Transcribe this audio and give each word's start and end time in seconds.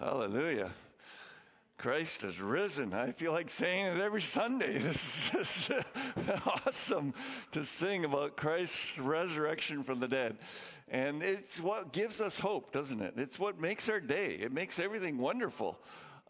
Hallelujah. 0.00 0.70
Christ 1.78 2.22
has 2.22 2.40
risen. 2.40 2.92
I 2.92 3.12
feel 3.12 3.32
like 3.32 3.50
saying 3.50 3.86
it 3.86 4.00
every 4.00 4.22
Sunday. 4.22 4.78
This 4.82 5.32
is 5.34 5.68
just 5.68 6.46
awesome 6.66 7.14
to 7.52 7.64
sing 7.64 8.04
about 8.04 8.36
Christ's 8.36 8.98
resurrection 8.98 9.84
from 9.84 10.00
the 10.00 10.08
dead. 10.08 10.36
And 10.88 11.22
it's 11.22 11.60
what 11.60 11.92
gives 11.92 12.20
us 12.20 12.38
hope, 12.40 12.72
doesn't 12.72 13.00
it? 13.02 13.14
It's 13.16 13.38
what 13.38 13.60
makes 13.60 13.88
our 13.88 14.00
day. 14.00 14.36
It 14.40 14.52
makes 14.52 14.78
everything 14.78 15.18
wonderful. 15.18 15.78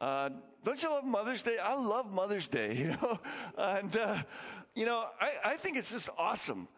Uh, 0.01 0.31
don't 0.65 0.83
you 0.83 0.91
love 0.91 1.05
Mother's 1.05 1.43
Day? 1.43 1.57
I 1.63 1.75
love 1.75 2.13
Mother's 2.13 2.49
Day, 2.49 2.75
you 2.77 2.89
know. 2.89 3.19
And, 3.57 3.97
uh, 3.97 4.19
you 4.75 4.85
know, 4.85 5.07
I, 5.21 5.53
I 5.53 5.57
think 5.57 5.79
it's 5.79 5.91
just 5.91 6.11
awesome. 6.19 6.69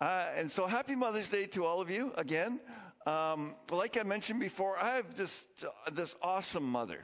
Uh, 0.00 0.26
and 0.36 0.50
so 0.50 0.66
happy 0.66 0.94
Mother's 0.94 1.28
Day 1.28 1.46
to 1.46 1.64
all 1.64 1.80
of 1.80 1.90
you 1.90 2.12
again. 2.16 2.60
Um, 3.06 3.54
like 3.70 3.96
I 3.96 4.02
mentioned 4.02 4.40
before, 4.40 4.76
I 4.76 4.96
have 4.96 5.14
just 5.14 5.46
this 5.92 6.16
awesome 6.22 6.64
mother. 6.64 6.98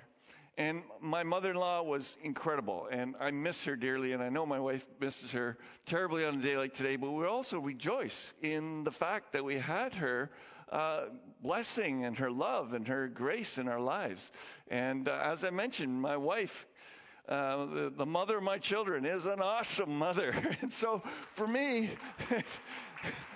And 0.58 0.82
my 1.00 1.22
mother-in-law 1.22 1.84
was 1.84 2.18
incredible, 2.22 2.86
and 2.90 3.14
I 3.18 3.30
miss 3.30 3.64
her 3.64 3.76
dearly, 3.76 4.12
and 4.12 4.22
I 4.22 4.28
know 4.28 4.44
my 4.44 4.60
wife 4.60 4.86
misses 5.00 5.32
her 5.32 5.56
terribly 5.86 6.26
on 6.26 6.34
a 6.34 6.42
day 6.42 6.56
like 6.58 6.74
today. 6.74 6.96
But 6.96 7.12
we 7.12 7.24
also 7.24 7.58
rejoice 7.58 8.34
in 8.42 8.84
the 8.84 8.90
fact 8.90 9.32
that 9.32 9.44
we 9.44 9.54
had 9.54 9.94
her 9.94 10.30
uh, 10.70 11.04
blessing 11.40 12.04
and 12.04 12.18
her 12.18 12.30
love 12.30 12.74
and 12.74 12.86
her 12.88 13.08
grace 13.08 13.56
in 13.56 13.68
our 13.68 13.80
lives. 13.80 14.30
And 14.68 15.08
uh, 15.08 15.18
as 15.24 15.44
I 15.44 15.50
mentioned, 15.50 16.02
my 16.02 16.16
wife. 16.16 16.66
Uh, 17.28 17.66
the, 17.66 17.92
the 17.96 18.04
mother 18.04 18.38
of 18.38 18.42
my 18.42 18.58
children 18.58 19.04
is 19.06 19.26
an 19.26 19.40
awesome 19.40 19.96
mother. 19.96 20.34
And 20.60 20.72
so 20.72 21.04
for 21.34 21.46
me, 21.46 21.88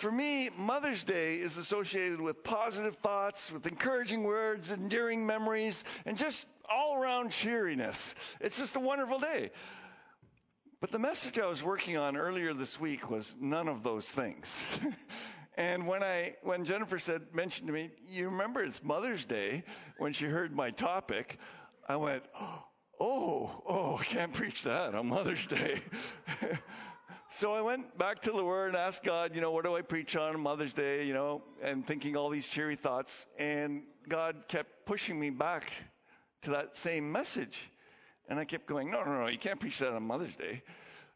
for 0.00 0.10
me, 0.10 0.48
Mother's 0.56 1.04
Day 1.04 1.36
is 1.36 1.58
associated 1.58 2.20
with 2.20 2.42
positive 2.42 2.96
thoughts, 2.96 3.52
with 3.52 3.66
encouraging 3.66 4.24
words, 4.24 4.70
endearing 4.70 5.26
memories, 5.26 5.84
and 6.06 6.16
just 6.16 6.46
all 6.70 7.00
around 7.00 7.30
cheeriness. 7.30 8.14
It's 8.40 8.56
just 8.56 8.76
a 8.76 8.80
wonderful 8.80 9.18
day. 9.18 9.50
But 10.80 10.90
the 10.90 10.98
message 10.98 11.38
I 11.38 11.46
was 11.46 11.62
working 11.62 11.98
on 11.98 12.16
earlier 12.16 12.54
this 12.54 12.80
week 12.80 13.10
was 13.10 13.36
none 13.38 13.68
of 13.68 13.82
those 13.82 14.08
things. 14.08 14.64
and 15.58 15.86
when 15.86 16.02
I 16.02 16.36
when 16.42 16.64
Jennifer 16.64 16.98
said 16.98 17.34
mentioned 17.34 17.66
to 17.66 17.72
me, 17.74 17.90
"You 18.08 18.30
remember 18.30 18.62
it's 18.62 18.82
Mother's 18.82 19.26
Day," 19.26 19.64
when 19.98 20.14
she 20.14 20.24
heard 20.24 20.54
my 20.54 20.70
topic, 20.70 21.38
I 21.86 21.96
went, 21.96 22.22
"Oh, 22.98 23.62
oh, 23.68 23.98
I 24.00 24.04
can't 24.04 24.32
preach 24.32 24.62
that 24.62 24.94
on 24.94 25.08
Mother's 25.08 25.46
Day." 25.46 25.82
So 27.32 27.54
I 27.54 27.60
went 27.60 27.96
back 27.96 28.22
to 28.22 28.32
the 28.32 28.44
Word 28.44 28.68
and 28.68 28.76
asked 28.76 29.04
God, 29.04 29.36
you 29.36 29.40
know, 29.40 29.52
what 29.52 29.64
do 29.64 29.76
I 29.76 29.82
preach 29.82 30.16
on 30.16 30.40
Mother's 30.40 30.72
Day, 30.72 31.06
you 31.06 31.14
know, 31.14 31.42
and 31.62 31.86
thinking 31.86 32.16
all 32.16 32.28
these 32.28 32.48
cheery 32.48 32.74
thoughts. 32.74 33.24
And 33.38 33.84
God 34.08 34.34
kept 34.48 34.84
pushing 34.84 35.18
me 35.18 35.30
back 35.30 35.70
to 36.42 36.50
that 36.50 36.76
same 36.76 37.12
message. 37.12 37.70
And 38.28 38.40
I 38.40 38.44
kept 38.44 38.66
going, 38.66 38.90
no, 38.90 39.04
no, 39.04 39.20
no, 39.20 39.28
you 39.28 39.38
can't 39.38 39.60
preach 39.60 39.78
that 39.78 39.92
on 39.92 40.02
Mother's 40.02 40.34
Day. 40.34 40.62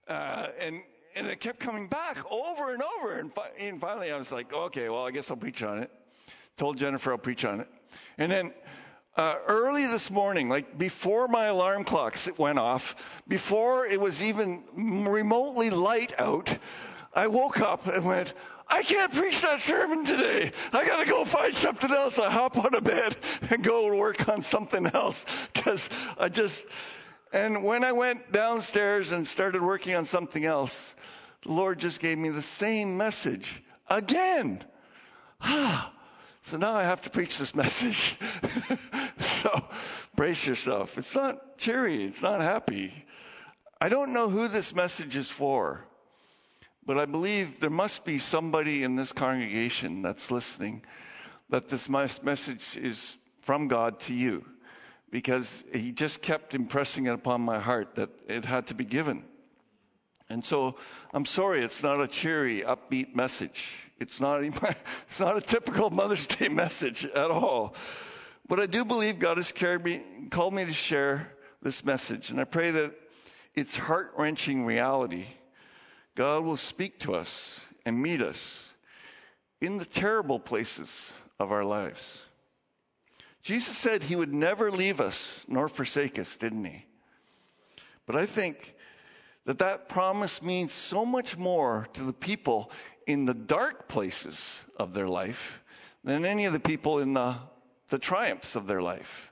Uh, 0.07 0.47
and 0.61 0.83
and 1.17 1.27
it 1.27 1.41
kept 1.41 1.59
coming 1.59 1.89
back 1.89 2.19
over 2.31 2.73
and 2.73 2.83
over. 2.99 3.19
And, 3.19 3.35
fi- 3.35 3.51
and 3.59 3.81
finally, 3.81 4.13
I 4.13 4.17
was 4.17 4.31
like, 4.31 4.53
okay, 4.53 4.89
well, 4.89 5.05
I 5.05 5.11
guess 5.11 5.33
I'll 5.33 5.37
preach 5.37 5.65
on 5.65 5.79
it. 5.79 5.91
Told 6.57 6.77
Jennifer 6.77 7.11
I'll 7.11 7.19
preach 7.19 7.45
on 7.45 7.61
it. 7.61 7.69
And 8.19 8.31
then 8.31 8.53
uh, 9.17 9.37
early 9.47 9.87
this 9.87 10.11
morning, 10.11 10.49
like 10.49 10.77
before 10.77 11.29
my 11.29 11.47
alarm 11.47 11.85
clock 11.85 12.17
went 12.37 12.59
off, 12.59 13.23
before 13.29 13.87
it 13.87 14.01
was 14.01 14.23
even 14.23 14.65
remotely 14.75 15.71
light 15.71 16.13
out, 16.19 16.57
I 17.15 17.29
woke 17.29 17.61
up 17.61 17.87
and 17.87 18.05
went, 18.05 18.35
I 18.67 18.83
can't 18.83 19.13
preach 19.13 19.43
that 19.43 19.61
sermon 19.61 20.05
today. 20.05 20.51
I 20.73 20.87
got 20.87 21.05
to 21.05 21.09
go 21.09 21.25
find 21.25 21.55
something 21.55 21.91
else. 21.91 22.19
I 22.19 22.31
hop 22.31 22.59
out 22.59 22.75
of 22.75 22.83
bed 22.83 23.15
and 23.51 23.63
go 23.63 23.95
work 23.97 24.29
on 24.29 24.43
something 24.43 24.87
else 24.87 25.25
because 25.53 25.89
I 26.19 26.29
just. 26.29 26.65
And 27.33 27.65
when 27.65 27.85
I 27.85 27.93
went 27.93 28.33
downstairs 28.33 29.13
and 29.13 29.27
started 29.27 29.61
working 29.61 29.95
on 29.95 30.07
something 30.07 30.45
else, 30.45 30.95
the 31.43 31.53
Lord 31.53 31.79
just 31.79 32.01
gave 32.01 32.17
me 32.17 32.31
the 32.31 32.43
same 32.43 32.97
message 32.97 33.63
again. 33.89 34.63
Ah. 35.47 35.94
So 36.45 36.59
now 36.59 36.75
I 36.75 36.85
have 36.85 37.01
to 37.03 37.11
preach 37.11 37.39
this 37.39 37.55
message. 37.65 38.17
so 39.19 39.65
brace 40.15 40.47
yourself. 40.47 40.99
It's 40.99 41.15
not 41.15 41.59
cheery. 41.59 42.05
It's 42.05 42.23
not 42.23 42.41
happy. 42.41 42.93
I 43.81 43.89
don't 43.89 44.13
know 44.13 44.29
who 44.29 44.49
this 44.49 44.75
message 44.75 45.17
is 45.17 45.29
for, 45.29 45.85
but 46.85 46.99
I 46.99 47.07
believe 47.07 47.61
there 47.61 47.71
must 47.71 48.05
be 48.05 48.19
somebody 48.19 48.83
in 48.83 48.95
this 48.95 49.13
congregation 49.13 50.03
that's 50.03 50.31
listening 50.31 50.85
that 51.49 51.69
this 51.69 51.89
message 51.89 52.77
is 52.77 53.17
from 53.43 53.69
God 53.69 54.01
to 54.01 54.15
you 54.15 54.45
because 55.11 55.65
he 55.73 55.93
just 55.93 56.21
kept 56.21 56.55
impressing 56.55 57.07
it 57.07 57.13
upon 57.13 57.41
my 57.41 57.59
heart 57.59 57.95
that 57.95 58.11
it 58.29 58.45
had 58.45 58.67
to 58.67 58.75
be 58.75 58.85
given. 58.85 59.25
And 60.31 60.45
so 60.45 60.77
I'm 61.13 61.27
sorry, 61.27 61.63
it's 61.63 61.83
not 61.83 62.01
a 62.01 62.09
cheery, 62.09 62.63
upbeat 62.63 63.15
message. 63.15 63.71
It's 63.99 64.21
not, 64.21 64.43
it's 65.09 65.21
not 65.21 65.37
a 65.37 65.41
typical 65.41 65.91
Mother's 65.91 66.27
Day 66.27 66.49
message 66.49 67.05
at 67.05 67.31
all. 67.31 67.75
But 68.49 68.61
I 68.61 68.67
do 68.67 68.85
believe 68.85 69.19
God 69.19 69.37
has 69.39 69.53
me, 69.83 70.03
called 70.31 70.55
me 70.55 70.65
to 70.65 70.73
share 70.73 71.33
this 71.63 71.85
message. 71.85 72.31
And 72.31 72.41
I 72.41 72.45
pray 72.45 72.71
that 72.73 72.95
it's 73.55 73.77
heart 73.77 74.13
wrenching 74.19 74.67
reality. 74.67 75.25
God 76.15 76.45
will 76.45 76.57
speak 76.57 77.01
to 77.01 77.15
us 77.15 77.61
and 77.87 78.01
meet 78.01 78.21
us 78.21 78.73
in 79.61 79.79
the 79.79 79.85
terrible 79.85 80.39
places 80.39 81.13
of 81.39 81.53
our 81.53 81.65
lives. 81.65 82.25
Jesus 83.43 83.77
said 83.77 84.03
he 84.03 84.17
would 84.17 84.33
never 84.33 84.71
leave 84.71 85.01
us 85.01 85.45
nor 85.49 85.69
forsake 85.69 86.19
us, 86.19 86.37
didn't 86.37 86.65
he? 86.65 86.85
But 88.07 88.17
I 88.17 88.27
think 88.27 88.74
that 89.45 89.59
that 89.59 89.89
promise 89.89 90.43
means 90.43 90.73
so 90.73 91.05
much 91.05 91.37
more 91.37 91.87
to 91.95 92.03
the 92.03 92.13
people 92.13 92.71
in 93.07 93.27
the 93.27 93.35
dark 93.35 93.89
places 93.89 94.65
of 94.79 94.95
their 94.95 95.09
life 95.09 95.63
than 96.03 96.25
any 96.25 96.47
of 96.47 96.53
the 96.53 96.61
people 96.61 96.99
in 96.99 97.15
the, 97.15 97.37
the 97.89 97.99
triumphs 97.99 98.57
of 98.57 98.67
their 98.67 98.83
life. 98.83 99.31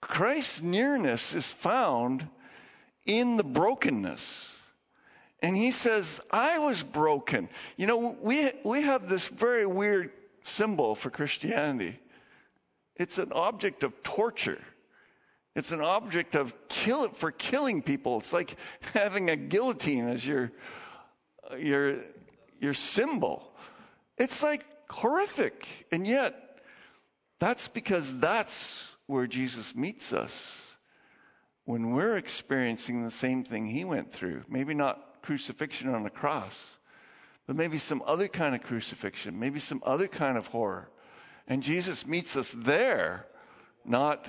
Christ's 0.00 0.62
nearness 0.62 1.34
is 1.34 1.50
found 1.50 2.26
in 3.06 3.36
the 3.36 3.44
brokenness. 3.44 4.46
And 5.42 5.56
he 5.56 5.70
says, 5.70 6.20
I 6.30 6.58
was 6.58 6.82
broken. 6.82 7.48
You 7.76 7.86
know, 7.86 8.16
we, 8.20 8.50
we 8.62 8.82
have 8.82 9.08
this 9.08 9.26
very 9.28 9.64
weird 9.64 10.10
symbol 10.42 10.94
for 10.94 11.10
Christianity. 11.10 11.98
It's 12.96 13.18
an 13.18 13.32
object 13.32 13.82
of 13.82 14.02
torture. 14.02 14.60
It's 15.56 15.72
an 15.72 15.80
object 15.80 16.36
of 16.36 16.54
kill 16.68 17.08
for 17.10 17.32
killing 17.32 17.82
people. 17.82 18.18
It's 18.18 18.32
like 18.32 18.56
having 18.94 19.30
a 19.30 19.36
guillotine 19.36 20.08
as 20.08 20.26
your 20.26 20.52
uh, 21.50 21.56
your 21.56 21.96
your 22.60 22.74
symbol. 22.74 23.52
It's 24.16 24.42
like 24.42 24.64
horrific. 24.90 25.66
And 25.90 26.06
yet 26.06 26.34
that's 27.38 27.68
because 27.68 28.20
that's 28.20 28.94
where 29.06 29.26
Jesus 29.26 29.74
meets 29.74 30.12
us. 30.12 30.66
When 31.64 31.92
we're 31.92 32.16
experiencing 32.16 33.02
the 33.02 33.10
same 33.10 33.44
thing 33.44 33.66
he 33.66 33.84
went 33.84 34.12
through, 34.12 34.44
maybe 34.48 34.74
not 34.74 35.22
crucifixion 35.22 35.94
on 35.94 36.02
the 36.04 36.10
cross, 36.10 36.78
but 37.46 37.56
maybe 37.56 37.78
some 37.78 38.02
other 38.06 38.28
kind 38.28 38.54
of 38.54 38.62
crucifixion, 38.62 39.38
maybe 39.38 39.60
some 39.60 39.82
other 39.84 40.08
kind 40.08 40.36
of 40.36 40.46
horror. 40.46 40.90
And 41.46 41.62
Jesus 41.62 42.06
meets 42.06 42.36
us 42.36 42.52
there, 42.52 43.26
not 43.84 44.26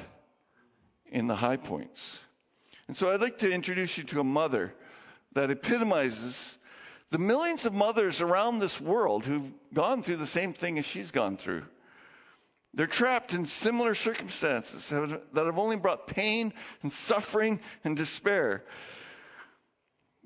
in 1.12 1.28
the 1.28 1.36
high 1.36 1.58
points. 1.58 2.20
And 2.88 2.98
so 2.98 3.12
I'd 3.12 3.22
like 3.22 3.40
to 3.40 3.52
introduce 3.52 3.98
you 3.98 4.04
to 4.06 4.20
a 4.20 4.24
mother 4.24 4.74
that 5.34 5.52
epitomizes 5.52 6.58
the 7.10 7.20
millions 7.20 7.66
of 7.66 7.74
mothers 7.74 8.22
around 8.22 8.60
this 8.60 8.80
world 8.80 9.26
who've 9.26 9.52
gone 9.74 10.02
through 10.02 10.18
the 10.18 10.26
same 10.26 10.54
thing 10.54 10.80
as 10.80 10.86
she's 10.86 11.12
gone 11.12 11.38
through. 11.38 11.64
They're 12.74 12.88
trapped 12.88 13.34
in 13.34 13.46
similar 13.46 13.96
circumstances 13.96 14.88
that 14.90 15.46
have 15.46 15.60
only 15.60 15.76
brought 15.76 16.08
pain 16.08 16.54
and 16.84 16.92
suffering 16.92 17.60
and 17.84 17.98
despair. 17.98 18.64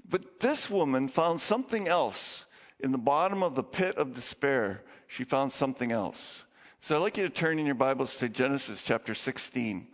But 0.08 0.40
this 0.40 0.70
woman 0.70 1.08
found 1.08 1.42
something 1.42 1.88
else 1.88 2.46
in 2.80 2.92
the 2.92 3.00
bottom 3.00 3.42
of 3.42 3.56
the 3.56 3.64
pit 3.64 3.98
of 3.98 4.14
despair. 4.14 4.84
She 5.08 5.24
found 5.24 5.52
something 5.52 5.92
else. 5.92 6.44
So 6.82 6.96
I'd 6.96 7.02
like 7.02 7.18
you 7.18 7.24
to 7.24 7.30
turn 7.30 7.58
in 7.58 7.66
your 7.66 7.74
Bibles 7.74 8.18
to 8.18 8.30
Genesis 8.30 8.84
chapter 8.84 9.16
16. 9.16 9.88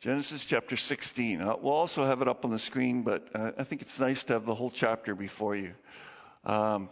Genesis 0.00 0.44
chapter 0.44 0.76
16. 0.76 1.40
Uh, 1.40 1.54
we'll 1.58 1.72
also 1.72 2.04
have 2.04 2.20
it 2.20 2.28
up 2.28 2.44
on 2.44 2.50
the 2.50 2.58
screen, 2.58 3.02
but 3.02 3.28
uh, 3.34 3.52
I 3.56 3.64
think 3.64 3.80
it's 3.80 3.98
nice 3.98 4.24
to 4.24 4.34
have 4.34 4.44
the 4.44 4.54
whole 4.54 4.70
chapter 4.70 5.14
before 5.14 5.56
you. 5.56 5.72
Um, 6.44 6.90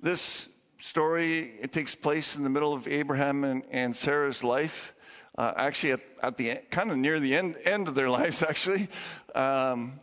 this 0.00 0.48
story 0.78 1.52
it 1.60 1.72
takes 1.72 1.94
place 1.94 2.34
in 2.34 2.42
the 2.42 2.50
middle 2.50 2.74
of 2.74 2.88
Abraham 2.88 3.44
and, 3.44 3.62
and 3.70 3.94
Sarah's 3.94 4.42
life. 4.42 4.92
Uh, 5.38 5.52
actually, 5.54 5.92
at, 5.92 6.00
at, 6.20 6.36
the 6.36 6.56
kind 6.70 6.90
of 6.90 6.96
near 6.96 7.20
the 7.20 7.36
end 7.36 7.54
end 7.62 7.86
of 7.86 7.94
their 7.94 8.10
lives, 8.18 8.42
actually. 8.42 8.88
Um, 9.32 10.00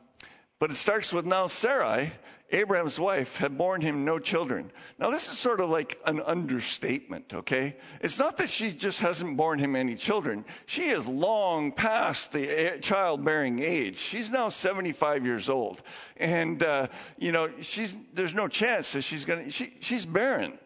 but 0.59 0.71
it 0.71 0.75
starts 0.75 1.11
with 1.11 1.25
now 1.25 1.47
Sarai 1.47 2.13
Abraham's 2.49 2.97
wife, 2.97 3.37
had 3.37 3.57
borne 3.57 3.81
him 3.81 4.05
no 4.05 4.19
children. 4.19 4.71
Now, 4.97 5.09
this 5.09 5.29
is 5.29 5.37
sort 5.37 5.59
of 5.59 5.69
like 5.69 5.99
an 6.05 6.21
understatement, 6.21 7.33
okay? 7.33 7.75
It's 7.99 8.19
not 8.19 8.37
that 8.37 8.49
she 8.49 8.71
just 8.71 9.01
hasn't 9.01 9.35
borne 9.35 9.59
him 9.59 9.75
any 9.75 9.95
children. 9.95 10.45
She 10.65 10.83
is 10.83 11.05
long 11.05 11.73
past 11.73 12.31
the 12.31 12.77
childbearing 12.81 13.59
age. 13.59 13.97
She's 13.97 14.29
now 14.29 14.47
75 14.47 15.25
years 15.25 15.49
old. 15.49 15.81
And, 16.15 16.63
uh, 16.63 16.87
you 17.17 17.33
know, 17.33 17.49
she's, 17.59 17.93
there's 18.13 18.33
no 18.33 18.47
chance 18.47 18.93
that 18.93 19.01
she's 19.01 19.25
going 19.25 19.45
to, 19.45 19.49
she, 19.49 19.73
she's 19.81 20.05
barren. 20.05 20.57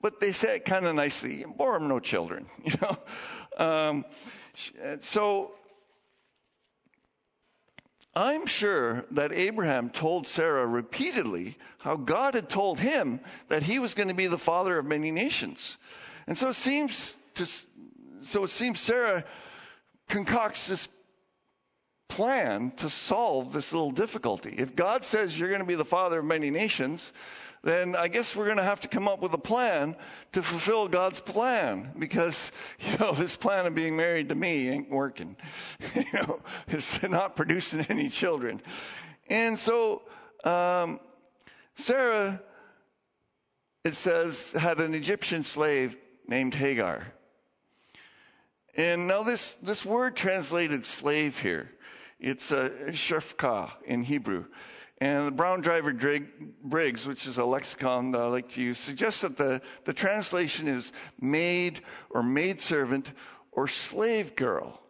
But 0.00 0.20
they 0.20 0.32
say 0.32 0.56
it 0.56 0.64
kind 0.64 0.86
of 0.86 0.94
nicely, 0.94 1.44
bore 1.56 1.76
him 1.76 1.88
no 1.88 1.98
children, 1.98 2.46
you 2.64 2.74
know? 2.80 2.98
Um, 3.56 4.04
so, 5.00 5.52
I'm 8.16 8.46
sure 8.46 9.04
that 9.12 9.32
Abraham 9.32 9.90
told 9.90 10.26
Sarah 10.26 10.66
repeatedly 10.66 11.56
how 11.78 11.96
God 11.96 12.34
had 12.34 12.48
told 12.48 12.78
him 12.78 13.20
that 13.48 13.62
he 13.62 13.80
was 13.80 13.94
going 13.94 14.08
to 14.08 14.14
be 14.14 14.28
the 14.28 14.38
father 14.38 14.78
of 14.78 14.86
many 14.86 15.10
nations. 15.10 15.76
And 16.26 16.38
so 16.38 16.48
it 16.48 16.54
seems 16.54 17.14
to, 17.34 17.46
so 18.20 18.44
it 18.44 18.50
seems 18.50 18.80
Sarah 18.80 19.24
concocts 20.08 20.68
this 20.68 20.88
plan 22.08 22.70
to 22.76 22.88
solve 22.88 23.52
this 23.52 23.72
little 23.72 23.90
difficulty. 23.90 24.54
If 24.56 24.76
God 24.76 25.04
says 25.04 25.38
you're 25.38 25.48
going 25.48 25.60
to 25.60 25.66
be 25.66 25.74
the 25.74 25.84
father 25.84 26.20
of 26.20 26.24
many 26.24 26.50
nations, 26.50 27.12
then 27.64 27.96
I 27.96 28.08
guess 28.08 28.36
we're 28.36 28.44
going 28.44 28.58
to 28.58 28.62
have 28.62 28.80
to 28.80 28.88
come 28.88 29.08
up 29.08 29.20
with 29.20 29.32
a 29.32 29.38
plan 29.38 29.96
to 30.32 30.42
fulfill 30.42 30.86
God's 30.86 31.20
plan 31.20 31.92
because, 31.98 32.52
you 32.80 32.98
know, 32.98 33.12
this 33.12 33.36
plan 33.36 33.66
of 33.66 33.74
being 33.74 33.96
married 33.96 34.28
to 34.28 34.34
me 34.34 34.68
ain't 34.68 34.90
working. 34.90 35.36
you 35.94 36.04
know, 36.12 36.40
it's 36.68 37.02
not 37.02 37.36
producing 37.36 37.80
any 37.88 38.10
children. 38.10 38.60
And 39.28 39.58
so, 39.58 40.02
um, 40.44 41.00
Sarah, 41.76 42.40
it 43.82 43.94
says, 43.94 44.52
had 44.52 44.80
an 44.80 44.94
Egyptian 44.94 45.42
slave 45.42 45.96
named 46.28 46.54
Hagar. 46.54 47.06
And 48.76 49.06
now 49.06 49.22
this, 49.22 49.54
this 49.54 49.84
word 49.84 50.16
translated 50.16 50.84
slave 50.84 51.38
here, 51.38 51.70
it's 52.20 52.50
a 52.50 52.68
shefka 52.90 53.70
in 53.84 54.02
Hebrew. 54.02 54.44
And 54.98 55.26
the 55.26 55.32
Brown 55.32 55.60
Driver 55.60 55.92
Briggs, 56.62 57.06
which 57.06 57.26
is 57.26 57.38
a 57.38 57.44
lexicon 57.44 58.12
that 58.12 58.20
I 58.20 58.26
like 58.26 58.50
to 58.50 58.62
use, 58.62 58.78
suggests 58.78 59.22
that 59.22 59.36
the, 59.36 59.60
the 59.84 59.92
translation 59.92 60.68
is 60.68 60.92
maid 61.20 61.80
or 62.10 62.22
maidservant 62.22 63.10
or 63.50 63.66
slave 63.66 64.36
girl. 64.36 64.80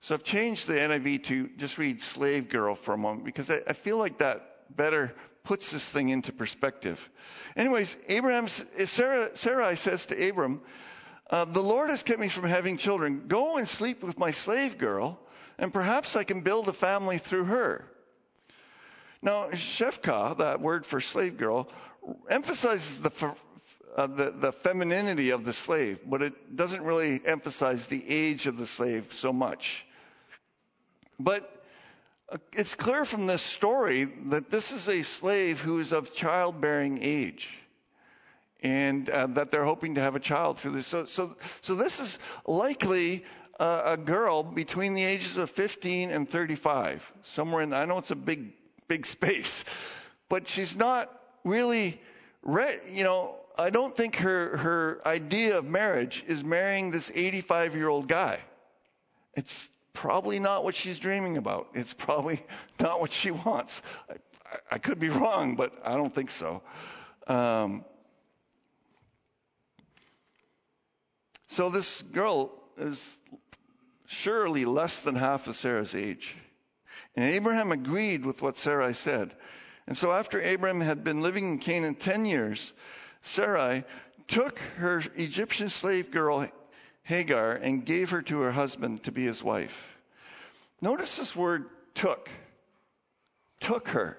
So 0.00 0.14
I've 0.14 0.22
changed 0.22 0.66
the 0.66 0.74
NIV 0.74 1.24
to 1.24 1.48
just 1.56 1.78
read 1.78 2.02
slave 2.02 2.48
girl 2.48 2.74
for 2.74 2.94
a 2.94 2.98
moment 2.98 3.24
because 3.24 3.50
I, 3.50 3.60
I 3.66 3.72
feel 3.74 3.98
like 3.98 4.18
that 4.18 4.74
better 4.74 5.14
puts 5.44 5.70
this 5.70 5.90
thing 5.90 6.08
into 6.08 6.32
perspective. 6.32 7.10
Anyways, 7.54 7.96
Abraham, 8.08 8.48
Sarah, 8.48 9.36
Sarai 9.36 9.76
says 9.76 10.06
to 10.06 10.28
Abram, 10.28 10.62
uh, 11.30 11.44
the 11.44 11.62
Lord 11.62 11.90
has 11.90 12.02
kept 12.02 12.20
me 12.20 12.28
from 12.28 12.44
having 12.44 12.76
children. 12.76 13.24
Go 13.28 13.56
and 13.56 13.68
sleep 13.68 14.02
with 14.02 14.18
my 14.18 14.30
slave 14.30 14.78
girl, 14.78 15.18
and 15.58 15.72
perhaps 15.72 16.16
I 16.16 16.24
can 16.24 16.40
build 16.42 16.68
a 16.68 16.72
family 16.72 17.18
through 17.18 17.44
her. 17.44 17.90
Now, 19.24 19.48
Shefka, 19.48 20.36
that 20.36 20.60
word 20.60 20.84
for 20.84 21.00
slave 21.00 21.38
girl, 21.38 21.66
emphasizes 22.28 23.00
the, 23.00 23.34
uh, 23.96 24.06
the, 24.06 24.30
the 24.30 24.52
femininity 24.52 25.30
of 25.30 25.46
the 25.46 25.54
slave, 25.54 26.00
but 26.04 26.20
it 26.20 26.54
doesn't 26.54 26.82
really 26.82 27.22
emphasize 27.24 27.86
the 27.86 28.04
age 28.06 28.46
of 28.46 28.58
the 28.58 28.66
slave 28.66 29.14
so 29.14 29.32
much. 29.32 29.86
But 31.18 31.50
uh, 32.28 32.36
it's 32.52 32.74
clear 32.74 33.06
from 33.06 33.26
this 33.26 33.40
story 33.40 34.04
that 34.26 34.50
this 34.50 34.72
is 34.72 34.90
a 34.90 35.00
slave 35.00 35.58
who 35.58 35.78
is 35.78 35.92
of 35.92 36.12
childbearing 36.12 36.98
age. 37.02 37.58
And 38.62 39.08
uh, 39.08 39.28
that 39.28 39.50
they're 39.50 39.64
hoping 39.64 39.94
to 39.94 40.02
have 40.02 40.16
a 40.16 40.20
child 40.20 40.58
through 40.58 40.72
this. 40.72 40.86
So, 40.86 41.06
so, 41.06 41.34
so 41.62 41.76
this 41.76 41.98
is 41.98 42.18
likely 42.46 43.24
uh, 43.58 43.82
a 43.84 43.96
girl 43.96 44.42
between 44.42 44.92
the 44.92 45.04
ages 45.04 45.38
of 45.38 45.48
15 45.48 46.10
and 46.10 46.28
35. 46.28 47.10
Somewhere 47.22 47.62
in, 47.62 47.72
I 47.72 47.86
know 47.86 47.96
it's 47.96 48.10
a 48.10 48.16
big 48.16 48.52
big 48.88 49.06
space. 49.06 49.64
But 50.28 50.48
she's 50.48 50.76
not 50.76 51.10
really 51.44 52.00
ready. 52.42 52.80
You 52.92 53.04
know, 53.04 53.36
I 53.58 53.70
don't 53.70 53.96
think 53.96 54.16
her, 54.16 54.56
her 54.56 55.02
idea 55.06 55.58
of 55.58 55.64
marriage 55.64 56.24
is 56.26 56.42
marrying 56.42 56.90
this 56.90 57.10
85 57.14 57.76
year 57.76 57.88
old 57.88 58.08
guy. 58.08 58.38
It's 59.34 59.68
probably 59.92 60.40
not 60.40 60.64
what 60.64 60.74
she's 60.74 60.98
dreaming 60.98 61.36
about. 61.36 61.68
It's 61.74 61.94
probably 61.94 62.40
not 62.80 63.00
what 63.00 63.12
she 63.12 63.30
wants. 63.30 63.82
I, 64.10 64.14
I 64.72 64.78
could 64.78 64.98
be 64.98 65.08
wrong, 65.08 65.56
but 65.56 65.72
I 65.84 65.94
don't 65.94 66.14
think 66.14 66.30
so. 66.30 66.62
Um, 67.26 67.84
so 71.48 71.70
this 71.70 72.02
girl 72.02 72.52
is 72.76 73.16
surely 74.06 74.64
less 74.64 75.00
than 75.00 75.14
half 75.14 75.46
of 75.46 75.54
Sarah's 75.54 75.94
age. 75.94 76.36
And 77.16 77.24
Abraham 77.24 77.72
agreed 77.72 78.24
with 78.24 78.42
what 78.42 78.58
Sarai 78.58 78.94
said. 78.94 79.34
And 79.86 79.96
so 79.96 80.12
after 80.12 80.40
Abraham 80.40 80.80
had 80.80 81.04
been 81.04 81.20
living 81.20 81.44
in 81.52 81.58
Canaan 81.58 81.94
10 81.94 82.26
years, 82.26 82.72
Sarai 83.22 83.84
took 84.28 84.58
her 84.78 85.02
Egyptian 85.16 85.68
slave 85.68 86.10
girl 86.10 86.48
Hagar 87.02 87.52
and 87.52 87.84
gave 87.84 88.10
her 88.10 88.22
to 88.22 88.40
her 88.40 88.52
husband 88.52 89.02
to 89.04 89.12
be 89.12 89.24
his 89.24 89.42
wife. 89.42 89.76
Notice 90.80 91.16
this 91.16 91.36
word 91.36 91.66
took. 91.94 92.30
Took 93.60 93.88
her. 93.88 94.18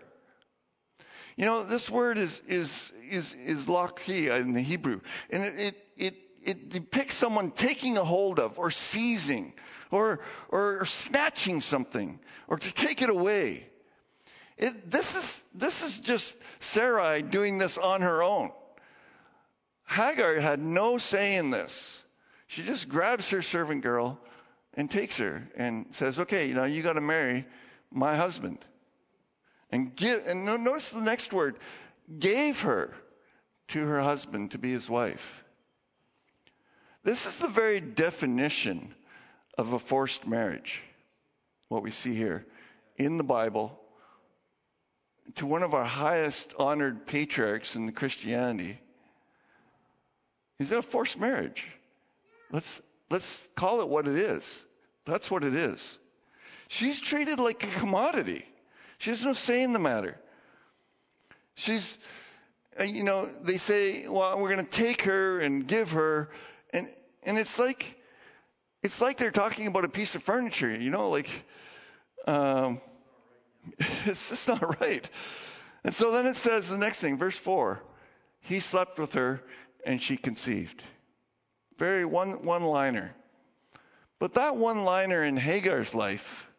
You 1.36 1.46
know, 1.46 1.64
this 1.64 1.90
word 1.90 2.18
is 2.18 2.42
is 2.48 2.94
is 3.10 3.34
is 3.34 3.66
lakhi 3.66 4.30
in 4.40 4.54
the 4.54 4.62
Hebrew, 4.62 5.02
and 5.30 5.44
it, 5.44 5.60
it 5.60 5.85
it 6.46 6.70
depicts 6.70 7.16
someone 7.16 7.52
taking 7.52 7.98
a 7.98 8.04
hold 8.04 8.40
of 8.40 8.60
or 8.60 8.72
seizing 8.72 9.54
or, 9.92 10.20
or 10.50 10.86
snatching 10.86 11.62
something 11.62 12.20
or 12.48 12.58
to 12.58 12.74
take 12.74 13.02
it 13.02 13.10
away. 13.10 13.68
It, 14.58 14.90
this, 14.90 15.16
is, 15.16 15.44
this 15.54 15.84
is 15.84 15.98
just 15.98 16.36
Sarai 16.60 17.22
doing 17.22 17.58
this 17.58 17.78
on 17.78 18.02
her 18.02 18.24
own. 18.24 18.52
Hagar 19.88 20.40
had 20.40 20.60
no 20.60 20.98
say 20.98 21.36
in 21.36 21.50
this. 21.50 22.04
She 22.48 22.64
just 22.64 22.90
grabs 22.90 23.32
her 23.32 23.42
servant 23.42 23.82
girl 23.82 24.20
and 24.76 24.90
takes 24.90 25.18
her 25.18 25.48
and 25.56 25.88
says, 25.92 26.20
okay, 26.20 26.54
now 26.54 26.66
you 26.66 26.84
got 26.84 26.94
to 26.94 27.02
marry 27.02 27.46
my 27.92 28.16
husband. 28.16 28.60
And 29.72 29.96
give, 29.96 30.26
and 30.28 30.46
notice 30.46 30.92
the 30.92 31.02
next 31.02 31.34
word, 31.34 31.58
gave 32.20 32.62
her 32.62 32.94
to 33.70 33.86
her 33.86 34.02
husband 34.02 34.52
to 34.52 34.58
be 34.58 34.72
his 34.72 34.90
wife. 34.90 35.45
This 37.06 37.28
is 37.28 37.38
the 37.38 37.48
very 37.48 37.80
definition 37.80 38.96
of 39.60 39.74
a 39.74 39.80
forced 39.80 40.25
marriage, 40.25 40.82
what 41.70 41.84
we 41.84 41.91
see 41.91 42.15
here 42.15 42.48
in 42.98 43.18
the 43.18 43.24
Bible, 43.24 43.80
to 45.36 45.46
one 45.46 45.62
of 45.62 45.75
our 45.75 45.86
highest 45.86 46.56
honored 46.58 47.06
patriarchs 47.06 47.75
in 47.75 47.91
Christianity. 47.91 48.80
Is 50.58 50.72
it 50.72 50.80
a 50.80 50.82
forced 50.82 51.20
marriage? 51.20 51.68
Let's, 52.51 52.82
let's 53.12 53.48
call 53.56 53.82
it 53.82 53.88
what 53.88 54.08
it 54.08 54.18
is. 54.18 54.65
That's 55.06 55.30
what 55.30 55.44
it 55.44 55.53
is. 55.53 56.00
She's 56.70 57.00
treated 57.00 57.39
like 57.39 57.63
a 57.63 57.80
commodity. 57.80 58.46
She 58.98 59.12
has 59.12 59.24
no 59.24 59.34
say 59.34 59.62
in 59.62 59.74
the 59.74 59.80
matter. 59.80 60.18
She's, 61.53 62.00
uh, 62.80 62.84
you 62.84 63.03
know, 63.03 63.30
they 63.44 63.58
say, 63.58 64.08
well, 64.08 64.41
we're 64.41 64.56
going 64.56 64.65
to 64.65 64.72
take 64.72 65.03
her 65.03 65.39
and 65.39 65.68
give 65.68 65.91
her. 65.91 66.32
And, 66.75 66.89
and 67.24 67.38
it's 67.38 67.58
like, 67.58 67.98
it's 68.84 69.01
like 69.01 69.17
they're 69.17 69.32
talking 69.32 69.67
about 69.67 69.86
a 69.86 69.89
piece 69.89 70.15
of 70.15 70.24
furniture, 70.24 70.75
you 70.75 70.91
know, 70.91 71.10
like, 71.10 71.29
um, 72.27 72.82
it's 74.05 74.29
just 74.29 74.48
not 74.48 74.82
right. 74.82 75.10
And 75.84 75.94
so 75.94 76.12
then 76.12 76.25
it 76.25 76.36
says 76.36 76.70
the 76.70 76.77
next 76.77 77.00
thing, 77.00 77.17
verse 77.17 77.38
4 77.38 77.82
he 78.41 78.60
slept 78.60 79.00
with 79.00 79.15
her 79.15 79.39
and 79.86 80.01
she 80.01 80.17
conceived. 80.17 80.84
Very 81.77 82.05
one 82.05 82.44
one 82.44 82.63
liner. 82.63 83.15
But 84.20 84.36
that 84.36 84.55
one 84.55 84.84
liner 84.84 85.24
in 85.24 85.36
Hagar's 85.36 85.94
life, 85.94 86.50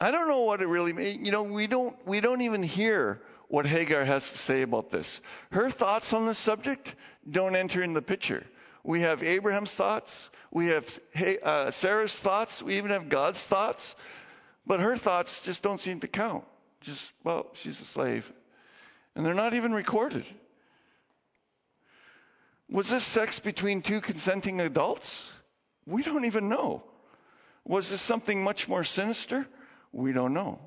I 0.00 0.10
don't 0.10 0.28
know 0.28 0.42
what 0.42 0.62
it 0.62 0.68
really 0.68 0.92
means. 0.92 1.26
You 1.26 1.32
know, 1.32 1.42
we 1.42 1.66
don't 1.66 1.96
we 2.06 2.20
don't 2.20 2.42
even 2.42 2.62
hear 2.62 3.20
what 3.48 3.66
Hagar 3.66 4.04
has 4.04 4.30
to 4.32 4.38
say 4.38 4.62
about 4.62 4.90
this. 4.90 5.20
Her 5.50 5.68
thoughts 5.68 6.12
on 6.12 6.26
the 6.26 6.34
subject 6.34 6.94
don't 7.28 7.54
enter 7.54 7.82
in 7.82 7.92
the 7.92 8.02
picture. 8.02 8.46
We 8.84 9.00
have 9.00 9.22
Abraham's 9.22 9.74
thoughts. 9.74 10.28
We 10.50 10.68
have 10.68 10.98
uh, 11.42 11.70
Sarah's 11.70 12.18
thoughts. 12.18 12.62
We 12.62 12.78
even 12.78 12.90
have 12.90 13.08
God's 13.08 13.42
thoughts. 13.42 13.94
But 14.66 14.80
her 14.80 14.96
thoughts 14.96 15.40
just 15.40 15.62
don't 15.62 15.80
seem 15.80 16.00
to 16.00 16.08
count. 16.08 16.44
Just, 16.80 17.12
well, 17.22 17.46
she's 17.54 17.80
a 17.80 17.84
slave. 17.84 18.30
And 19.14 19.24
they're 19.24 19.34
not 19.34 19.54
even 19.54 19.72
recorded. 19.72 20.24
Was 22.68 22.88
this 22.88 23.04
sex 23.04 23.38
between 23.38 23.82
two 23.82 24.00
consenting 24.00 24.60
adults? 24.60 25.28
We 25.86 26.02
don't 26.02 26.24
even 26.24 26.48
know. 26.48 26.82
Was 27.64 27.90
this 27.90 28.00
something 28.00 28.42
much 28.42 28.68
more 28.68 28.82
sinister? 28.82 29.46
We 29.92 30.12
don't 30.12 30.32
know. 30.32 30.58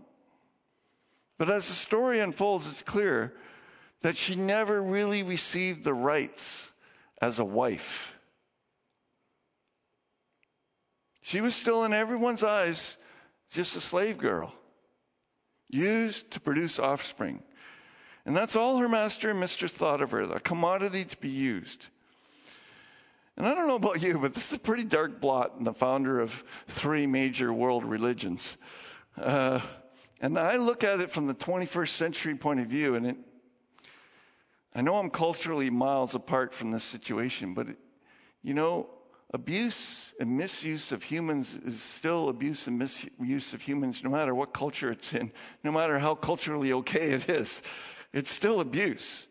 But 1.38 1.50
as 1.50 1.68
the 1.68 1.74
story 1.74 2.22
unfolds, 2.22 2.68
it's 2.68 2.84
clear 2.84 3.34
that 4.02 4.16
she 4.16 4.36
never 4.36 4.82
really 4.82 5.24
received 5.24 5.84
the 5.84 5.94
rights 5.94 6.72
as 7.22 7.40
a 7.40 7.46
wife. 7.46 8.20
She 11.22 11.42
was 11.42 11.56
still, 11.56 11.84
in 11.86 11.94
everyone's 11.94 12.44
eyes, 12.44 12.98
just 13.52 13.76
a 13.76 13.82
slave 13.82 14.18
girl, 14.18 14.54
used 15.70 16.32
to 16.32 16.40
produce 16.40 16.78
offspring. 16.78 17.42
And 18.26 18.36
that's 18.36 18.56
all 18.56 18.78
her 18.78 18.90
master 18.90 19.30
and 19.30 19.40
mistress 19.40 19.72
thought 19.72 20.02
of 20.02 20.12
her, 20.12 20.22
a 20.22 20.40
commodity 20.40 21.06
to 21.06 21.18
be 21.18 21.30
used. 21.30 21.88
And 23.38 23.46
I 23.46 23.54
don't 23.54 23.68
know 23.68 23.76
about 23.76 24.02
you, 24.02 24.18
but 24.20 24.34
this 24.34 24.48
is 24.48 24.54
a 24.54 24.60
pretty 24.60 24.84
dark 24.84 25.20
blot 25.20 25.56
in 25.58 25.64
the 25.64 25.74
founder 25.74 26.20
of 26.20 26.32
three 26.68 27.06
major 27.06 27.52
world 27.52 27.84
religions. 27.84 28.56
Uh, 29.18 29.60
and 30.22 30.40
I 30.40 30.56
look 30.58 30.84
at 30.84 31.02
it 31.02 31.12
from 31.12 31.28
the 31.28 31.36
21st 31.36 31.90
century 31.90 32.36
point 32.36 32.62
of 32.62 32.68
view, 32.68 32.96
and 32.96 33.06
it, 33.06 33.18
I 34.76 34.82
know 34.82 34.98
I'm 34.98 35.10
culturally 35.10 35.70
miles 35.70 36.16
apart 36.16 36.54
from 36.54 36.72
this 36.72 36.84
situation, 36.84 37.54
but 37.54 37.68
you 38.44 38.54
know, 38.54 38.90
abuse 39.34 40.14
and 40.20 40.38
misuse 40.38 40.92
of 40.92 41.02
humans 41.02 41.56
is 41.56 41.82
still 41.82 42.28
abuse 42.28 42.68
and 42.68 42.78
misuse 42.78 43.54
of 43.54 43.62
humans, 43.62 44.04
no 44.04 44.10
matter 44.10 44.36
what 44.36 44.54
culture 44.54 44.92
it's 44.92 45.14
in, 45.14 45.32
no 45.64 45.72
matter 45.72 45.98
how 45.98 46.14
culturally 46.14 46.74
okay 46.74 47.12
it 47.12 47.30
is. 47.30 47.62
It's 48.12 48.30
still 48.30 48.60
abuse. 48.60 49.26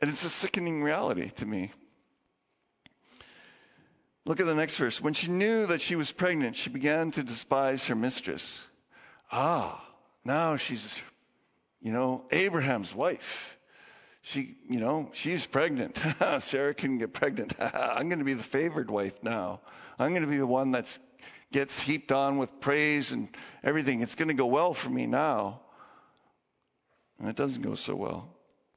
And 0.00 0.10
it's 0.10 0.24
a 0.24 0.28
sickening 0.28 0.82
reality 0.82 1.30
to 1.36 1.46
me. 1.46 1.70
Look 4.24 4.40
at 4.40 4.46
the 4.46 4.54
next 4.54 4.76
verse. 4.76 5.00
When 5.00 5.14
she 5.14 5.28
knew 5.28 5.66
that 5.66 5.80
she 5.80 5.94
was 5.94 6.10
pregnant, 6.10 6.56
she 6.56 6.70
began 6.70 7.12
to 7.12 7.22
despise 7.22 7.86
her 7.86 7.94
mistress. 7.94 8.68
Ah, 9.30 9.82
now 10.24 10.56
she's, 10.56 11.00
you 11.80 11.92
know, 11.92 12.24
Abraham's 12.30 12.94
wife. 12.94 13.56
She, 14.22 14.56
you 14.68 14.80
know, 14.80 15.10
she's 15.12 15.46
pregnant. 15.46 16.00
Sarah 16.40 16.74
couldn't 16.74 16.98
get 16.98 17.12
pregnant. 17.12 17.54
I'm 17.60 18.08
going 18.08 18.18
to 18.18 18.24
be 18.24 18.34
the 18.34 18.42
favored 18.42 18.90
wife 18.90 19.22
now. 19.22 19.60
I'm 19.98 20.10
going 20.10 20.22
to 20.22 20.28
be 20.28 20.36
the 20.36 20.46
one 20.46 20.72
that 20.72 20.98
gets 21.52 21.80
heaped 21.80 22.10
on 22.10 22.38
with 22.38 22.60
praise 22.60 23.12
and 23.12 23.28
everything. 23.62 24.02
It's 24.02 24.16
going 24.16 24.28
to 24.28 24.34
go 24.34 24.46
well 24.46 24.74
for 24.74 24.90
me 24.90 25.06
now. 25.06 25.60
And 27.18 27.28
it 27.28 27.36
doesn't 27.36 27.62
go 27.62 27.74
so 27.74 27.94
well. 27.94 28.28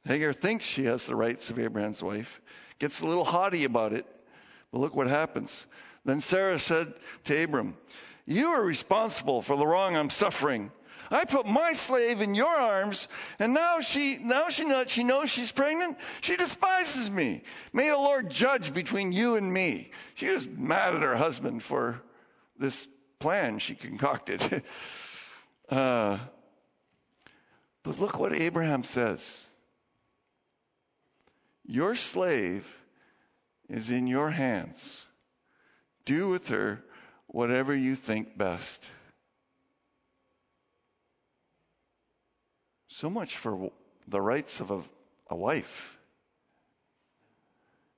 Hagar 0.06 0.34
thinks 0.34 0.66
she 0.66 0.86
has 0.86 1.06
the 1.06 1.16
rights 1.16 1.50
of 1.50 1.60
Abraham's 1.60 2.02
wife, 2.02 2.42
gets 2.78 3.02
a 3.02 3.08
little 3.08 3.26
haughty 3.26 3.66
about 3.66 3.94
it. 3.94 4.06
But 4.72 4.80
look 4.80 4.96
what 4.96 5.08
happens. 5.08 5.66
Then 6.06 6.22
Sarah 6.22 6.60
said 6.60 6.94
to 7.26 7.44
Abram, 7.44 7.76
You 8.26 8.50
are 8.50 8.64
responsible 8.64 9.42
for 9.42 9.58
the 9.58 9.68
wrong 9.68 9.96
I'm 9.96 10.10
suffering. 10.10 10.72
I 11.12 11.26
put 11.26 11.46
my 11.48 11.74
slave 11.74 12.22
in 12.22 12.36
your 12.36 12.48
arms, 12.48 13.08
and 13.40 13.54
now 13.54 13.80
she 13.80 14.18
now 14.18 14.50
she 14.50 14.66
knows, 14.66 14.92
she 14.92 15.04
knows 15.04 15.30
she's 15.30 15.52
pregnant. 15.52 15.98
She 16.22 16.36
despises 16.36 17.10
me. 17.10 17.44
May 17.74 17.90
the 17.90 17.98
Lord 17.98 18.30
judge 18.30 18.74
between 18.74 19.12
you 19.12 19.36
and 19.36 19.52
me. 19.52 19.92
She 20.16 20.30
was 20.30 20.48
mad 20.48 20.96
at 20.96 21.02
her 21.02 21.16
husband 21.16 21.64
for 21.64 22.02
this 22.58 22.88
plan 23.20 23.60
she 23.60 23.76
concocted. 23.76 24.64
uh, 25.70 26.20
but 27.84 28.00
look 28.00 28.20
what 28.20 28.34
Abraham 28.34 28.84
says. 28.84 29.48
Your 31.66 31.96
slave 31.96 32.68
is 33.70 33.90
in 33.90 34.08
your 34.08 34.30
hands. 34.30 35.06
Do 36.06 36.30
with 36.30 36.50
her 36.50 36.84
whatever 37.28 37.76
you 37.76 37.96
think 37.96 38.38
best. 38.38 38.84
So 43.00 43.10
much 43.10 43.38
for 43.38 43.72
the 44.10 44.20
rights 44.20 44.60
of 44.60 44.72
a, 44.72 44.82
a 45.30 45.36
wife. 45.38 45.98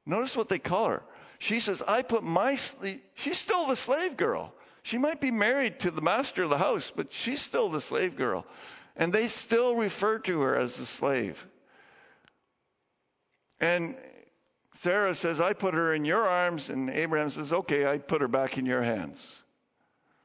Notice 0.06 0.38
what 0.38 0.48
they 0.48 0.60
call 0.60 0.90
her. 0.90 1.02
She 1.40 1.60
says, 1.60 1.82
I 1.82 2.04
put 2.04 2.24
my, 2.24 2.56
she's 3.16 3.40
still 3.40 3.66
the 3.66 3.76
slave 3.76 4.16
girl. 4.16 4.54
She 4.84 5.00
might 5.00 5.20
be 5.20 5.32
married 5.32 5.80
to 5.80 5.90
the 5.90 6.04
master 6.04 6.44
of 6.44 6.52
the 6.52 6.58
house, 6.60 6.92
but 6.96 7.12
she's 7.12 7.42
still 7.42 7.70
the 7.70 7.82
slave 7.82 8.16
girl. 8.16 8.46
And 8.96 9.12
they 9.12 9.28
still 9.28 9.74
refer 9.76 10.20
to 10.20 10.42
her 10.42 10.56
as 10.56 10.78
the 10.78 10.86
slave. 10.86 11.44
And 13.60 13.96
Sarah 14.76 15.16
says, 15.16 15.42
I 15.42 15.54
put 15.54 15.74
her 15.74 15.96
in 15.96 16.06
your 16.06 16.28
arms. 16.28 16.70
And 16.70 16.92
Abraham 16.92 17.32
says, 17.32 17.52
okay, 17.52 17.88
I 17.88 17.98
put 17.98 18.22
her 18.22 18.28
back 18.28 18.60
in 18.60 18.68
your 18.68 18.84
hands. 18.84 19.42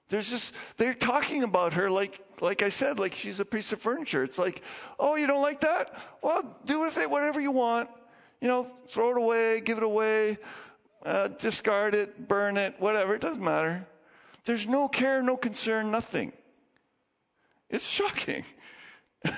There's 0.08 0.30
just, 0.30 0.54
they're 0.76 0.94
talking 0.94 1.42
about 1.42 1.74
her 1.74 1.90
like, 1.90 2.20
like 2.40 2.62
I 2.62 2.68
said, 2.68 2.98
like 3.00 3.14
she's 3.14 3.40
a 3.40 3.44
piece 3.44 3.72
of 3.72 3.80
furniture. 3.80 4.22
It's 4.22 4.38
like, 4.38 4.62
oh, 4.98 5.16
you 5.16 5.26
don't 5.26 5.42
like 5.42 5.60
that? 5.60 5.96
Well, 6.22 6.56
do 6.64 6.80
with 6.80 6.96
it 6.98 7.10
whatever 7.10 7.40
you 7.40 7.50
want. 7.50 7.90
You 8.40 8.48
know, 8.48 8.64
throw 8.88 9.10
it 9.10 9.16
away, 9.16 9.60
give 9.60 9.78
it 9.78 9.84
away, 9.84 10.38
uh, 11.04 11.28
discard 11.28 11.94
it, 11.94 12.28
burn 12.28 12.56
it, 12.56 12.74
whatever. 12.78 13.14
It 13.14 13.22
doesn't 13.22 13.42
matter. 13.42 13.86
There's 14.44 14.66
no 14.66 14.88
care, 14.88 15.22
no 15.22 15.36
concern, 15.36 15.90
nothing. 15.90 16.32
It's 17.70 17.88
shocking. 17.88 18.44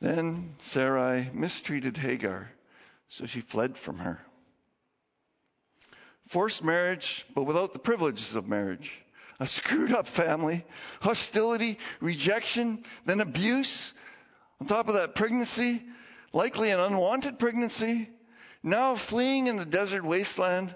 Then 0.00 0.54
Sarai 0.58 1.30
mistreated 1.32 1.96
Hagar, 1.96 2.50
so 3.08 3.26
she 3.26 3.40
fled 3.40 3.78
from 3.78 3.98
her. 3.98 4.20
Forced 6.28 6.64
marriage, 6.64 7.24
but 7.34 7.44
without 7.44 7.72
the 7.72 7.78
privileges 7.78 8.34
of 8.34 8.48
marriage. 8.48 9.00
A 9.40 9.46
screwed 9.46 9.92
up 9.92 10.06
family, 10.06 10.64
hostility, 11.00 11.78
rejection, 12.00 12.84
then 13.04 13.20
abuse. 13.20 13.94
On 14.60 14.66
top 14.66 14.88
of 14.88 14.94
that, 14.94 15.14
pregnancy, 15.14 15.82
likely 16.32 16.70
an 16.70 16.80
unwanted 16.80 17.38
pregnancy, 17.38 18.08
now 18.62 18.94
fleeing 18.94 19.48
in 19.48 19.56
the 19.56 19.64
desert 19.64 20.04
wasteland. 20.04 20.74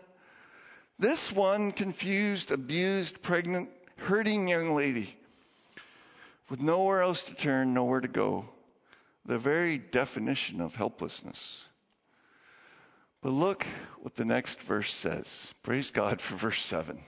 This 0.99 1.31
one 1.31 1.71
confused, 1.73 2.51
abused, 2.51 3.23
pregnant, 3.23 3.71
hurting 3.97 4.49
young 4.49 4.75
lady 4.75 5.15
with 6.51 6.61
nowhere 6.61 7.03
else 7.03 7.25
to 7.25 7.35
turn, 7.35 7.75
nowhere 7.75 8.01
to 8.01 8.09
go 8.09 8.49
the 9.29 9.39
very 9.39 9.77
definition 9.77 10.63
of 10.63 10.75
helplessness. 10.75 11.63
But 13.21 13.33
look 13.33 13.65
what 14.01 14.15
the 14.15 14.25
next 14.25 14.63
verse 14.63 14.93
says. 14.93 15.53
Praise 15.63 15.91
God 15.91 16.23
for 16.23 16.37
verse 16.37 16.63
7. 16.63 16.99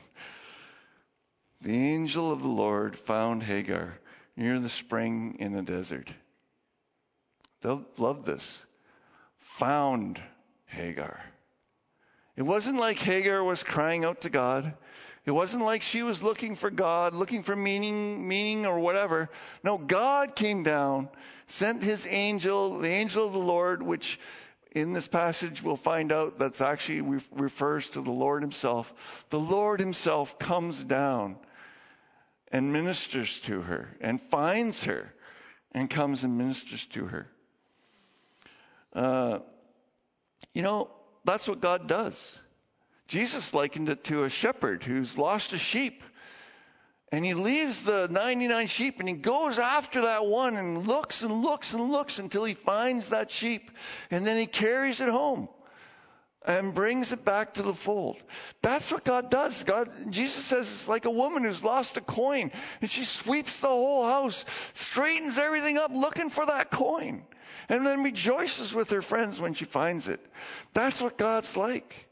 The 1.63 1.73
angel 1.73 2.31
of 2.31 2.43
the 2.43 2.49
Lord 2.49 2.95
found 2.95 3.43
Hagar 3.43 3.99
near 4.37 4.59
the 4.59 4.69
spring 4.69 5.37
in 5.41 5.53
the 5.53 5.63
desert. 5.63 6.13
They'll 7.63 7.87
love 7.97 8.27
this. 8.27 8.67
Found 9.39 10.23
Hagar. 10.67 11.21
It 12.37 12.43
wasn't 12.43 12.79
like 12.79 12.99
Hagar 12.99 13.43
was 13.43 13.63
crying 13.63 14.05
out 14.05 14.23
to 14.23 14.31
God. 14.31 14.75
It 15.27 15.33
wasn't 15.33 15.65
like 15.65 15.83
she 15.83 16.03
was 16.03 16.23
looking 16.23 16.57
for 16.57 16.71
God, 16.71 17.13
looking 17.15 17.43
for 17.43 17.55
meaning, 17.55 18.27
meaning 18.27 18.67
or 18.67 18.79
whatever. 18.79 19.29
No, 19.63 19.77
God 19.77 20.35
came 20.35 20.63
down, 20.63 21.11
sent 21.47 21.83
his 21.83 22.07
angel, 22.07 22.79
the 22.79 22.89
angel 22.89 23.27
of 23.27 23.33
the 23.33 23.39
Lord, 23.39 23.83
which 23.83 24.19
in 24.73 24.93
this 24.93 25.09
passage 25.09 25.63
we'll 25.63 25.77
find 25.77 26.13
out 26.13 26.37
that's 26.37 26.61
actually 26.61 27.03
re- 27.03 27.21
refers 27.33 27.91
to 27.91 28.01
the 28.01 28.11
Lord 28.11 28.43
himself. 28.43 29.27
The 29.31 29.39
Lord 29.39 29.81
himself 29.81 30.39
comes 30.39 30.83
down 30.83 31.37
and 32.51 32.73
ministers 32.73 33.41
to 33.43 33.61
her 33.61 33.97
and 34.01 34.21
finds 34.21 34.85
her 34.85 35.13
and 35.73 35.89
comes 35.91 36.25
and 36.25 36.39
ministers 36.39 36.87
to 36.87 37.07
her. 37.07 37.27
Uh, 38.93 39.39
you 40.55 40.63
know, 40.63 40.91
that's 41.25 41.49
what 41.49 41.61
God 41.61 41.87
does. 41.87 42.39
Jesus 43.11 43.53
likened 43.55 43.89
it 43.89 44.05
to 44.05 44.23
a 44.23 44.31
shepherd 44.31 44.85
who's 44.85 45.19
lost 45.19 45.53
a 45.53 45.59
sheep. 45.59 46.05
And 47.11 47.25
he 47.25 47.35
leaves 47.35 47.83
the 47.83 48.07
99 48.09 48.69
sheep 48.69 49.01
and 49.01 49.09
he 49.09 49.17
goes 49.17 49.59
after 49.59 50.03
that 50.03 50.25
one 50.25 50.55
and 50.55 50.87
looks 50.87 51.25
and 51.25 51.43
looks 51.43 51.75
and 51.75 51.91
looks 51.91 52.21
until 52.21 52.45
he 52.45 52.55
finds 52.55 53.09
that 53.09 53.33
sheep. 53.33 53.73
And 54.13 54.25
then 54.25 54.39
he 54.39 54.47
carries 54.47 55.01
it 55.01 55.09
home 55.09 55.49
and 56.47 56.73
brings 56.73 57.11
it 57.11 57.25
back 57.25 57.55
to 57.55 57.63
the 57.63 57.75
fold. 57.75 58.17
That's 58.63 58.93
what 58.93 59.03
God 59.03 59.29
does. 59.29 59.65
God, 59.65 59.91
Jesus 60.11 60.45
says 60.45 60.71
it's 60.71 60.87
like 60.87 61.05
a 61.05 61.11
woman 61.11 61.43
who's 61.43 61.65
lost 61.65 61.97
a 61.97 62.01
coin 62.01 62.53
and 62.81 62.89
she 62.89 63.03
sweeps 63.03 63.59
the 63.59 63.67
whole 63.67 64.07
house, 64.07 64.45
straightens 64.75 65.37
everything 65.37 65.79
up 65.79 65.91
looking 65.93 66.31
for 66.31 66.47
that 66.47 66.71
coin, 66.71 67.25
and 67.69 67.85
then 67.85 68.05
rejoices 68.05 68.73
with 68.73 68.91
her 68.91 69.03
friends 69.03 69.41
when 69.41 69.55
she 69.55 69.65
finds 69.65 70.07
it. 70.07 70.25
That's 70.75 71.03
what 71.03 71.19
God's 71.19 71.57
like. 71.57 72.07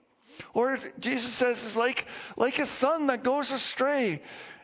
Or 0.54 0.78
Jesus 0.98 1.32
says 1.32 1.64
it's 1.64 1.76
like, 1.76 2.06
like 2.36 2.58
a 2.58 2.66
son 2.66 3.08
that 3.08 3.22
goes 3.22 3.52
astray 3.52 4.22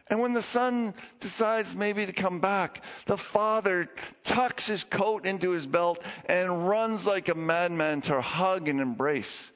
And 0.09 0.21
when 0.21 0.35
the 0.35 0.43
son 0.43 0.95
decides 1.21 1.75
maybe 1.75 2.05
to 2.05 2.13
come 2.13 2.41
back, 2.41 2.85
the 3.07 3.17
father 3.17 3.89
tucks 4.23 4.67
his 4.67 4.85
coat 4.85 5.27
into 5.27 5.51
his 5.51 5.67
belt 5.67 6.03
and 6.27 6.69
runs 6.69 7.07
like 7.07 7.29
a 7.29 7.35
madman 7.35 8.03
to 8.03 8.21
hug 8.21 8.69
and 8.69 8.81
embrace 8.81 9.51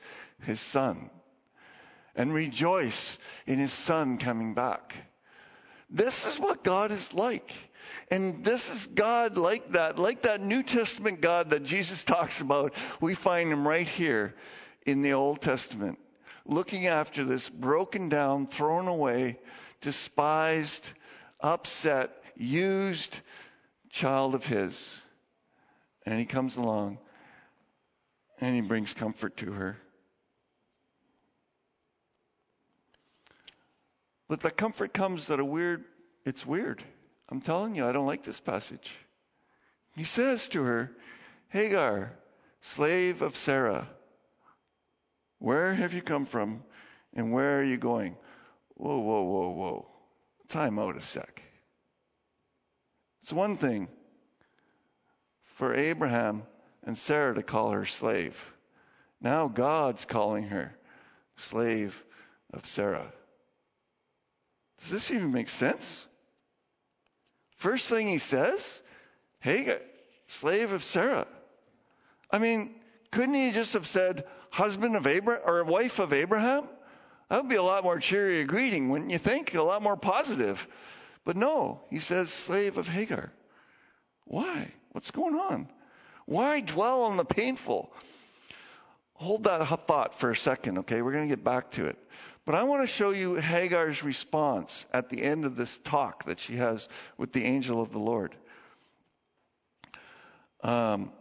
his 0.45 0.61
son 0.61 1.11
and 2.15 2.33
rejoice 2.33 3.19
in 3.47 3.59
his 3.59 3.73
son 3.73 4.17
coming 4.17 4.55
back. 4.55 4.95
This 5.91 6.27
is 6.27 6.41
what 6.41 6.65
God 6.65 6.93
is 6.93 7.13
like. 7.13 7.53
And 8.11 8.43
this 8.43 8.71
is 8.71 8.87
God 8.87 9.37
like 9.37 9.73
that, 9.73 9.99
like 9.99 10.23
that 10.23 10.41
New 10.41 10.63
Testament 10.63 11.21
God 11.21 11.51
that 11.51 11.63
Jesus 11.63 12.05
talks 12.05 12.41
about. 12.41 12.73
We 13.03 13.15
find 13.15 13.53
him 13.53 13.69
right 13.69 13.89
here 13.89 14.35
in 14.87 15.03
the 15.03 15.13
Old 15.13 15.43
Testament, 15.43 15.99
looking 16.49 16.87
after 16.87 17.25
this 17.25 17.49
broken 17.49 18.09
down, 18.09 18.47
thrown 18.47 18.89
away, 18.89 19.39
despised, 19.83 20.91
upset, 21.41 22.11
used 22.37 23.21
child 23.91 24.35
of 24.35 24.45
his. 24.45 25.01
And 26.07 26.19
he 26.19 26.25
comes 26.25 26.57
along 26.57 26.99
and 28.41 28.55
he 28.55 28.63
brings 28.63 28.95
comfort 28.95 29.37
to 29.39 29.53
her. 29.53 29.77
But 34.27 34.41
the 34.41 34.51
comfort 34.51 34.93
comes 34.93 35.31
at 35.31 35.41
a 35.41 35.45
weird, 35.45 35.85
it's 36.25 36.47
weird. 36.47 36.83
I'm 37.29 37.41
telling 37.41 37.75
you, 37.75 37.87
I 37.87 37.93
don't 37.93 38.07
like 38.07 38.23
this 38.23 38.41
passage. 38.41 38.95
He 39.97 40.05
says 40.05 40.49
to 40.49 40.63
her, 40.63 40.93
Hagar, 41.49 42.13
slave 42.61 43.23
of 43.23 43.37
Sarah, 43.37 43.89
where 45.39 45.73
have 45.73 45.95
you 45.95 46.03
come 46.03 46.27
from 46.27 46.63
and 47.15 47.33
where 47.33 47.61
are 47.61 47.65
you 47.65 47.77
going? 47.77 48.17
Whoa, 48.75 48.99
whoa, 48.99 49.23
whoa, 49.23 49.49
whoa. 49.51 49.87
Time 50.49 50.79
out 50.79 50.97
a 50.97 51.01
sec. 51.01 51.43
It's 53.23 53.33
one 53.33 53.57
thing 53.57 53.89
for 55.43 55.75
Abraham 55.75 56.45
and 56.85 56.97
Sarah 56.97 57.35
to 57.35 57.43
call 57.43 57.73
her 57.73 57.85
slave. 57.85 58.55
Now 59.21 59.49
God's 59.49 60.05
calling 60.05 60.45
her 60.45 60.77
slave 61.37 62.03
of 62.53 62.65
Sarah. 62.67 63.13
Does 64.81 64.91
this 64.91 65.11
even 65.11 65.33
make 65.33 65.49
sense? 65.49 66.07
First 67.57 67.89
thing 67.89 68.07
he 68.07 68.19
says, 68.19 68.81
hey, 69.41 69.79
slave 70.29 70.73
of 70.73 70.85
Sarah. 70.85 71.27
I 72.31 72.39
mean, 72.39 72.75
couldn't 73.11 73.35
he 73.35 73.51
just 73.51 73.73
have 73.73 73.87
said 73.87 74.25
husband 74.51 74.97
of 74.97 75.07
Abraham 75.07 75.43
or 75.45 75.65
wife 75.65 75.99
of 75.99 76.13
Abraham? 76.13 76.69
That 77.29 77.43
would 77.43 77.51
be 77.51 77.57
a 77.57 77.63
lot 77.63 77.85
more 77.85 77.99
cheery 77.99 78.45
greeting, 78.45 78.89
wouldn't 78.89 79.11
you 79.11 79.19
think? 79.19 79.55
A 79.55 79.63
lot 79.63 79.83
more 79.83 79.97
positive. 79.97 80.67
But 81.25 81.37
no, 81.37 81.83
he 81.91 81.99
says 81.99 82.31
slave 82.31 82.79
of 82.79 82.89
Hagar. 82.89 83.31
Why? 84.25 84.73
What's 84.93 85.11
going 85.11 85.35
on? 85.35 85.69
Why 86.25 86.61
dwell 86.61 87.03
on 87.03 87.17
the 87.17 87.25
painful? 87.25 87.93
Hold 89.15 89.45
that 89.45 89.67
thought 89.87 90.15
for 90.15 90.31
a 90.31 90.37
second, 90.37 90.79
okay? 90.79 91.03
We're 91.03 91.13
going 91.13 91.29
to 91.29 91.35
get 91.35 91.45
back 91.45 91.71
to 91.73 91.87
it. 91.87 91.99
But 92.47 92.55
I 92.55 92.63
want 92.63 92.83
to 92.83 92.87
show 92.87 93.11
you 93.11 93.35
Hagar's 93.35 94.03
response 94.03 94.87
at 94.93 95.11
the 95.11 95.23
end 95.23 95.45
of 95.45 95.57
this 95.57 95.77
talk 95.79 96.25
that 96.25 96.39
she 96.39 96.57
has 96.57 96.89
with 97.19 97.33
the 97.33 97.45
angel 97.45 97.83
of 97.83 97.91
the 97.91 97.99
Lord. 97.99 98.35
Um, 100.63 101.13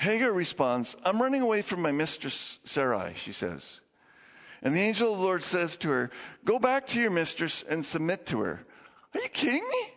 Hagar 0.00 0.32
responds, 0.32 0.96
I'm 1.04 1.20
running 1.20 1.42
away 1.42 1.60
from 1.60 1.82
my 1.82 1.92
mistress 1.92 2.58
Sarai, 2.64 3.12
she 3.16 3.32
says. 3.32 3.80
And 4.62 4.74
the 4.74 4.80
angel 4.80 5.12
of 5.12 5.18
the 5.18 5.24
Lord 5.24 5.42
says 5.42 5.76
to 5.78 5.90
her, 5.90 6.10
Go 6.42 6.58
back 6.58 6.86
to 6.88 7.00
your 7.00 7.10
mistress 7.10 7.62
and 7.62 7.84
submit 7.84 8.26
to 8.26 8.40
her. 8.40 8.62
Are 9.14 9.20
you 9.20 9.28
kidding 9.28 9.68
me? 9.68 9.92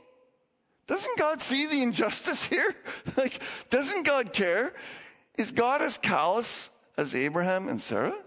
Doesn't 0.88 1.18
God 1.18 1.42
see 1.42 1.68
the 1.68 1.82
injustice 1.82 2.44
here? 2.44 2.76
like, 3.18 3.40
doesn't 3.70 4.06
God 4.06 4.34
care? 4.34 4.74
Is 5.38 5.52
God 5.54 5.82
as 5.82 5.98
callous 5.98 6.70
as 6.98 7.16
Abraham 7.16 7.70
and 7.70 7.82
Sarah? 7.82 8.18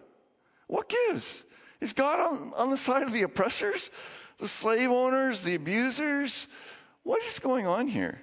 What 0.69 0.89
gives? 0.89 1.45
Is 1.83 1.93
God 1.93 2.21
on, 2.21 2.53
on 2.57 2.71
the 2.71 2.79
side 2.79 3.03
of 3.03 3.13
the 3.13 3.23
oppressors, 3.23 3.91
the 4.39 4.49
slave 4.49 4.91
owners, 4.91 5.43
the 5.43 5.55
abusers? 5.55 6.49
What 7.03 7.23
is 7.25 7.39
going 7.39 7.67
on 7.67 7.87
here? 7.87 8.19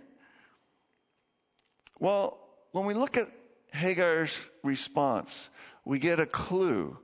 Well, 2.00 2.40
when 2.72 2.88
we 2.88 2.96
look 2.96 3.16
at 3.16 3.30
Hagar's 3.74 4.40
response, 4.64 5.50
we 5.84 6.00
get 6.00 6.20
a 6.20 6.26
clue 6.26 6.98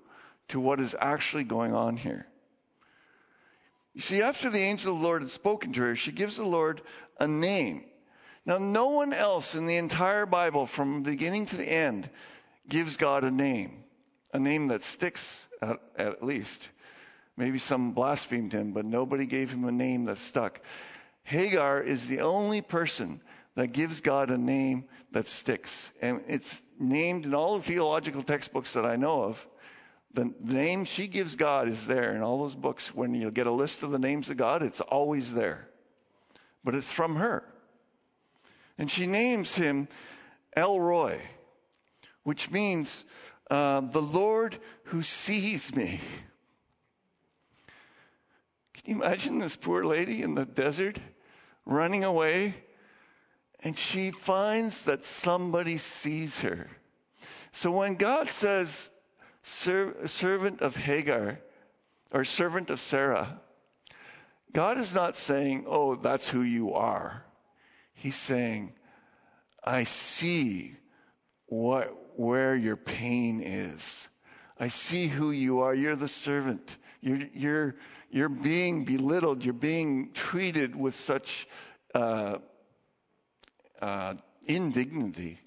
to 0.50 0.60
what 0.60 0.80
is 0.80 0.96
actually 0.98 1.44
going 1.44 1.74
on 1.74 1.98
here. 1.98 2.28
You 3.94 4.02
see, 4.02 4.22
after 4.22 4.50
the 4.50 4.60
angel 4.60 4.94
of 4.94 5.00
the 5.00 5.06
Lord 5.06 5.24
had 5.24 5.32
spoken 5.32 5.74
to 5.74 5.82
her, 5.82 5.96
she 5.96 6.12
gives 6.12 6.38
the 6.38 6.46
Lord 6.46 6.82
a 7.20 7.28
name. 7.28 7.84
Now, 8.46 8.58
no 8.58 8.90
one 8.90 9.14
else 9.14 9.56
in 9.56 9.66
the 9.66 9.78
entire 9.78 10.26
Bible, 10.26 10.66
from 10.66 11.04
beginning 11.04 11.48
to 11.48 11.58
the 11.58 11.70
end, 11.70 12.10
gives 12.68 12.98
God 12.98 13.24
a 13.24 13.32
name, 13.32 13.84
a 14.34 14.40
name 14.40 14.68
that 14.68 14.84
sticks 14.84 15.48
at, 15.62 15.80
at 15.98 16.24
least. 16.24 16.70
Maybe 17.36 17.58
some 17.58 17.92
blasphemed 17.92 18.54
him, 18.54 18.74
but 18.74 18.86
nobody 18.86 19.26
gave 19.26 19.52
him 19.52 19.66
a 19.66 19.72
name 19.72 20.06
that 20.06 20.18
stuck. 20.18 20.62
Hagar 21.24 21.82
is 21.82 22.08
the 22.08 22.22
only 22.22 22.62
person 22.62 23.22
that 23.56 23.74
gives 23.74 24.02
God 24.02 24.32
a 24.32 24.38
name 24.38 24.86
that 25.12 25.28
sticks. 25.28 25.92
And 26.02 26.22
it's 26.28 26.62
named 26.80 27.26
in 27.26 27.34
all 27.34 27.58
the 27.58 27.64
theological 27.64 28.22
textbooks 28.22 28.74
that 28.74 28.86
I 28.86 28.96
know 28.96 29.24
of. 29.24 29.48
The 30.14 30.34
name 30.42 30.86
she 30.86 31.08
gives 31.08 31.36
God 31.36 31.68
is 31.68 31.86
there 31.86 32.16
in 32.16 32.22
all 32.22 32.42
those 32.42 32.56
books. 32.56 32.94
When 32.94 33.14
you 33.14 33.32
get 33.32 33.48
a 33.48 33.52
list 33.52 33.84
of 33.84 33.92
the 33.92 34.00
names 34.00 34.30
of 34.30 34.38
God, 34.38 34.64
it's 34.64 34.82
always 34.82 35.34
there. 35.34 35.68
But 36.64 36.76
it's 36.76 36.92
from 36.92 37.16
her. 37.18 37.44
And 38.78 38.90
she 38.90 39.08
names 39.08 39.56
him 39.56 39.88
El 40.56 40.80
Roi, 40.80 41.22
which 42.24 42.50
means 42.50 43.06
uh, 43.52 43.82
the 43.82 44.02
Lord 44.02 44.58
who 44.86 45.04
sees 45.04 45.76
me. 45.76 46.00
Can 48.74 48.96
you 48.96 49.04
imagine 49.04 49.40
this 49.40 49.56
poor 49.56 49.84
lady 49.84 50.22
in 50.22 50.36
the 50.36 50.46
desert 50.46 51.00
running 51.66 52.04
away? 52.04 52.56
And 53.64 53.78
she 53.78 54.12
finds 54.12 54.84
that 54.84 55.06
somebody 55.06 55.78
sees 55.78 56.42
her. 56.42 56.70
So 57.52 57.72
when 57.72 57.96
God 57.96 58.30
says, 58.30 58.90
servant 59.44 60.62
of 60.62 60.76
Hagar, 60.76 61.40
or 62.12 62.24
servant 62.24 62.70
of 62.70 62.80
Sarah, 62.80 63.40
God 64.52 64.78
is 64.78 64.96
not 64.96 65.16
saying, 65.16 65.66
oh, 65.68 65.96
that's 65.96 66.30
who 66.30 66.42
you 66.42 66.74
are. 66.74 67.24
He's 67.94 68.16
saying, 68.16 68.74
I 69.64 69.84
see 69.84 70.74
what 71.48 71.96
where 72.16 72.56
your 72.56 72.76
pain 72.76 73.42
is. 73.42 74.08
I 74.60 74.68
see 74.68 75.08
who 75.08 75.32
you 75.32 75.62
are. 75.62 75.74
You're 75.74 75.96
the 75.96 76.10
servant. 76.10 76.78
You're, 77.00 77.22
you're, 77.34 77.76
you're 78.12 78.28
being 78.28 78.84
belittled. 78.84 79.46
You're 79.46 79.54
being 79.54 80.12
treated 80.12 80.76
with 80.76 80.96
such 80.96 81.48
uh, 81.96 82.40
uh, 83.82 84.16
indignity. 84.46 85.40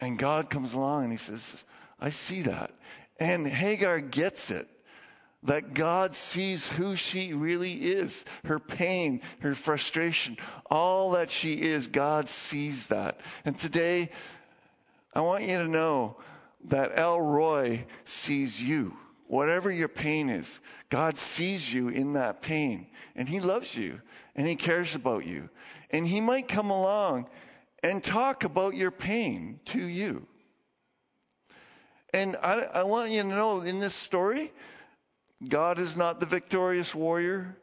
And 0.00 0.18
God 0.18 0.50
comes 0.50 0.74
along 0.74 1.04
and 1.04 1.12
he 1.12 1.18
says, 1.18 1.64
I 2.00 2.10
see 2.10 2.42
that. 2.42 2.72
And 3.20 3.46
Hagar 3.46 4.00
gets 4.00 4.50
it 4.50 4.68
that 5.44 5.74
God 5.74 6.14
sees 6.14 6.66
who 6.66 6.94
she 6.96 7.32
really 7.32 7.72
is, 7.72 8.24
her 8.44 8.60
pain, 8.60 9.22
her 9.40 9.54
frustration, 9.54 10.36
all 10.70 11.12
that 11.12 11.30
she 11.30 11.54
is, 11.54 11.88
God 11.88 12.28
sees 12.28 12.88
that. 12.88 13.20
And 13.44 13.58
today, 13.58 14.10
I 15.14 15.20
want 15.20 15.44
you 15.44 15.58
to 15.58 15.68
know 15.68 16.16
that 16.66 16.92
El 16.94 17.20
Roi 17.20 17.86
sees 18.04 18.62
you. 18.62 18.96
Whatever 19.32 19.70
your 19.70 19.88
pain 19.88 20.28
is, 20.28 20.60
God 20.90 21.16
sees 21.16 21.72
you 21.72 21.88
in 21.88 22.12
that 22.12 22.42
pain. 22.42 22.86
And 23.16 23.26
He 23.26 23.40
loves 23.40 23.74
you. 23.74 23.98
And 24.36 24.46
He 24.46 24.56
cares 24.56 24.94
about 24.94 25.24
you. 25.24 25.48
And 25.88 26.06
He 26.06 26.20
might 26.20 26.48
come 26.48 26.68
along 26.68 27.30
and 27.82 28.04
talk 28.04 28.44
about 28.44 28.74
your 28.74 28.90
pain 28.90 29.58
to 29.64 29.82
you. 29.82 30.26
And 32.12 32.36
I, 32.42 32.60
I 32.60 32.82
want 32.82 33.10
you 33.10 33.22
to 33.22 33.28
know 33.28 33.62
in 33.62 33.78
this 33.78 33.94
story, 33.94 34.52
God 35.48 35.78
is 35.78 35.96
not 35.96 36.20
the 36.20 36.26
victorious 36.26 36.94
warrior. 36.94 37.56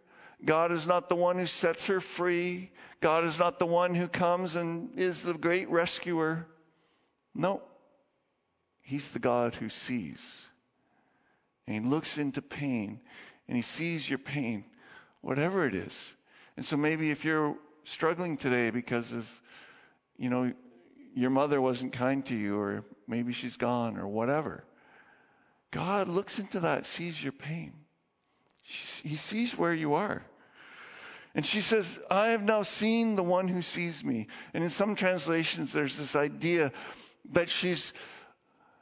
God 0.44 0.72
is 0.72 0.88
not 0.88 1.08
the 1.08 1.16
one 1.16 1.38
who 1.38 1.46
sets 1.46 1.86
her 1.86 2.02
free. 2.02 2.72
God 3.00 3.26
is 3.26 3.38
not 3.38 3.60
the 3.60 3.68
one 3.68 3.94
who 3.94 4.08
comes 4.08 4.56
and 4.56 4.98
is 4.98 5.22
the 5.22 5.36
great 5.36 5.70
rescuer. 5.70 6.48
No. 7.36 7.62
He's 8.82 9.12
the 9.12 9.20
God 9.20 9.54
who 9.54 9.70
sees. 9.70 10.48
And 11.70 11.86
he 11.86 11.88
looks 11.88 12.18
into 12.18 12.42
pain 12.42 13.00
and 13.48 13.56
he 13.56 13.62
sees 13.62 14.10
your 14.10 14.18
pain, 14.18 14.66
whatever 15.22 15.68
it 15.68 15.76
is. 15.76 16.16
And 16.58 16.66
so 16.66 16.78
maybe 16.78 17.12
if 17.12 17.26
you're 17.26 17.56
struggling 17.84 18.38
today 18.38 18.72
because 18.72 19.12
of, 19.12 19.42
you 20.18 20.32
know, 20.32 20.52
your 21.14 21.30
mother 21.30 21.62
wasn't 21.62 21.94
kind 21.94 22.26
to 22.26 22.36
you 22.36 22.60
or 22.60 22.84
maybe 23.08 23.34
she's 23.34 23.58
gone 23.58 24.00
or 24.00 24.08
whatever, 24.08 24.64
God 25.70 26.08
looks 26.08 26.40
into 26.40 26.62
that, 26.62 26.88
sees 26.88 27.24
your 27.24 27.34
pain. 27.34 27.74
He 28.62 29.16
sees 29.16 29.56
where 29.56 29.74
you 29.74 29.94
are. 29.94 30.24
And 31.36 31.46
she 31.46 31.62
says, 31.62 32.00
I 32.10 32.30
have 32.30 32.42
now 32.42 32.64
seen 32.64 33.16
the 33.16 33.22
one 33.22 33.48
who 33.48 33.62
sees 33.62 34.04
me. 34.04 34.26
And 34.56 34.64
in 34.64 34.72
some 34.72 34.96
translations, 34.96 35.72
there's 35.72 35.98
this 35.98 36.16
idea 36.16 36.72
that 37.34 37.48
she's, 37.48 37.94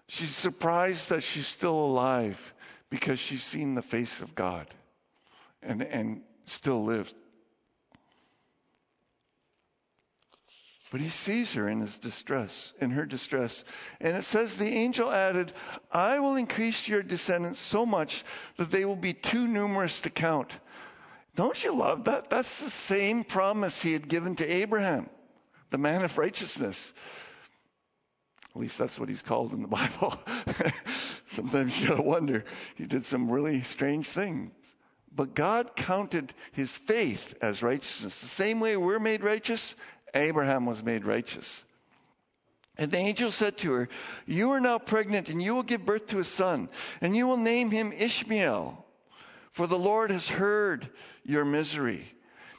she's 0.08 0.34
surprised 0.34 1.10
that 1.10 1.21
she's 1.21 1.47
still 1.47 1.76
alive 1.76 2.54
because 2.89 3.19
she's 3.19 3.43
seen 3.43 3.76
the 3.76 3.82
face 3.82 4.21
of 4.21 4.36
God 4.36 4.67
and, 5.62 5.82
and 5.82 6.21
still 6.45 6.84
lives. 6.84 7.13
But 10.89 11.02
he 11.02 11.10
sees 11.10 11.54
her 11.56 11.67
in 11.67 11.82
his 11.82 11.97
distress, 11.97 12.73
in 12.80 12.91
her 12.91 13.06
distress. 13.06 13.65
And 14.00 14.15
it 14.15 14.23
says 14.23 14.56
the 14.56 14.65
angel 14.65 15.12
added, 15.12 15.52
I 15.91 16.19
will 16.19 16.38
increase 16.38 16.88
your 16.88 17.04
descendants 17.04 17.60
so 17.60 17.86
much 17.86 18.23
that 18.56 18.71
they 18.71 18.86
will 18.86 18.95
be 18.95 19.13
too 19.13 19.47
numerous 19.47 20.00
to 20.02 20.10
count. 20.10 20.58
Don't 21.36 21.62
you 21.62 21.76
love 21.76 22.06
that? 22.06 22.30
That's 22.30 22.63
the 22.63 22.69
same 22.69 23.26
promise 23.26 23.82
he 23.82 23.91
had 23.91 24.08
given 24.08 24.38
to 24.38 24.47
Abraham, 24.47 25.10
the 25.71 25.78
man 25.78 26.04
of 26.04 26.17
righteousness. 26.17 26.93
At 28.57 28.61
least 28.61 28.79
that's 28.79 28.99
what 28.99 29.07
he's 29.07 29.21
called 29.21 29.53
in 29.53 29.61
the 29.61 29.67
Bible. 29.67 30.15
Sometimes 31.29 31.79
you 31.79 31.89
gotta 31.89 32.01
wonder. 32.01 32.43
He 32.73 32.87
did 32.87 33.05
some 33.05 33.29
really 33.29 33.61
strange 33.61 34.07
things. 34.07 34.51
But 35.15 35.35
God 35.35 35.75
counted 35.75 36.33
his 36.53 36.71
faith 36.71 37.35
as 37.39 37.61
righteousness. 37.61 38.19
The 38.19 38.27
same 38.27 38.59
way 38.59 38.75
we're 38.75 38.97
made 38.97 39.23
righteous, 39.23 39.75
Abraham 40.15 40.65
was 40.65 40.81
made 40.81 41.05
righteous. 41.05 41.63
And 42.79 42.89
the 42.89 42.97
angel 42.97 43.29
said 43.29 43.57
to 43.59 43.73
her, 43.73 43.89
You 44.25 44.53
are 44.53 44.59
now 44.59 44.79
pregnant, 44.79 45.29
and 45.29 45.39
you 45.39 45.53
will 45.53 45.61
give 45.61 45.85
birth 45.85 46.07
to 46.07 46.19
a 46.19 46.23
son, 46.23 46.67
and 46.99 47.15
you 47.15 47.27
will 47.27 47.37
name 47.37 47.69
him 47.69 47.91
Ishmael, 47.91 48.83
for 49.51 49.67
the 49.67 49.77
Lord 49.77 50.09
has 50.09 50.27
heard 50.27 50.89
your 51.23 51.45
misery. 51.45 52.05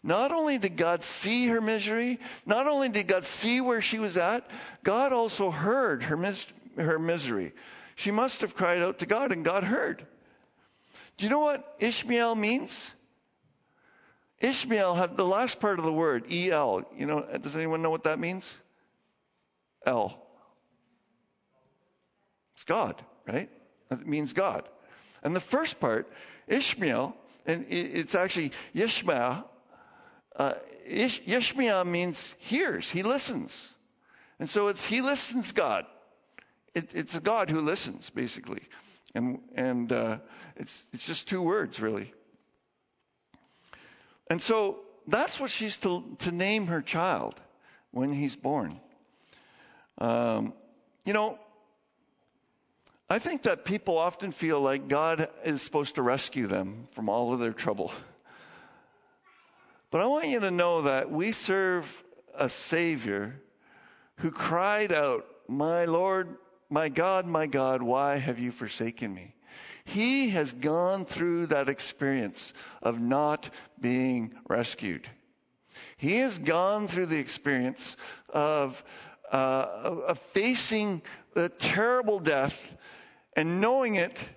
Not 0.09 0.33
only 0.33 0.57
did 0.57 0.79
God 0.79 1.05
see 1.05 1.49
her 1.49 1.61
misery, 1.61 2.18
not 2.47 2.66
only 2.66 2.88
did 2.88 3.09
God 3.09 3.27
see 3.27 3.61
where 3.61 3.83
she 3.83 3.99
was 3.99 4.16
at, 4.16 4.51
God 4.83 5.12
also 5.12 5.51
heard 5.51 6.03
her, 6.05 6.16
mis- 6.16 6.47
her 6.79 6.99
misery. 6.99 7.53
She 7.94 8.11
must 8.11 8.40
have 8.40 8.57
cried 8.57 8.81
out 8.81 9.01
to 9.01 9.07
God, 9.07 9.33
and 9.33 9.44
God 9.44 9.64
heard. 9.64 10.03
Do 11.18 11.27
you 11.27 11.31
know 11.31 11.40
what 11.40 11.77
Ishmael 11.79 12.35
means? 12.37 12.90
Ishmael 14.40 14.94
had 14.94 15.18
the 15.18 15.27
last 15.27 15.61
part 15.61 15.79
of 15.79 15.85
the 15.85 15.92
word, 15.92 16.25
El. 16.33 16.90
You 16.97 17.05
know, 17.05 17.27
does 17.42 17.55
anyone 17.55 17.83
know 17.83 17.90
what 17.90 18.05
that 18.05 18.18
means? 18.18 18.57
El. 19.85 20.18
It's 22.55 22.64
God, 22.64 22.94
right? 23.27 23.51
It 23.90 24.07
means 24.07 24.33
God. 24.33 24.66
And 25.23 25.37
the 25.37 25.40
first 25.40 25.81
part, 25.81 26.09
Ishmael, 26.47 27.14
and 27.44 27.66
it's 27.68 28.14
actually 28.14 28.53
Yishmael. 28.75 29.44
Uh, 30.38 30.55
Ish, 30.87 31.55
means 31.57 32.35
hears, 32.38 32.88
he 32.90 33.03
listens. 33.03 33.70
And 34.38 34.48
so 34.48 34.68
it's 34.68 34.87
he 34.87 35.03
listens 35.03 35.53
God. 35.53 35.85
It, 36.74 36.94
it's 36.94 37.14
a 37.14 37.20
God 37.20 37.51
who 37.51 37.61
listens, 37.61 38.09
basically. 38.09 38.62
And, 39.14 39.40
and 39.55 39.92
uh, 39.92 40.18
it's, 40.57 40.87
it's 40.92 41.07
just 41.07 41.29
two 41.29 41.42
words, 41.42 41.81
really. 41.81 42.12
And 44.31 44.40
so 44.40 44.81
that's 45.07 45.40
what 45.40 45.51
she's 45.51 45.77
to, 45.79 46.05
to 46.20 46.33
name 46.33 46.68
her 46.68 46.83
child 46.83 47.40
when 47.90 48.12
he's 48.12 48.37
born. 48.37 48.79
Um, 49.98 50.53
you 51.05 51.12
know, 51.12 51.38
I 53.11 53.18
think 53.18 53.44
that 53.44 53.64
people 53.64 53.98
often 53.98 54.33
feel 54.33 54.61
like 54.61 54.88
God 54.88 55.29
is 55.44 55.62
supposed 55.62 55.94
to 55.94 56.03
rescue 56.03 56.46
them 56.46 56.87
from 56.92 57.09
all 57.09 57.33
of 57.33 57.40
their 57.40 57.53
trouble. 57.53 57.92
But 59.90 60.03
I 60.03 60.07
want 60.07 60.29
you 60.29 60.40
to 60.40 60.51
know 60.51 60.83
that 60.83 61.11
we 61.11 61.33
serve 61.33 62.05
a 62.35 62.48
Savior 62.48 63.40
who 64.16 64.31
cried 64.31 64.92
out, 64.92 65.27
My 65.48 65.87
Lord, 65.87 66.37
my 66.68 66.90
God, 66.90 67.27
my 67.27 67.46
God, 67.46 67.83
why 67.83 68.16
have 68.16 68.38
you 68.38 68.53
forsaken 68.53 69.14
me? 69.14 69.35
He 69.87 70.29
has 70.31 70.53
gone 70.53 71.07
through 71.07 71.46
that 71.46 71.70
experience 71.70 72.53
of 72.83 73.01
not 73.01 73.48
being 73.81 74.35
rescued. 74.46 75.09
He 75.96 76.18
has 76.18 76.38
gone 76.38 76.87
through 76.87 77.07
the 77.07 77.18
experience 77.18 77.96
of, 78.29 78.85
uh, 79.33 79.66
of 80.07 80.18
facing 80.18 81.01
the 81.33 81.48
terrible 81.48 82.18
death 82.18 82.77
and 83.35 83.62
knowing 83.62 83.94
it 83.94 84.29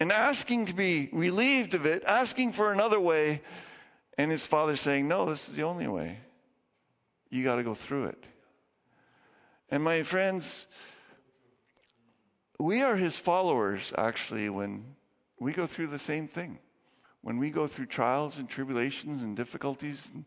and 0.00 0.10
asking 0.10 0.66
to 0.66 0.74
be 0.74 1.10
relieved 1.12 1.74
of 1.74 1.84
it, 1.84 2.02
asking 2.06 2.52
for 2.52 2.72
another 2.72 3.00
way, 3.00 3.42
and 4.18 4.30
his 4.30 4.46
father 4.46 4.76
saying, 4.76 5.08
No, 5.08 5.26
this 5.26 5.48
is 5.48 5.56
the 5.56 5.64
only 5.64 5.88
way. 5.88 6.18
You 7.30 7.44
got 7.44 7.56
to 7.56 7.64
go 7.64 7.74
through 7.74 8.06
it. 8.06 8.24
And 9.70 9.82
my 9.82 10.02
friends, 10.04 10.66
we 12.58 12.82
are 12.82 12.96
his 12.96 13.18
followers 13.18 13.92
actually 13.96 14.48
when 14.48 14.84
we 15.38 15.52
go 15.52 15.66
through 15.66 15.88
the 15.88 15.98
same 15.98 16.28
thing. 16.28 16.58
When 17.22 17.38
we 17.38 17.50
go 17.50 17.66
through 17.66 17.86
trials 17.86 18.38
and 18.38 18.48
tribulations 18.48 19.22
and 19.22 19.36
difficulties 19.36 20.10
and 20.14 20.24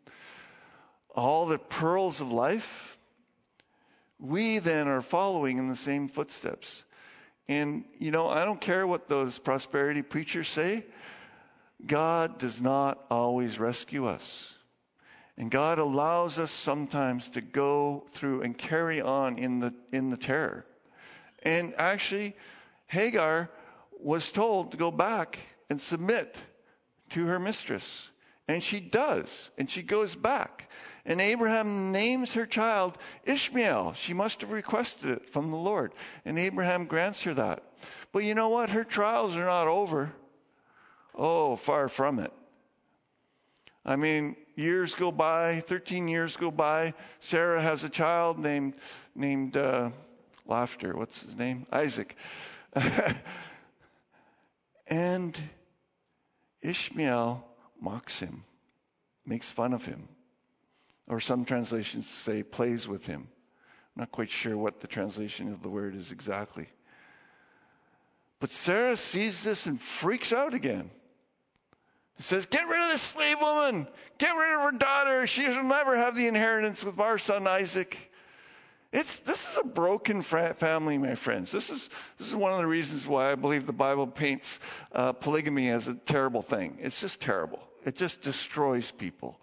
all 1.15 1.45
the 1.45 1.57
pearls 1.57 2.19
of 2.19 2.31
life, 2.31 2.97
we 4.19 4.59
then 4.59 4.87
are 4.89 5.01
following 5.01 5.57
in 5.57 5.69
the 5.69 5.77
same 5.77 6.09
footsteps. 6.09 6.83
And, 7.47 7.85
you 7.97 8.11
know, 8.11 8.27
I 8.27 8.43
don't 8.43 8.59
care 8.59 8.85
what 8.85 9.07
those 9.07 9.39
prosperity 9.39 10.01
preachers 10.01 10.49
say. 10.49 10.85
God 11.85 12.37
does 12.37 12.61
not 12.61 13.03
always 13.09 13.59
rescue 13.59 14.07
us. 14.07 14.55
And 15.37 15.49
God 15.49 15.79
allows 15.79 16.37
us 16.37 16.51
sometimes 16.51 17.29
to 17.29 17.41
go 17.41 18.05
through 18.09 18.41
and 18.41 18.57
carry 18.57 18.99
on 18.99 19.37
in 19.37 19.59
the, 19.59 19.73
in 19.93 20.09
the 20.09 20.17
terror. 20.17 20.65
And 21.43 21.73
actually, 21.77 22.35
Hagar 22.87 23.49
was 23.99 24.31
told 24.31 24.71
to 24.71 24.77
go 24.77 24.91
back 24.91 25.39
and 25.69 25.79
submit 25.79 26.35
to 27.11 27.25
her 27.27 27.39
mistress. 27.39 28.11
And 28.49 28.61
she 28.61 28.81
does. 28.81 29.49
And 29.57 29.69
she 29.69 29.81
goes 29.81 30.15
back. 30.15 30.69
And 31.05 31.21
Abraham 31.21 31.91
names 31.93 32.33
her 32.33 32.45
child 32.45 32.97
Ishmael. 33.23 33.93
She 33.93 34.13
must 34.13 34.41
have 34.41 34.51
requested 34.51 35.11
it 35.11 35.29
from 35.29 35.49
the 35.49 35.57
Lord. 35.57 35.93
And 36.25 36.37
Abraham 36.37 36.85
grants 36.85 37.23
her 37.23 37.33
that. 37.35 37.63
But 38.11 38.25
you 38.25 38.35
know 38.35 38.49
what? 38.49 38.71
Her 38.71 38.83
trials 38.83 39.37
are 39.37 39.45
not 39.45 39.67
over. 39.67 40.13
Oh, 41.21 41.57
far 41.57 41.89
from 41.89 42.19
it. 42.19 42.31
I 43.83 43.97
mean, 43.97 44.37
years 44.55 44.95
go 44.95 45.11
by, 45.11 45.59
13 45.59 46.07
years 46.07 46.37
go 46.37 46.49
by. 46.49 46.93
Sarah 47.19 47.61
has 47.61 47.83
a 47.83 47.89
child 47.89 48.39
named, 48.39 48.75
named, 49.13 49.57
uh, 49.57 49.89
laughter. 50.45 50.95
What's 50.95 51.21
his 51.21 51.35
name? 51.35 51.65
Isaac. 51.73 52.15
and 54.87 55.37
Ishmael 56.61 57.45
mocks 57.81 58.19
him, 58.19 58.43
makes 59.25 59.51
fun 59.51 59.73
of 59.73 59.85
him. 59.85 60.07
Or 61.09 61.19
some 61.19 61.43
translations 61.43 62.07
say 62.07 62.43
plays 62.43 62.87
with 62.87 63.05
him. 63.05 63.27
I'm 63.27 64.03
not 64.03 64.11
quite 64.13 64.29
sure 64.29 64.57
what 64.57 64.79
the 64.79 64.87
translation 64.87 65.51
of 65.51 65.61
the 65.61 65.69
word 65.69 65.95
is 65.95 66.13
exactly. 66.13 66.69
But 68.39 68.51
Sarah 68.51 68.95
sees 68.95 69.43
this 69.43 69.65
and 69.65 69.81
freaks 69.81 70.31
out 70.31 70.53
again. 70.53 70.89
Says, 72.19 72.45
Get 72.45 72.67
rid 72.67 72.81
of 72.81 72.89
this 72.89 73.01
slave 73.01 73.37
woman. 73.39 73.87
Get 74.17 74.31
rid 74.31 74.55
of 74.55 74.73
her 74.73 74.77
daughter. 74.77 75.27
She 75.27 75.47
will 75.47 75.63
never 75.63 75.95
have 75.95 76.15
the 76.15 76.27
inheritance 76.27 76.83
with 76.83 76.99
our 76.99 77.17
son 77.17 77.47
Isaac. 77.47 77.97
It's, 78.91 79.19
this 79.19 79.51
is 79.51 79.59
a 79.63 79.67
broken 79.67 80.21
family, 80.23 80.97
my 80.97 81.15
friends. 81.15 81.51
This 81.51 81.69
is, 81.69 81.89
this 82.17 82.27
is 82.27 82.35
one 82.35 82.51
of 82.51 82.57
the 82.57 82.67
reasons 82.67 83.07
why 83.07 83.31
I 83.31 83.35
believe 83.35 83.67
the 83.67 83.73
Bible 83.73 84.07
paints 84.07 84.59
uh, 84.91 85.13
polygamy 85.13 85.69
as 85.69 85.87
a 85.87 85.93
terrible 85.93 86.41
thing. 86.41 86.79
It's 86.81 86.99
just 86.99 87.21
terrible. 87.21 87.59
It 87.85 87.95
just 87.95 88.21
destroys 88.21 88.91
people. 88.91 89.39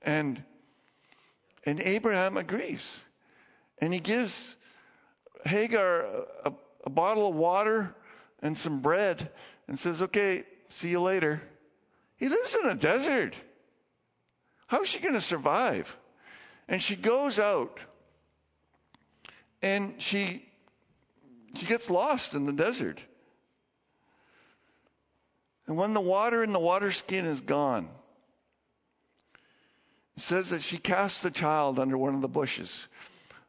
And, 0.00 0.42
and 1.64 1.80
Abraham 1.80 2.36
agrees. 2.36 3.04
And 3.78 3.92
he 3.92 4.00
gives 4.00 4.56
Hagar 5.44 6.06
a, 6.44 6.52
a 6.84 6.90
bottle 6.90 7.28
of 7.28 7.34
water 7.36 7.94
and 8.40 8.56
some 8.56 8.80
bread 8.80 9.30
and 9.68 9.78
says, 9.78 10.02
Okay, 10.02 10.44
see 10.68 10.88
you 10.88 11.00
later. 11.00 11.42
He 12.22 12.28
lives 12.28 12.54
in 12.54 12.70
a 12.70 12.76
desert. 12.76 13.34
How 14.68 14.82
is 14.82 14.88
she 14.88 15.00
going 15.00 15.14
to 15.14 15.20
survive? 15.20 15.92
And 16.68 16.80
she 16.80 16.94
goes 16.94 17.40
out 17.40 17.80
and 19.60 20.00
she 20.00 20.48
she 21.56 21.66
gets 21.66 21.90
lost 21.90 22.34
in 22.34 22.46
the 22.46 22.52
desert. 22.52 23.00
And 25.66 25.76
when 25.76 25.94
the 25.94 26.00
water 26.00 26.44
in 26.44 26.52
the 26.52 26.60
water 26.60 26.92
skin 26.92 27.26
is 27.26 27.40
gone, 27.40 27.88
it 30.16 30.22
says 30.22 30.50
that 30.50 30.62
she 30.62 30.78
casts 30.78 31.18
the 31.18 31.30
child 31.32 31.80
under 31.80 31.98
one 31.98 32.14
of 32.14 32.20
the 32.20 32.28
bushes. 32.28 32.86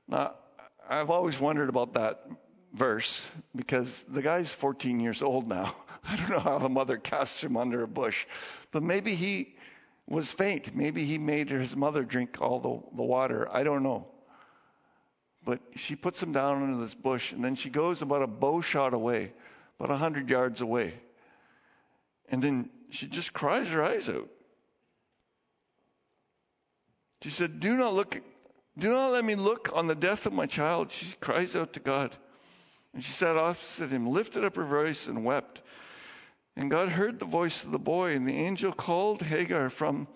Now, 0.08 0.34
I've 0.90 1.12
always 1.12 1.40
wondered 1.40 1.70
about 1.70 1.94
that. 1.94 2.26
verse 2.74 3.24
because 3.56 4.04
the 4.10 4.24
guy's 4.24 4.52
14 4.52 5.00
years 5.00 5.22
old 5.22 5.46
now. 5.46 5.76
I 6.10 6.16
don't 6.16 6.30
know 6.30 6.40
how 6.40 6.58
the 6.58 6.70
mother 6.70 6.98
casts 6.98 7.44
him 7.44 7.58
under 7.58 7.84
a 7.84 7.88
bush, 7.88 8.26
but 8.72 8.84
maybe 8.84 9.16
he 9.16 9.56
was 10.08 10.32
faint. 10.32 10.76
Maybe 10.76 11.06
he 11.06 11.18
made 11.18 11.50
his 11.50 11.76
mother 11.76 12.04
drink 12.04 12.42
all 12.42 12.60
the, 12.60 12.98
the 12.98 13.04
water. 13.04 13.48
I 13.52 13.64
don't 13.64 13.84
know. 13.84 14.08
But 15.46 15.60
she 15.76 15.96
puts 15.96 16.22
him 16.22 16.32
down 16.32 16.64
under 16.64 16.78
this 16.78 16.96
bush, 16.96 17.32
and 17.32 17.44
then 17.44 17.56
she 17.56 17.70
goes 17.70 18.02
about 18.02 18.22
a 18.22 18.28
bow 18.28 18.62
shot 18.62 18.94
away, 18.94 19.34
about 19.80 19.92
a 19.94 19.98
hundred 19.98 20.30
yards 20.30 20.62
away. 20.62 20.94
And 22.30 22.42
then 22.42 22.70
she 22.90 23.08
just 23.08 23.34
cries 23.34 23.70
her 23.70 23.84
eyes 23.84 24.10
out. 24.10 24.30
She 27.24 27.30
said, 27.30 27.60
Do 27.60 27.76
not 27.76 27.94
look, 27.94 28.22
do 28.78 28.90
not 28.90 29.12
let 29.12 29.24
me 29.24 29.36
look 29.36 29.72
on 29.74 29.88
the 29.88 29.96
death 29.96 30.26
of 30.26 30.34
my 30.34 30.46
child. 30.46 30.92
She 30.92 31.14
cries 31.20 31.56
out 31.56 31.74
to 31.74 31.80
God. 31.80 32.16
And 32.94 33.04
she 33.04 33.12
sat 33.12 33.38
opposite 33.38 33.90
him, 33.90 34.08
lifted 34.08 34.46
up 34.46 34.56
her 34.56 34.66
voice, 34.66 35.08
and 35.08 35.26
wept. 35.26 35.62
And 36.56 36.70
God 36.70 36.90
heard 36.90 37.20
the 37.20 37.26
voice 37.26 37.64
of 37.64 37.72
the 37.72 37.80
boy, 37.80 38.16
and 38.16 38.28
the 38.28 38.38
angel 38.38 38.72
called 38.72 39.22
Hagar 39.22 39.70
from 39.70 40.08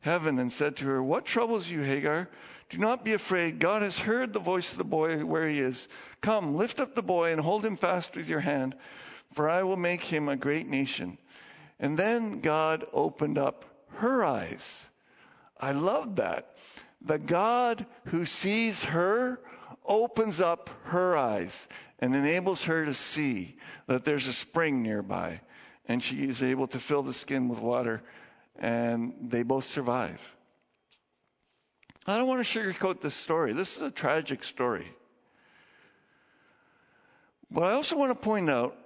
heaven 0.00 0.38
and 0.38 0.52
said 0.52 0.76
to 0.76 0.86
her, 0.86 1.02
What 1.02 1.24
troubles 1.24 1.70
you, 1.70 1.82
Hagar? 1.82 2.28
Do 2.68 2.78
not 2.78 3.04
be 3.04 3.12
afraid. 3.12 3.60
God 3.60 3.82
has 3.82 3.98
heard 3.98 4.32
the 4.32 4.40
voice 4.40 4.72
of 4.72 4.78
the 4.78 4.84
boy 4.84 5.24
where 5.24 5.48
he 5.48 5.60
is. 5.60 5.88
Come, 6.20 6.56
lift 6.56 6.80
up 6.80 6.94
the 6.94 7.02
boy 7.02 7.32
and 7.32 7.40
hold 7.40 7.64
him 7.64 7.76
fast 7.76 8.16
with 8.16 8.28
your 8.28 8.40
hand, 8.40 8.74
for 9.34 9.48
I 9.48 9.62
will 9.62 9.76
make 9.76 10.02
him 10.02 10.28
a 10.28 10.36
great 10.36 10.66
nation. 10.66 11.18
And 11.78 11.98
then 11.98 12.40
God 12.40 12.84
opened 12.92 13.38
up 13.38 13.64
her 13.96 14.24
eyes. 14.24 14.84
I 15.60 15.72
love 15.72 16.16
that. 16.16 16.56
The 17.02 17.18
God 17.18 17.86
who 18.06 18.24
sees 18.24 18.84
her 18.86 19.40
opens 19.84 20.40
up 20.40 20.70
her 20.84 21.16
eyes 21.16 21.68
and 21.98 22.14
enables 22.14 22.64
her 22.64 22.86
to 22.86 22.94
see 22.94 23.56
that 23.86 24.04
there's 24.04 24.28
a 24.28 24.32
spring 24.32 24.82
nearby. 24.82 25.40
And 25.86 26.02
she 26.02 26.28
is 26.28 26.42
able 26.42 26.68
to 26.68 26.78
fill 26.78 27.02
the 27.02 27.12
skin 27.12 27.48
with 27.48 27.60
water, 27.60 28.02
and 28.58 29.14
they 29.20 29.42
both 29.42 29.64
survive. 29.64 30.20
I 32.06 32.16
don't 32.16 32.26
want 32.26 32.44
to 32.44 32.58
sugarcoat 32.58 33.00
this 33.00 33.14
story. 33.14 33.52
This 33.52 33.76
is 33.76 33.82
a 33.82 33.90
tragic 33.90 34.44
story. 34.44 34.88
But 37.50 37.64
I 37.64 37.72
also 37.72 37.96
want 37.96 38.10
to 38.10 38.14
point 38.16 38.48
out 38.48 38.76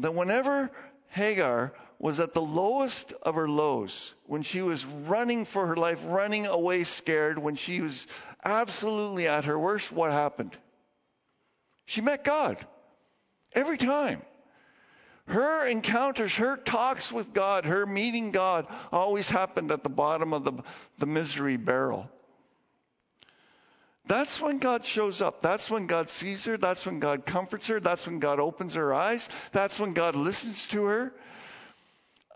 that 0.00 0.14
whenever 0.14 0.70
Hagar 1.08 1.72
was 1.98 2.20
at 2.20 2.34
the 2.34 2.42
lowest 2.42 3.12
of 3.22 3.36
her 3.36 3.48
lows, 3.48 4.14
when 4.24 4.42
she 4.42 4.62
was 4.62 4.84
running 4.84 5.44
for 5.44 5.66
her 5.66 5.76
life, 5.76 6.04
running 6.06 6.46
away 6.46 6.84
scared, 6.84 7.38
when 7.38 7.56
she 7.56 7.80
was 7.80 8.06
absolutely 8.44 9.28
at 9.28 9.44
her 9.46 9.58
worst, 9.58 9.92
what 9.92 10.10
happened? 10.10 10.56
She 11.86 12.00
met 12.00 12.24
God. 12.24 12.58
Every 13.52 13.78
time. 13.78 14.22
Her 15.26 15.66
encounters, 15.66 16.36
her 16.36 16.56
talks 16.56 17.12
with 17.12 17.32
God, 17.32 17.64
her 17.64 17.84
meeting 17.84 18.30
God 18.30 18.66
always 18.92 19.28
happened 19.28 19.72
at 19.72 19.82
the 19.82 19.90
bottom 19.90 20.32
of 20.32 20.44
the, 20.44 20.52
the 20.98 21.06
misery 21.06 21.56
barrel. 21.56 22.08
That's 24.06 24.40
when 24.40 24.58
God 24.58 24.84
shows 24.84 25.20
up. 25.20 25.42
That's 25.42 25.68
when 25.68 25.88
God 25.88 26.08
sees 26.10 26.44
her. 26.44 26.56
That's 26.56 26.86
when 26.86 27.00
God 27.00 27.26
comforts 27.26 27.66
her. 27.66 27.80
That's 27.80 28.06
when 28.06 28.20
God 28.20 28.38
opens 28.38 28.74
her 28.74 28.94
eyes. 28.94 29.28
That's 29.50 29.80
when 29.80 29.94
God 29.94 30.14
listens 30.14 30.66
to 30.68 30.84
her. 30.84 31.12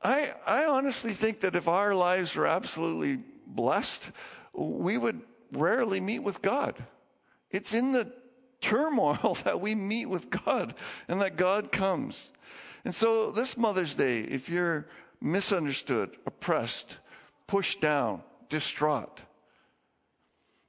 I, 0.03 0.33
I 0.45 0.65
honestly 0.65 1.13
think 1.13 1.41
that 1.41 1.55
if 1.55 1.69
our 1.69 1.95
lives 1.95 2.35
were 2.35 2.47
absolutely 2.47 3.23
blessed, 3.47 4.11
we 4.53 4.99
would 4.99 5.21
rarely 5.53 6.01
meet 6.01 6.21
with 6.21 6.43
God. 6.43 6.75
It's 7.53 7.73
in 7.73 7.93
the 7.93 8.13
turmoil 8.61 9.37
that 9.45 9.61
we 9.61 9.77
meet 9.77 10.07
with 10.07 10.29
God 10.29 10.75
and 11.07 11.21
that 11.21 11.37
God 11.37 11.71
comes. 11.71 12.31
And 12.85 12.95
so, 12.95 13.31
this 13.31 13.57
Mother's 13.57 13.95
Day, 13.95 14.21
if 14.21 14.49
you're 14.49 14.87
misunderstood, 15.21 16.11
oppressed, 16.27 16.97
pushed 17.47 17.81
down, 17.81 18.23
distraught, 18.49 19.21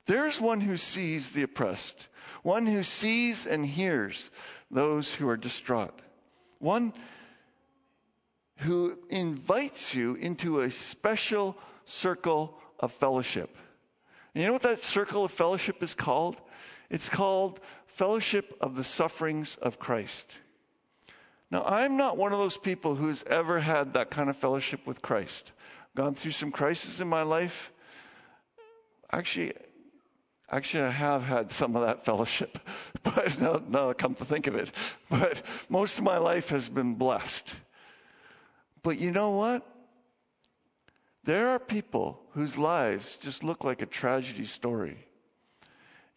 there's 0.06 0.42
one 0.42 0.60
who 0.60 0.78
sees 0.78 1.32
the 1.32 1.44
oppressed, 1.44 2.08
one 2.44 2.66
who 2.66 2.84
sees 2.84 3.46
and 3.46 3.66
hears 3.66 4.30
those 4.70 5.14
who 5.14 5.30
are 5.30 5.38
distraught, 5.38 5.98
one 6.60 6.94
who 8.58 8.98
invites 9.10 9.96
you 9.96 10.16
into 10.16 10.60
a 10.60 10.72
special 10.72 11.58
circle 11.86 12.60
of 12.80 12.92
fellowship. 12.94 13.56
And 14.34 14.42
you 14.42 14.48
know 14.48 14.54
what 14.54 14.64
that 14.64 14.84
circle 14.84 15.26
of 15.26 15.32
fellowship 15.32 15.82
is 15.84 15.96
called? 15.96 16.40
It's 16.90 17.10
called 17.10 17.60
Fellowship 17.88 18.58
of 18.62 18.76
the 18.76 18.84
Sufferings 18.84 19.56
of 19.62 19.80
Christ. 19.80 20.26
Now, 21.52 21.66
I'm 21.66 21.98
not 21.98 22.16
one 22.16 22.32
of 22.32 22.40
those 22.40 22.58
people 22.58 22.96
who's 22.96 23.24
ever 23.24 23.60
had 23.60 23.94
that 23.94 24.10
kind 24.10 24.30
of 24.30 24.38
fellowship 24.38 24.88
with 24.88 25.02
Christ. 25.02 25.52
Gone 25.96 26.16
through 26.16 26.32
some 26.32 26.52
crises 26.54 27.02
in 27.02 27.10
my 27.10 27.24
life. 27.24 27.74
Actually, 29.12 29.54
actually, 30.50 30.86
I 30.86 30.92
have 30.92 31.24
had 31.24 31.52
some 31.52 31.76
of 31.76 31.82
that 31.86 32.06
fellowship, 32.06 32.58
but 33.04 33.38
now, 33.38 33.62
now 33.68 33.90
I 33.90 33.94
come 33.94 34.16
to 34.16 34.24
think 34.24 34.48
of 34.48 34.56
it. 34.56 34.72
But 35.10 35.42
most 35.68 35.98
of 35.98 36.06
my 36.06 36.20
life 36.20 36.50
has 36.50 36.70
been 36.70 36.96
blessed. 36.96 37.54
But 38.82 39.00
you 39.00 39.12
know 39.12 39.32
what? 39.32 39.68
There 41.26 41.50
are 41.50 41.60
people 41.60 42.22
whose 42.32 42.58
lives 42.58 43.18
just 43.18 43.44
look 43.44 43.66
like 43.66 43.82
a 43.82 43.86
tragedy 43.86 44.46
story. 44.46 44.98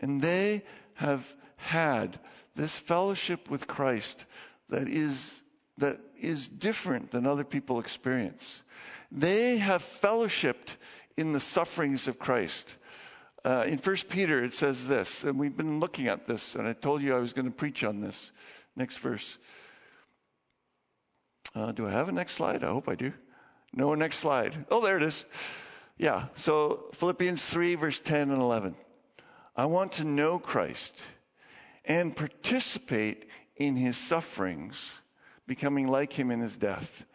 And 0.01 0.23
they 0.23 0.63
have 0.95 1.27
had 1.57 2.19
this 2.55 2.79
fellowship 2.79 3.51
with 3.51 3.67
Christ 3.67 4.25
that 4.69 4.89
is 4.89 5.43
that 5.79 5.99
is 6.21 6.49
different 6.49 7.11
than 7.11 7.27
other 7.27 7.45
people 7.45 7.81
experience. 7.81 8.63
They 9.11 9.59
have 9.59 9.83
fellowshipped 9.83 10.77
in 11.17 11.33
the 11.33 11.41
sufferings 11.41 12.09
of 12.09 12.19
Christ. 12.19 12.77
Uh, 13.45 13.65
in 13.67 13.79
First 13.79 14.09
Peter, 14.09 14.43
it 14.43 14.55
says 14.55 14.89
this, 14.89 15.25
and 15.25 15.39
we've 15.39 15.57
been 15.57 15.81
looking 15.81 16.09
at 16.09 16.25
this, 16.25 16.55
and 16.55 16.67
I 16.67 16.73
told 16.73 17.03
you 17.03 17.15
I 17.15 17.19
was 17.19 17.35
going 17.35 17.45
to 17.47 17.51
preach 17.51 17.85
on 17.85 18.01
this. 18.01 18.31
Next 18.77 18.99
verse. 18.99 19.37
Uh, 21.55 21.73
do 21.73 21.87
I 21.87 21.91
have 21.91 22.09
a 22.09 22.13
next 22.13 22.33
slide? 22.33 22.65
I 22.65 22.69
hope 22.69 22.89
I 22.89 22.95
do. 22.95 23.13
No, 23.73 23.95
next 23.95 24.17
slide. 24.17 24.67
Oh, 24.71 24.83
there 24.83 24.97
it 24.97 25.03
is. 25.03 25.27
Yeah, 25.99 26.27
so 26.35 26.87
Philippians 26.95 27.45
3, 27.45 27.75
verse 27.77 28.01
10 28.01 28.31
and 28.31 28.41
11. 28.41 28.75
I 29.55 29.67
want 29.67 29.93
to 29.93 30.05
know 30.05 30.39
Christ 30.39 31.05
and 31.85 32.17
participate 32.17 33.29
in 33.57 33.77
his 33.77 33.97
sufferings, 33.97 34.93
becoming 35.47 35.89
like 35.89 36.13
him 36.13 36.31
in 36.31 36.41
his 36.41 36.57
death. 36.57 37.07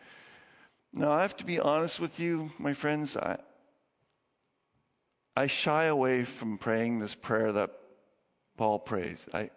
Now, 0.94 1.12
I 1.12 1.22
have 1.22 1.38
to 1.38 1.46
be 1.46 1.60
honest 1.60 2.00
with 2.00 2.20
you, 2.20 2.52
my 2.58 2.74
friends. 2.74 3.16
I, 3.16 3.38
I 5.36 5.48
shy 5.48 5.86
away 5.86 6.24
from 6.24 6.58
praying 6.58 7.00
this 7.00 7.16
prayer 7.16 7.52
that 7.52 7.72
Paul 8.58 8.80
prays. 8.80 9.26
I, 9.34 9.52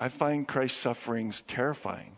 I 0.00 0.08
find 0.08 0.46
Christ's 0.46 0.78
sufferings 0.78 1.40
terrifying. 1.42 2.16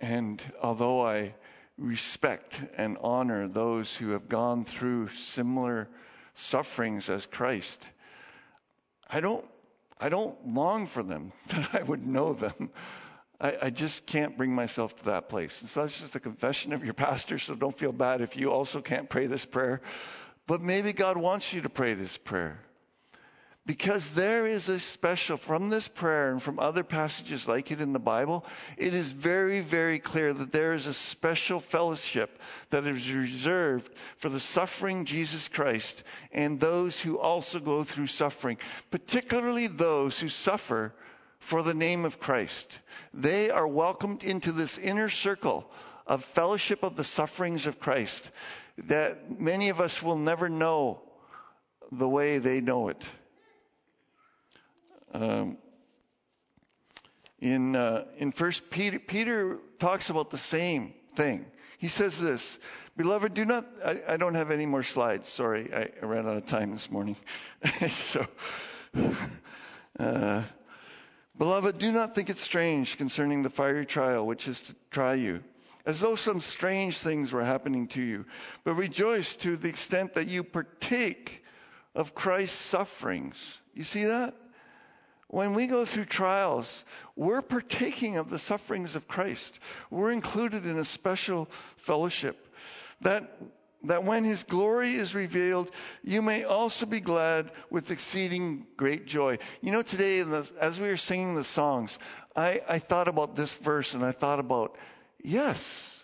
And 0.00 0.42
although 0.62 1.06
I 1.06 1.34
respect 1.78 2.60
and 2.76 2.98
honor 3.00 3.48
those 3.48 3.96
who 3.96 4.10
have 4.10 4.28
gone 4.28 4.64
through 4.64 5.08
similar 5.08 5.88
sufferings 6.34 7.08
as 7.08 7.26
Christ, 7.26 7.88
I 9.08 9.20
don't, 9.20 9.44
I 10.00 10.08
don't 10.08 10.54
long 10.54 10.86
for 10.86 11.02
them 11.02 11.32
that 11.48 11.74
I 11.74 11.82
would 11.82 12.06
know 12.06 12.32
them. 12.32 12.70
I, 13.40 13.56
I, 13.62 13.70
just 13.70 14.04
can't 14.04 14.36
bring 14.36 14.54
myself 14.54 14.96
to 14.96 15.04
that 15.06 15.28
place. 15.28 15.62
And 15.62 15.70
so 15.70 15.80
that's 15.80 16.00
just 16.00 16.14
a 16.14 16.20
confession 16.20 16.72
of 16.72 16.84
your 16.84 16.92
pastor, 16.94 17.38
so 17.38 17.54
don't 17.54 17.76
feel 17.76 17.92
bad 17.92 18.20
if 18.20 18.36
you 18.36 18.52
also 18.52 18.82
can't 18.82 19.08
pray 19.08 19.26
this 19.26 19.46
prayer. 19.46 19.80
But 20.46 20.60
maybe 20.60 20.92
God 20.92 21.16
wants 21.16 21.54
you 21.54 21.62
to 21.62 21.70
pray 21.70 21.94
this 21.94 22.16
prayer. 22.16 22.58
Because 23.66 24.14
there 24.14 24.46
is 24.46 24.68
a 24.68 24.80
special, 24.80 25.36
from 25.36 25.68
this 25.68 25.86
prayer 25.86 26.30
and 26.30 26.42
from 26.42 26.58
other 26.58 26.82
passages 26.82 27.46
like 27.46 27.70
it 27.70 27.80
in 27.80 27.92
the 27.92 27.98
Bible, 27.98 28.46
it 28.78 28.94
is 28.94 29.12
very, 29.12 29.60
very 29.60 29.98
clear 29.98 30.32
that 30.32 30.50
there 30.50 30.72
is 30.72 30.86
a 30.86 30.94
special 30.94 31.60
fellowship 31.60 32.40
that 32.70 32.86
is 32.86 33.12
reserved 33.12 33.92
for 34.16 34.30
the 34.30 34.40
suffering 34.40 35.04
Jesus 35.04 35.48
Christ 35.48 36.02
and 36.32 36.58
those 36.58 37.00
who 37.00 37.18
also 37.18 37.60
go 37.60 37.84
through 37.84 38.06
suffering, 38.06 38.56
particularly 38.90 39.66
those 39.66 40.18
who 40.18 40.30
suffer 40.30 40.94
for 41.38 41.62
the 41.62 41.74
name 41.74 42.04
of 42.04 42.18
Christ. 42.18 42.80
They 43.12 43.50
are 43.50 43.68
welcomed 43.68 44.24
into 44.24 44.52
this 44.52 44.78
inner 44.78 45.10
circle 45.10 45.70
of 46.06 46.24
fellowship 46.24 46.82
of 46.82 46.96
the 46.96 47.04
sufferings 47.04 47.66
of 47.66 47.78
Christ 47.78 48.30
that 48.86 49.38
many 49.38 49.68
of 49.68 49.80
us 49.80 50.02
will 50.02 50.16
never 50.16 50.48
know 50.48 51.02
the 51.92 52.08
way 52.08 52.38
they 52.38 52.60
know 52.60 52.88
it. 52.88 53.04
Um, 55.12 55.58
in 57.40 57.74
uh, 57.74 58.04
in 58.18 58.32
First 58.32 58.70
Peter, 58.70 58.98
Peter 58.98 59.58
talks 59.78 60.10
about 60.10 60.30
the 60.30 60.38
same 60.38 60.92
thing. 61.16 61.46
He 61.78 61.88
says 61.88 62.20
this, 62.20 62.58
beloved, 62.96 63.32
do 63.34 63.44
not. 63.44 63.66
I, 63.84 64.00
I 64.08 64.16
don't 64.16 64.34
have 64.34 64.50
any 64.50 64.66
more 64.66 64.82
slides. 64.82 65.28
Sorry, 65.28 65.72
I, 65.72 65.90
I 66.02 66.04
ran 66.04 66.28
out 66.28 66.36
of 66.36 66.46
time 66.46 66.72
this 66.72 66.90
morning. 66.90 67.16
so, 67.88 68.26
Uh, 69.98 70.42
Beloved, 71.40 71.78
do 71.78 71.90
not 71.90 72.14
think 72.14 72.28
it 72.28 72.38
strange 72.38 72.98
concerning 72.98 73.40
the 73.40 73.48
fiery 73.48 73.86
trial 73.86 74.26
which 74.26 74.46
is 74.46 74.60
to 74.60 74.74
try 74.90 75.14
you, 75.14 75.42
as 75.86 75.98
though 75.98 76.14
some 76.14 76.38
strange 76.38 76.98
things 76.98 77.32
were 77.32 77.42
happening 77.42 77.88
to 77.88 78.02
you, 78.02 78.26
but 78.62 78.74
rejoice 78.74 79.34
to 79.36 79.56
the 79.56 79.70
extent 79.70 80.14
that 80.14 80.26
you 80.26 80.44
partake 80.44 81.42
of 81.94 82.14
Christ's 82.14 82.58
sufferings. 82.58 83.58
You 83.72 83.84
see 83.84 84.04
that? 84.04 84.34
When 85.30 85.54
we 85.54 85.68
go 85.68 85.84
through 85.84 86.06
trials, 86.06 86.84
we're 87.14 87.40
partaking 87.40 88.16
of 88.16 88.30
the 88.30 88.38
sufferings 88.38 88.96
of 88.96 89.06
Christ. 89.06 89.60
We're 89.88 90.10
included 90.10 90.66
in 90.66 90.76
a 90.76 90.84
special 90.84 91.44
fellowship. 91.76 92.48
That 93.02 93.30
that 93.84 94.04
when 94.04 94.24
his 94.24 94.42
glory 94.42 94.92
is 94.92 95.14
revealed, 95.14 95.70
you 96.02 96.20
may 96.20 96.44
also 96.44 96.84
be 96.84 97.00
glad 97.00 97.50
with 97.70 97.90
exceeding 97.90 98.66
great 98.76 99.06
joy. 99.06 99.38
You 99.62 99.70
know, 99.70 99.82
today, 99.82 100.20
as 100.60 100.80
we 100.80 100.88
were 100.88 100.96
singing 100.96 101.34
the 101.34 101.44
songs, 101.44 101.98
I, 102.36 102.60
I 102.68 102.78
thought 102.78 103.08
about 103.08 103.36
this 103.36 103.54
verse 103.54 103.94
and 103.94 104.04
I 104.04 104.12
thought 104.12 104.38
about, 104.38 104.76
yes, 105.22 105.99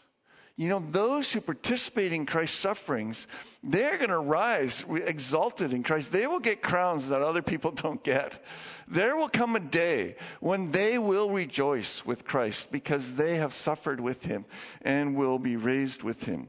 you 0.59 0.71
know, 0.71 0.79
those 0.79 1.31
who 1.31 1.43
participate 1.43 2.15
in 2.15 2.25
Christ's 2.25 2.59
sufferings, 2.59 3.27
they're 3.63 3.99
going 3.99 4.09
to 4.09 4.19
rise 4.19 4.85
exalted 4.89 5.75
in 5.75 5.83
Christ. 5.83 6.11
They 6.11 6.27
will 6.27 6.41
get 6.41 6.63
crowns 6.63 7.11
that 7.11 7.21
other 7.21 7.43
people 7.43 7.71
don't 7.73 8.03
get. 8.03 8.43
There 8.89 9.17
will 9.17 9.29
come 9.29 9.55
a 9.55 9.61
day 9.61 10.17
when 10.41 10.71
they 10.71 10.99
will 10.99 11.29
rejoice 11.29 12.07
with 12.07 12.25
Christ 12.25 12.73
because 12.73 13.17
they 13.17 13.37
have 13.37 13.53
suffered 13.53 14.01
with 14.01 14.25
him 14.25 14.47
and 14.81 15.15
will 15.15 15.39
be 15.39 15.57
raised 15.57 16.03
with 16.03 16.25
him. 16.25 16.49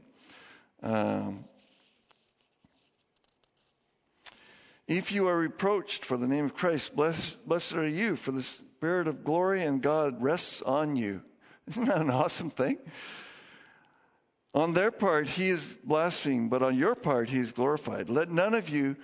Um, 0.82 1.44
if 4.86 5.12
you 5.12 5.28
are 5.28 5.36
reproached 5.36 6.06
for 6.06 6.16
the 6.16 6.26
name 6.26 6.46
of 6.46 6.54
Christ, 6.54 6.96
blessed, 6.96 7.46
blessed 7.46 7.74
are 7.74 7.86
you, 7.86 8.16
for 8.16 8.30
the 8.30 8.42
Spirit 8.42 9.06
of 9.06 9.22
glory 9.22 9.64
and 9.64 9.82
God 9.82 10.22
rests 10.22 10.62
on 10.62 10.96
you. 10.96 11.20
Isn't 11.66 11.84
that 11.86 12.00
an 12.00 12.10
awesome 12.10 12.48
thing? 12.48 12.78
On 14.54 14.72
their 14.72 14.90
part, 14.90 15.28
he 15.28 15.48
is 15.48 15.76
blasphemed, 15.84 16.50
but 16.50 16.62
on 16.62 16.76
your 16.76 16.94
part, 16.94 17.28
he 17.28 17.38
is 17.38 17.52
glorified. 17.52 18.08
Let 18.08 18.30
none 18.30 18.54
of 18.54 18.68
you 18.68 18.96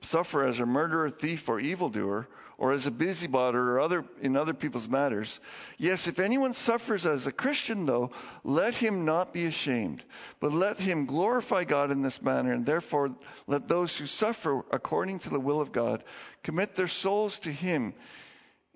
suffer 0.00 0.44
as 0.44 0.60
a 0.60 0.66
murderer, 0.66 1.10
thief, 1.10 1.48
or 1.48 1.58
evildoer 1.58 2.28
or 2.58 2.72
as 2.72 2.86
a 2.86 2.90
busybody 2.90 3.58
or 3.58 3.80
other 3.80 4.04
in 4.22 4.36
other 4.36 4.54
people's 4.54 4.88
matters. 4.88 5.40
Yes, 5.76 6.06
if 6.06 6.18
anyone 6.18 6.54
suffers 6.54 7.04
as 7.04 7.26
a 7.26 7.32
Christian, 7.32 7.84
though, 7.84 8.12
let 8.44 8.74
him 8.74 9.04
not 9.04 9.32
be 9.32 9.44
ashamed, 9.44 10.02
but 10.40 10.52
let 10.52 10.78
him 10.78 11.06
glorify 11.06 11.64
God 11.64 11.90
in 11.90 12.00
this 12.00 12.22
manner, 12.22 12.52
and 12.52 12.64
therefore 12.64 13.14
let 13.46 13.68
those 13.68 13.96
who 13.96 14.06
suffer 14.06 14.64
according 14.70 15.18
to 15.20 15.30
the 15.30 15.40
will 15.40 15.60
of 15.60 15.72
God 15.72 16.02
commit 16.42 16.74
their 16.74 16.88
souls 16.88 17.38
to 17.40 17.52
Him 17.52 17.94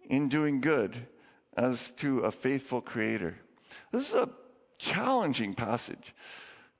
in 0.08 0.28
doing 0.28 0.60
good, 0.60 0.94
as 1.60 1.90
to 1.90 2.20
a 2.20 2.30
faithful 2.30 2.80
Creator. 2.80 3.36
This 3.92 4.08
is 4.08 4.14
a 4.14 4.30
challenging 4.78 5.52
passage 5.52 6.14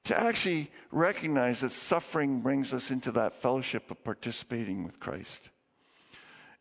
to 0.05 0.19
actually 0.19 0.71
recognize 0.91 1.61
that 1.61 1.71
suffering 1.71 2.41
brings 2.41 2.73
us 2.73 2.91
into 2.91 3.13
that 3.13 3.43
fellowship 3.43 3.91
of 3.91 4.03
participating 4.03 4.85
with 4.85 4.99
Christ. 4.99 5.51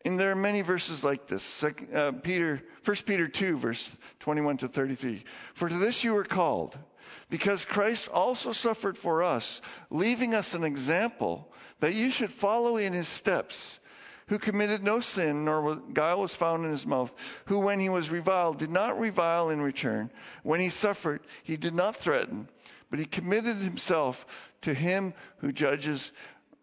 And 0.04 0.20
there 0.20 0.30
are 0.30 0.36
many 0.36 0.60
verses 0.60 1.02
like 1.02 1.28
this. 1.28 1.64
Uh, 1.64 2.12
Peter, 2.12 2.62
1 2.84 2.96
Peter 3.06 3.26
2, 3.26 3.56
verse 3.56 3.96
21 4.20 4.58
to 4.58 4.68
33. 4.68 5.24
For 5.54 5.70
to 5.70 5.78
this 5.78 6.04
you 6.04 6.12
were 6.12 6.24
called, 6.24 6.78
because 7.30 7.64
Christ 7.64 8.08
also 8.08 8.52
suffered 8.52 8.98
for 8.98 9.22
us, 9.22 9.62
leaving 9.88 10.34
us 10.34 10.54
an 10.54 10.64
example 10.64 11.50
that 11.80 11.94
you 11.94 12.10
should 12.10 12.32
follow 12.32 12.76
in 12.76 12.92
his 12.92 13.08
steps, 13.08 13.79
who 14.30 14.38
committed 14.38 14.84
no 14.84 15.00
sin, 15.00 15.44
nor 15.44 15.74
guile 15.92 16.20
was 16.20 16.36
found 16.36 16.64
in 16.64 16.70
his 16.70 16.86
mouth, 16.86 17.12
who 17.46 17.58
when 17.58 17.80
he 17.80 17.88
was 17.88 18.10
reviled 18.10 18.58
did 18.58 18.70
not 18.70 19.00
revile 19.00 19.50
in 19.50 19.60
return. 19.60 20.08
When 20.44 20.60
he 20.60 20.70
suffered, 20.70 21.20
he 21.42 21.56
did 21.56 21.74
not 21.74 21.96
threaten, 21.96 22.48
but 22.90 23.00
he 23.00 23.06
committed 23.06 23.56
himself 23.56 24.54
to 24.62 24.72
him 24.72 25.14
who 25.38 25.50
judges 25.50 26.12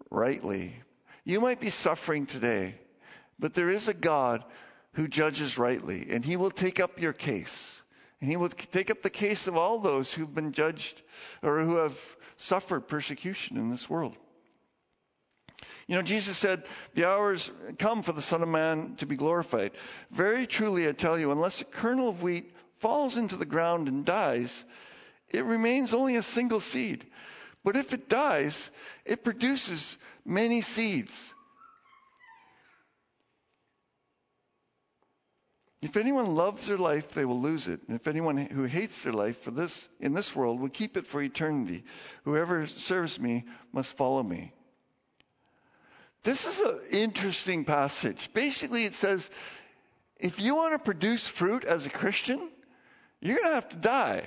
rightly. 0.09 0.81
You 1.25 1.41
might 1.41 1.59
be 1.59 1.69
suffering 1.69 2.25
today. 2.25 2.75
But 3.37 3.53
there 3.53 3.69
is 3.69 3.89
a 3.89 3.93
God 3.93 4.45
who 4.93 5.09
judges 5.09 5.57
rightly, 5.57 6.07
and 6.09 6.23
he 6.23 6.37
will 6.37 6.51
take 6.51 6.79
up 6.79 7.01
your 7.01 7.13
case. 7.13 7.81
And 8.21 8.29
he 8.29 8.37
will 8.37 8.49
take 8.49 8.89
up 8.89 9.01
the 9.01 9.09
case 9.09 9.47
of 9.47 9.57
all 9.57 9.79
those 9.79 10.13
who've 10.13 10.33
been 10.33 10.53
judged 10.53 11.01
or 11.43 11.59
who 11.59 11.75
have 11.75 11.99
suffered 12.37 12.87
persecution 12.87 13.57
in 13.57 13.67
this 13.67 13.89
world. 13.89 14.15
You 15.87 15.95
know, 15.95 16.01
Jesus 16.01 16.37
said, 16.37 16.63
The 16.95 17.07
hours 17.07 17.49
come 17.79 18.01
for 18.01 18.11
the 18.11 18.21
Son 18.21 18.43
of 18.43 18.49
Man 18.49 18.95
to 18.97 19.05
be 19.05 19.15
glorified. 19.15 19.71
Very 20.11 20.45
truly, 20.45 20.87
I 20.87 20.91
tell 20.91 21.17
you, 21.17 21.31
unless 21.31 21.61
a 21.61 21.65
kernel 21.65 22.09
of 22.09 22.21
wheat 22.21 22.53
falls 22.79 23.17
into 23.17 23.37
the 23.37 23.45
ground 23.45 23.87
and 23.87 24.05
dies, 24.05 24.65
it 25.29 25.45
remains 25.45 25.93
only 25.93 26.17
a 26.17 26.23
single 26.23 26.59
seed. 26.59 27.05
But 27.63 27.77
if 27.77 27.93
it 27.93 28.09
dies, 28.09 28.69
it 29.05 29.23
produces 29.23 29.97
many 30.25 30.61
seeds. 30.61 31.33
If 35.81 35.95
anyone 35.95 36.35
loves 36.35 36.67
their 36.67 36.77
life, 36.77 37.09
they 37.09 37.23
will 37.23 37.39
lose 37.39 37.67
it. 37.67 37.81
And 37.87 37.95
if 37.95 38.07
anyone 38.07 38.37
who 38.37 38.63
hates 38.63 39.01
their 39.01 39.13
life 39.13 39.41
for 39.41 39.51
this 39.51 39.87
in 39.99 40.13
this 40.13 40.35
world 40.35 40.59
will 40.59 40.69
keep 40.69 40.97
it 40.97 41.07
for 41.07 41.21
eternity. 41.21 41.85
Whoever 42.23 42.67
serves 42.67 43.19
me 43.19 43.45
must 43.71 43.95
follow 43.95 44.23
me. 44.23 44.53
This 46.27 46.45
is 46.45 46.59
an 46.59 46.79
interesting 46.91 47.63
passage. 47.63 48.33
Basically, 48.33 48.83
it 48.83 48.95
says 48.95 49.31
if 50.17 50.41
you 50.41 50.55
want 50.55 50.73
to 50.73 50.79
produce 50.79 51.25
fruit 51.25 51.63
as 51.63 51.85
a 51.85 51.89
Christian, 51.89 52.51
you're 53.21 53.37
going 53.37 53.47
to 53.47 53.55
have 53.55 53.69
to 53.69 53.77
die. 53.77 54.25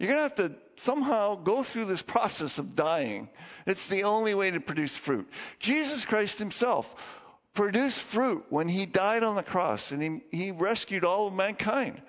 You're 0.00 0.08
going 0.08 0.18
to 0.18 0.22
have 0.22 0.34
to 0.50 0.54
somehow 0.74 1.36
go 1.36 1.62
through 1.62 1.84
this 1.84 2.02
process 2.02 2.58
of 2.58 2.74
dying. 2.74 3.28
It's 3.64 3.88
the 3.88 4.02
only 4.02 4.34
way 4.34 4.50
to 4.50 4.58
produce 4.58 4.96
fruit. 4.96 5.30
Jesus 5.60 6.04
Christ 6.04 6.40
himself 6.40 7.22
produced 7.54 8.00
fruit 8.00 8.46
when 8.48 8.66
he 8.66 8.84
died 8.84 9.22
on 9.22 9.36
the 9.36 9.44
cross 9.44 9.92
and 9.92 10.02
he, 10.02 10.36
he 10.36 10.50
rescued 10.50 11.04
all 11.04 11.28
of 11.28 11.32
mankind. 11.32 12.02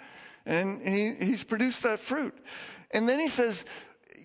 And 0.47 0.81
he, 0.81 1.13
he's 1.13 1.43
produced 1.43 1.83
that 1.83 1.99
fruit. 1.99 2.35
And 2.89 3.07
then 3.07 3.19
he 3.19 3.29
says, 3.29 3.65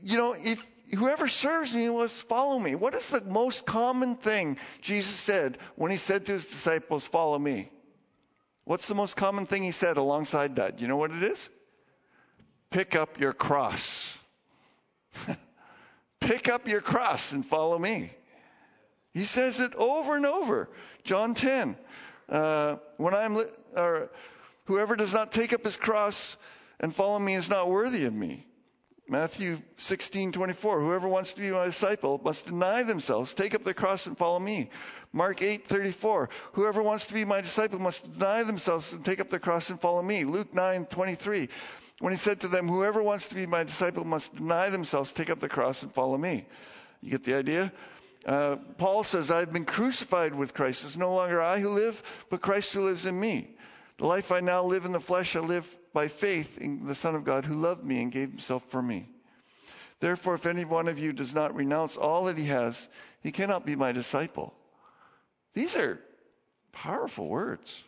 you 0.02 0.16
know, 0.16 0.34
if 0.34 0.66
whoever 0.94 1.28
serves 1.28 1.74
me 1.74 1.88
must 1.88 2.28
follow 2.28 2.58
me. 2.58 2.74
What 2.74 2.94
is 2.94 3.10
the 3.10 3.20
most 3.20 3.66
common 3.66 4.16
thing 4.16 4.58
Jesus 4.80 5.14
said 5.14 5.58
when 5.76 5.90
he 5.90 5.96
said 5.96 6.26
to 6.26 6.32
his 6.32 6.46
disciples, 6.46 7.06
follow 7.06 7.38
me? 7.38 7.70
What's 8.64 8.88
the 8.88 8.94
most 8.94 9.16
common 9.16 9.46
thing 9.46 9.62
he 9.62 9.72
said 9.72 9.98
alongside 9.98 10.56
that? 10.56 10.80
You 10.80 10.88
know 10.88 10.96
what 10.96 11.10
it 11.10 11.22
is? 11.22 11.50
Pick 12.70 12.96
up 12.96 13.20
your 13.20 13.32
cross. 13.32 14.18
Pick 16.20 16.48
up 16.48 16.66
your 16.66 16.80
cross 16.80 17.32
and 17.32 17.44
follow 17.44 17.78
me. 17.78 18.10
He 19.12 19.24
says 19.24 19.60
it 19.60 19.74
over 19.74 20.16
and 20.16 20.26
over. 20.26 20.68
John 21.04 21.34
10. 21.34 21.76
Uh, 22.28 22.76
when 22.96 23.14
I'm, 23.14 23.34
li- 23.34 23.44
or 23.76 24.10
whoever 24.64 24.96
does 24.96 25.12
not 25.12 25.30
take 25.30 25.52
up 25.52 25.62
his 25.64 25.76
cross 25.76 26.36
and 26.80 26.94
follow 26.94 27.18
me 27.18 27.34
is 27.34 27.48
not 27.48 27.68
worthy 27.68 28.06
of 28.06 28.14
me. 28.14 28.46
Matthew 29.08 29.58
16:24 29.76 30.80
Whoever 30.80 31.08
wants 31.08 31.34
to 31.34 31.40
be 31.42 31.50
my 31.50 31.66
disciple 31.66 32.20
must 32.24 32.46
deny 32.46 32.84
themselves, 32.84 33.34
take 33.34 33.54
up 33.54 33.62
their 33.62 33.74
cross 33.74 34.06
and 34.06 34.16
follow 34.16 34.38
me. 34.38 34.70
Mark 35.12 35.40
8:34 35.40 36.30
Whoever 36.52 36.82
wants 36.82 37.06
to 37.06 37.14
be 37.14 37.26
my 37.26 37.42
disciple 37.42 37.78
must 37.78 38.10
deny 38.18 38.44
themselves 38.44 38.92
and 38.92 39.04
take 39.04 39.20
up 39.20 39.28
their 39.28 39.40
cross 39.40 39.68
and 39.68 39.78
follow 39.78 40.02
me. 40.02 40.24
Luke 40.24 40.54
9:23 40.54 41.50
When 41.98 42.14
he 42.14 42.16
said 42.16 42.40
to 42.40 42.48
them 42.48 42.66
whoever 42.66 43.02
wants 43.02 43.28
to 43.28 43.34
be 43.34 43.46
my 43.46 43.64
disciple 43.64 44.04
must 44.04 44.34
deny 44.34 44.70
themselves, 44.70 45.12
take 45.12 45.28
up 45.28 45.38
the 45.38 45.50
cross 45.50 45.82
and 45.82 45.92
follow 45.92 46.16
me. 46.16 46.46
You 47.02 47.10
get 47.10 47.24
the 47.24 47.34
idea? 47.34 47.72
Uh, 48.24 48.56
Paul 48.78 49.04
says, 49.04 49.30
I've 49.30 49.52
been 49.52 49.66
crucified 49.66 50.34
with 50.34 50.54
Christ. 50.54 50.84
It's 50.84 50.96
no 50.96 51.14
longer 51.14 51.42
I 51.42 51.60
who 51.60 51.68
live, 51.68 52.24
but 52.30 52.40
Christ 52.40 52.72
who 52.72 52.80
lives 52.80 53.04
in 53.04 53.20
me. 53.20 53.53
The 53.96 54.06
life 54.06 54.32
I 54.32 54.40
now 54.40 54.64
live 54.64 54.84
in 54.84 54.92
the 54.92 55.00
flesh, 55.00 55.36
I 55.36 55.40
live 55.40 55.66
by 55.92 56.08
faith 56.08 56.58
in 56.58 56.86
the 56.86 56.94
Son 56.94 57.14
of 57.14 57.24
God 57.24 57.44
who 57.44 57.54
loved 57.54 57.84
me 57.84 58.02
and 58.02 58.10
gave 58.10 58.30
himself 58.30 58.64
for 58.70 58.82
me. 58.82 59.08
Therefore, 60.00 60.34
if 60.34 60.46
any 60.46 60.64
one 60.64 60.88
of 60.88 60.98
you 60.98 61.12
does 61.12 61.32
not 61.32 61.54
renounce 61.54 61.96
all 61.96 62.24
that 62.24 62.36
he 62.36 62.46
has, 62.46 62.88
he 63.22 63.30
cannot 63.30 63.64
be 63.64 63.76
my 63.76 63.92
disciple. 63.92 64.52
These 65.54 65.76
are 65.76 66.00
powerful 66.72 67.28
words. 67.28 67.82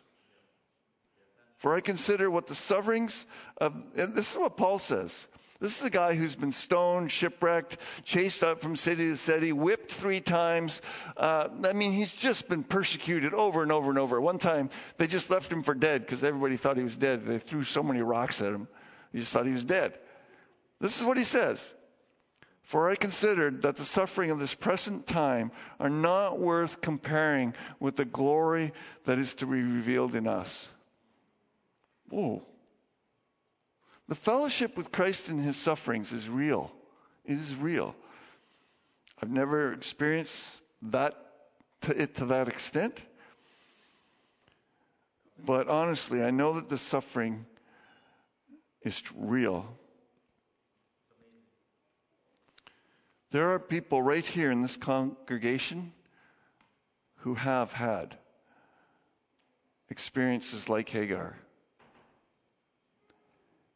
For 1.57 1.75
I 1.75 1.81
consider 1.81 2.31
what 2.31 2.47
the 2.47 2.55
sufferings 2.55 3.25
of, 3.57 3.75
and 3.97 4.15
this 4.15 4.31
is 4.31 4.37
what 4.37 4.57
Paul 4.57 4.79
says. 4.79 5.27
This 5.59 5.79
is 5.79 5.85
a 5.85 5.89
guy 5.89 6.13
who's 6.13 6.35
been 6.35 6.51
stoned, 6.51 7.11
shipwrecked, 7.11 7.77
chased 8.03 8.43
up 8.43 8.61
from 8.61 8.75
city 8.75 9.05
to 9.05 9.17
city, 9.17 9.51
whipped 9.51 9.91
three 9.91 10.19
times. 10.19 10.81
Uh, 11.15 11.47
I 11.63 11.73
mean, 11.73 11.93
he's 11.93 12.13
just 12.13 12.47
been 12.47 12.63
persecuted 12.63 13.33
over 13.33 13.63
and 13.63 13.71
over 13.71 13.89
and 13.89 13.97
over. 13.97 14.21
One 14.21 14.37
time, 14.37 14.69
they 14.97 15.07
just 15.07 15.31
left 15.31 15.51
him 15.51 15.63
for 15.63 15.73
dead 15.73 16.01
because 16.01 16.23
everybody 16.23 16.57
thought 16.57 16.77
he 16.77 16.83
was 16.83 16.95
dead. 16.95 17.23
They 17.23 17.39
threw 17.39 17.63
so 17.63 17.81
many 17.81 18.01
rocks 18.01 18.41
at 18.41 18.53
him. 18.53 18.67
He 19.11 19.19
just 19.19 19.33
thought 19.33 19.47
he 19.47 19.51
was 19.51 19.63
dead. 19.63 19.93
This 20.79 20.99
is 20.99 21.03
what 21.05 21.17
he 21.17 21.23
says. 21.23 21.73
For 22.61 22.89
I 22.89 22.95
considered 22.95 23.61
that 23.61 23.77
the 23.77 23.85
suffering 23.85 24.29
of 24.29 24.39
this 24.39 24.53
present 24.53 25.07
time 25.07 25.51
are 25.79 25.89
not 25.89 26.37
worth 26.37 26.81
comparing 26.81 27.55
with 27.79 27.95
the 27.95 28.05
glory 28.05 28.73
that 29.05 29.17
is 29.17 29.35
to 29.35 29.45
be 29.45 29.61
revealed 29.61 30.15
in 30.15 30.27
us. 30.27 30.69
Whoa. 32.09 32.45
The 34.07 34.15
fellowship 34.15 34.77
with 34.77 34.91
Christ 34.91 35.29
in 35.29 35.37
his 35.37 35.57
sufferings 35.57 36.13
is 36.13 36.29
real. 36.29 36.71
It 37.25 37.35
is 37.35 37.53
real. 37.55 37.95
I've 39.21 39.31
never 39.31 39.73
experienced 39.73 40.61
that 40.83 41.13
to 41.81 42.01
it 42.01 42.15
to 42.15 42.27
that 42.27 42.47
extent. 42.47 43.01
But 45.45 45.67
honestly, 45.67 46.23
I 46.23 46.31
know 46.31 46.53
that 46.53 46.69
the 46.69 46.77
suffering 46.77 47.45
is 48.81 49.03
real. 49.15 49.65
There 53.31 53.53
are 53.53 53.59
people 53.59 54.01
right 54.01 54.25
here 54.25 54.51
in 54.51 54.61
this 54.61 54.77
congregation 54.77 55.91
who 57.17 57.35
have 57.35 57.73
had 57.73 58.15
experiences 59.89 60.69
like 60.69 60.87
Hagar. 60.87 61.35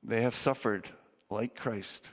They 0.03 0.21
have 0.21 0.35
suffered 0.35 0.87
like 1.29 1.55
Christ. 1.55 2.09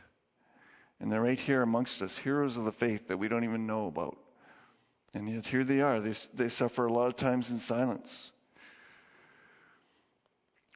And 1.00 1.12
they're 1.12 1.22
right 1.22 1.38
here 1.38 1.62
amongst 1.62 2.02
us, 2.02 2.18
heroes 2.18 2.56
of 2.56 2.64
the 2.64 2.72
faith 2.72 3.08
that 3.08 3.18
we 3.18 3.28
don't 3.28 3.44
even 3.44 3.66
know 3.66 3.86
about. 3.86 4.18
And 5.14 5.28
yet 5.28 5.46
here 5.46 5.64
they 5.64 5.80
are. 5.80 6.00
They, 6.00 6.14
they 6.34 6.48
suffer 6.48 6.86
a 6.86 6.92
lot 6.92 7.06
of 7.06 7.16
times 7.16 7.50
in 7.50 7.58
silence. 7.58 8.32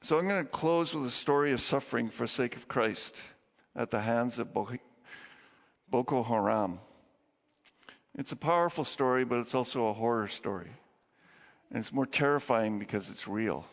So 0.03 0.19
I'm 0.19 0.27
going 0.27 0.45
to 0.45 0.51
close 0.51 0.95
with 0.95 1.05
a 1.07 1.11
story 1.11 1.53
of 1.53 1.61
suffering 1.61 2.09
for 2.09 2.25
the 2.25 2.29
sake 2.29 2.57
of 2.57 2.67
Christ 2.67 3.21
at 3.77 3.91
the 3.91 4.01
hands 4.01 4.39
of 4.39 4.49
Boko 5.89 6.23
Haram. 6.23 6.79
It's 8.17 8.33
a 8.33 8.37
powerful 8.37 8.85
story, 8.85 9.25
but 9.25 9.39
it's 9.39 9.55
also 9.55 9.87
a 9.87 9.93
horror 9.93 10.29
story. 10.29 10.71
And 11.71 11.79
it's 11.79 11.93
more 11.93 12.07
terrifying 12.07 12.79
because 12.79 13.11
it's 13.11 13.29
real. 13.29 13.65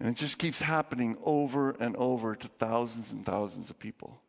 And 0.00 0.08
it 0.08 0.16
just 0.16 0.38
keeps 0.38 0.60
happening 0.60 1.16
over 1.24 1.70
and 1.70 1.96
over 1.96 2.34
to 2.34 2.48
thousands 2.48 3.12
and 3.12 3.24
thousands 3.24 3.70
of 3.70 3.78
people. 3.78 4.20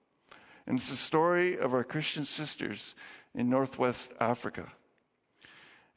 And 0.67 0.77
it's 0.77 0.89
the 0.89 0.95
story 0.95 1.57
of 1.57 1.73
our 1.73 1.83
Christian 1.83 2.25
sisters 2.25 2.95
in 3.33 3.49
Northwest 3.49 4.11
Africa. 4.19 4.71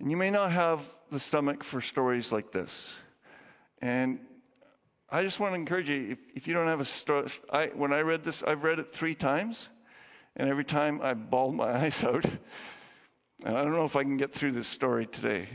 And 0.00 0.10
you 0.10 0.16
may 0.16 0.30
not 0.30 0.52
have 0.52 0.80
the 1.10 1.20
stomach 1.20 1.64
for 1.64 1.80
stories 1.80 2.30
like 2.30 2.52
this. 2.52 3.00
And 3.80 4.20
I 5.10 5.22
just 5.22 5.40
want 5.40 5.52
to 5.52 5.56
encourage 5.56 5.88
you 5.88 6.12
if, 6.12 6.18
if 6.34 6.48
you 6.48 6.54
don't 6.54 6.68
have 6.68 6.80
a 6.80 6.84
story, 6.84 7.28
I, 7.50 7.66
when 7.66 7.92
I 7.92 8.00
read 8.00 8.24
this, 8.24 8.42
I've 8.42 8.62
read 8.62 8.78
it 8.78 8.92
three 8.92 9.14
times. 9.14 9.68
And 10.36 10.48
every 10.48 10.64
time 10.64 11.00
I 11.02 11.14
bawled 11.14 11.54
my 11.54 11.70
eyes 11.84 12.04
out. 12.04 12.26
And 13.44 13.56
I 13.56 13.62
don't 13.62 13.72
know 13.72 13.84
if 13.84 13.96
I 13.96 14.02
can 14.02 14.16
get 14.16 14.32
through 14.32 14.52
this 14.52 14.68
story 14.68 15.06
today. 15.06 15.48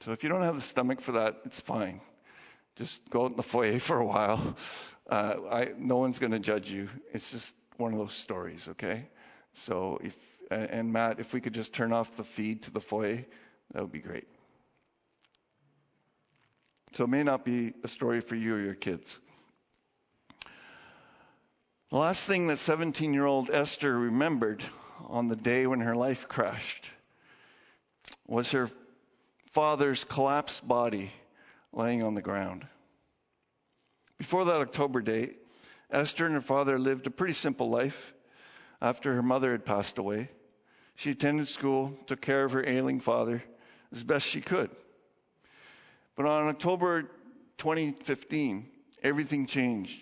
So 0.00 0.12
if 0.12 0.22
you 0.22 0.28
don't 0.28 0.42
have 0.42 0.54
the 0.54 0.62
stomach 0.62 1.00
for 1.00 1.12
that, 1.12 1.36
it's 1.44 1.60
fine. 1.60 2.00
Just 2.76 3.08
go 3.10 3.24
out 3.24 3.30
in 3.32 3.36
the 3.36 3.42
foyer 3.42 3.78
for 3.80 3.98
a 3.98 4.04
while. 4.04 4.56
Uh, 5.08 5.34
I, 5.50 5.72
no 5.78 5.96
one's 5.96 6.18
going 6.18 6.32
to 6.32 6.38
judge 6.38 6.70
you. 6.70 6.88
It's 7.12 7.30
just 7.30 7.54
one 7.76 7.92
of 7.92 7.98
those 7.98 8.14
stories, 8.14 8.68
okay? 8.68 9.08
So 9.54 9.98
if 10.02 10.16
and 10.50 10.92
Matt, 10.92 11.18
if 11.18 11.34
we 11.34 11.40
could 11.40 11.54
just 11.54 11.74
turn 11.74 11.92
off 11.92 12.16
the 12.16 12.24
feed 12.24 12.62
to 12.62 12.70
the 12.70 12.80
foyer, 12.80 13.24
that 13.72 13.82
would 13.82 13.92
be 13.92 13.98
great. 13.98 14.28
So 16.92 17.04
it 17.04 17.10
may 17.10 17.24
not 17.24 17.44
be 17.44 17.74
a 17.82 17.88
story 17.88 18.20
for 18.20 18.36
you 18.36 18.54
or 18.54 18.60
your 18.60 18.74
kids. 18.74 19.18
The 21.90 21.96
last 21.96 22.26
thing 22.26 22.46
that 22.48 22.58
17 22.58 23.12
year 23.12 23.26
old 23.26 23.50
Esther 23.50 23.96
remembered 23.96 24.64
on 25.08 25.26
the 25.26 25.36
day 25.36 25.66
when 25.66 25.80
her 25.80 25.94
life 25.94 26.28
crashed 26.28 26.90
was 28.26 28.52
her 28.52 28.70
father's 29.50 30.04
collapsed 30.04 30.66
body 30.66 31.10
laying 31.72 32.02
on 32.02 32.14
the 32.14 32.22
ground. 32.22 32.66
Before 34.18 34.44
that 34.46 34.60
October 34.60 35.00
date, 35.00 35.36
Esther 35.90 36.26
and 36.26 36.34
her 36.34 36.40
father 36.40 36.78
lived 36.78 37.06
a 37.06 37.10
pretty 37.10 37.34
simple 37.34 37.68
life 37.68 38.14
after 38.80 39.14
her 39.14 39.22
mother 39.22 39.52
had 39.52 39.64
passed 39.64 39.98
away. 39.98 40.30
She 40.96 41.10
attended 41.10 41.48
school, 41.48 41.98
took 42.06 42.20
care 42.20 42.44
of 42.44 42.52
her 42.52 42.66
ailing 42.66 43.00
father 43.00 43.42
as 43.92 44.02
best 44.02 44.26
she 44.26 44.40
could. 44.40 44.70
But 46.16 46.26
on 46.26 46.48
October 46.48 47.02
2015, 47.58 48.66
everything 49.02 49.46
changed 49.46 50.00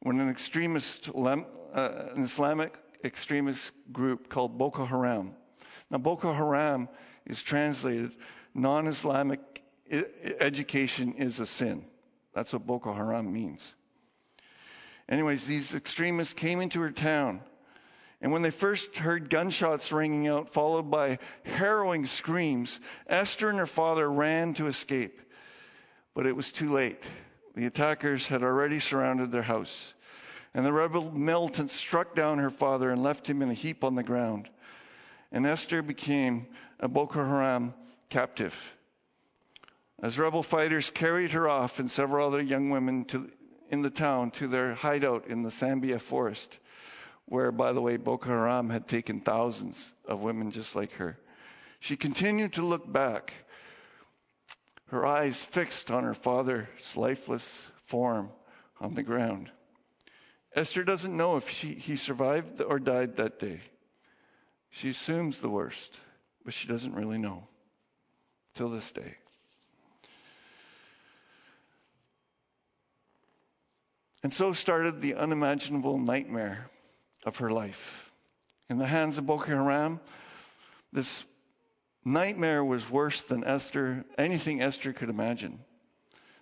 when 0.00 0.20
an 0.20 0.30
extremist, 0.30 1.10
uh, 1.14 1.42
an 2.14 2.22
Islamic 2.22 2.78
extremist 3.02 3.72
group 3.92 4.28
called 4.28 4.56
Boko 4.56 4.84
Haram. 4.84 5.34
Now, 5.90 5.98
Boko 5.98 6.32
Haram 6.32 6.88
is 7.26 7.42
translated 7.42 8.12
non 8.54 8.86
Islamic 8.86 9.53
education 9.90 11.14
is 11.14 11.40
a 11.40 11.46
sin. 11.46 11.84
That's 12.34 12.52
what 12.52 12.66
Boko 12.66 12.92
Haram 12.92 13.32
means. 13.32 13.72
Anyways, 15.08 15.46
these 15.46 15.74
extremists 15.74 16.34
came 16.34 16.60
into 16.60 16.80
her 16.80 16.90
town. 16.90 17.40
And 18.20 18.32
when 18.32 18.42
they 18.42 18.50
first 18.50 18.96
heard 18.96 19.28
gunshots 19.28 19.92
ringing 19.92 20.28
out, 20.28 20.48
followed 20.48 20.90
by 20.90 21.18
harrowing 21.44 22.06
screams, 22.06 22.80
Esther 23.06 23.50
and 23.50 23.58
her 23.58 23.66
father 23.66 24.10
ran 24.10 24.54
to 24.54 24.66
escape. 24.66 25.20
But 26.14 26.26
it 26.26 26.34
was 26.34 26.50
too 26.50 26.70
late. 26.70 27.02
The 27.54 27.66
attackers 27.66 28.26
had 28.26 28.42
already 28.42 28.80
surrounded 28.80 29.30
their 29.30 29.42
house, 29.42 29.94
and 30.54 30.64
the 30.64 30.72
rebel 30.72 31.12
militants 31.12 31.72
struck 31.74 32.14
down 32.14 32.38
her 32.38 32.50
father 32.50 32.90
and 32.90 33.02
left 33.02 33.28
him 33.28 33.42
in 33.42 33.50
a 33.50 33.54
heap 33.54 33.84
on 33.84 33.94
the 33.94 34.02
ground. 34.02 34.48
And 35.30 35.46
Esther 35.46 35.82
became 35.82 36.46
a 36.80 36.88
Boko 36.88 37.24
Haram 37.24 37.74
captive. 38.08 38.56
As 40.02 40.18
rebel 40.18 40.42
fighters 40.42 40.90
carried 40.90 41.30
her 41.30 41.48
off 41.48 41.78
and 41.78 41.90
several 41.90 42.26
other 42.26 42.42
young 42.42 42.70
women 42.70 43.04
to, 43.06 43.30
in 43.68 43.82
the 43.82 43.90
town 43.90 44.30
to 44.32 44.48
their 44.48 44.74
hideout 44.74 45.28
in 45.28 45.42
the 45.42 45.50
Sambia 45.50 45.98
forest, 45.98 46.58
where, 47.26 47.52
by 47.52 47.72
the 47.72 47.80
way, 47.80 47.96
Boko 47.96 48.28
Haram 48.28 48.70
had 48.70 48.86
taken 48.86 49.20
thousands 49.20 49.92
of 50.06 50.20
women 50.20 50.50
just 50.50 50.76
like 50.76 50.92
her. 50.94 51.18
She 51.80 51.96
continued 51.96 52.54
to 52.54 52.62
look 52.62 52.90
back 52.90 53.32
her 54.88 55.06
eyes 55.06 55.42
fixed 55.42 55.90
on 55.90 56.04
her 56.04 56.14
father's 56.14 56.96
lifeless 56.96 57.68
form 57.86 58.30
on 58.80 58.94
the 58.94 59.02
ground. 59.02 59.50
Esther 60.54 60.84
doesn't 60.84 61.16
know 61.16 61.36
if 61.36 61.50
she, 61.50 61.74
he 61.74 61.96
survived 61.96 62.60
or 62.60 62.78
died 62.78 63.16
that 63.16 63.38
day. 63.38 63.60
She 64.70 64.90
assumes 64.90 65.40
the 65.40 65.48
worst, 65.48 65.98
but 66.44 66.54
she 66.54 66.68
doesn't 66.68 66.94
really 66.94 67.18
know 67.18 67.48
till 68.54 68.68
this 68.68 68.92
day. 68.92 69.16
And 74.24 74.32
so 74.32 74.54
started 74.54 75.02
the 75.02 75.16
unimaginable 75.16 75.98
nightmare 75.98 76.66
of 77.26 77.36
her 77.36 77.50
life. 77.50 78.10
In 78.70 78.78
the 78.78 78.86
hands 78.86 79.18
of 79.18 79.26
Boko 79.26 79.44
Haram, 79.44 80.00
this 80.94 81.24
Nightmare 82.06 82.64
was 82.64 82.88
worse 82.90 83.22
than 83.22 83.44
Esther, 83.44 84.06
anything 84.16 84.62
Esther 84.62 84.94
could 84.94 85.10
imagine. 85.10 85.58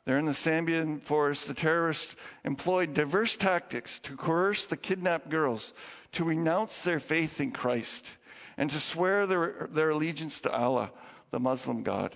There 0.04 0.18
in 0.18 0.26
the 0.26 0.32
Sambian 0.32 1.00
forest, 1.00 1.48
the 1.48 1.54
terrorists 1.54 2.14
employed 2.44 2.94
diverse 2.94 3.34
tactics 3.34 3.98
to 4.00 4.16
coerce 4.16 4.64
the 4.66 4.76
kidnapped 4.76 5.28
girls 5.28 5.72
to 6.12 6.24
renounce 6.24 6.84
their 6.84 7.00
faith 7.00 7.40
in 7.40 7.50
Christ 7.50 8.08
and 8.56 8.70
to 8.70 8.78
swear 8.78 9.26
their, 9.26 9.68
their 9.72 9.90
allegiance 9.90 10.40
to 10.40 10.52
Allah, 10.52 10.92
the 11.32 11.40
Muslim 11.40 11.82
God. 11.82 12.14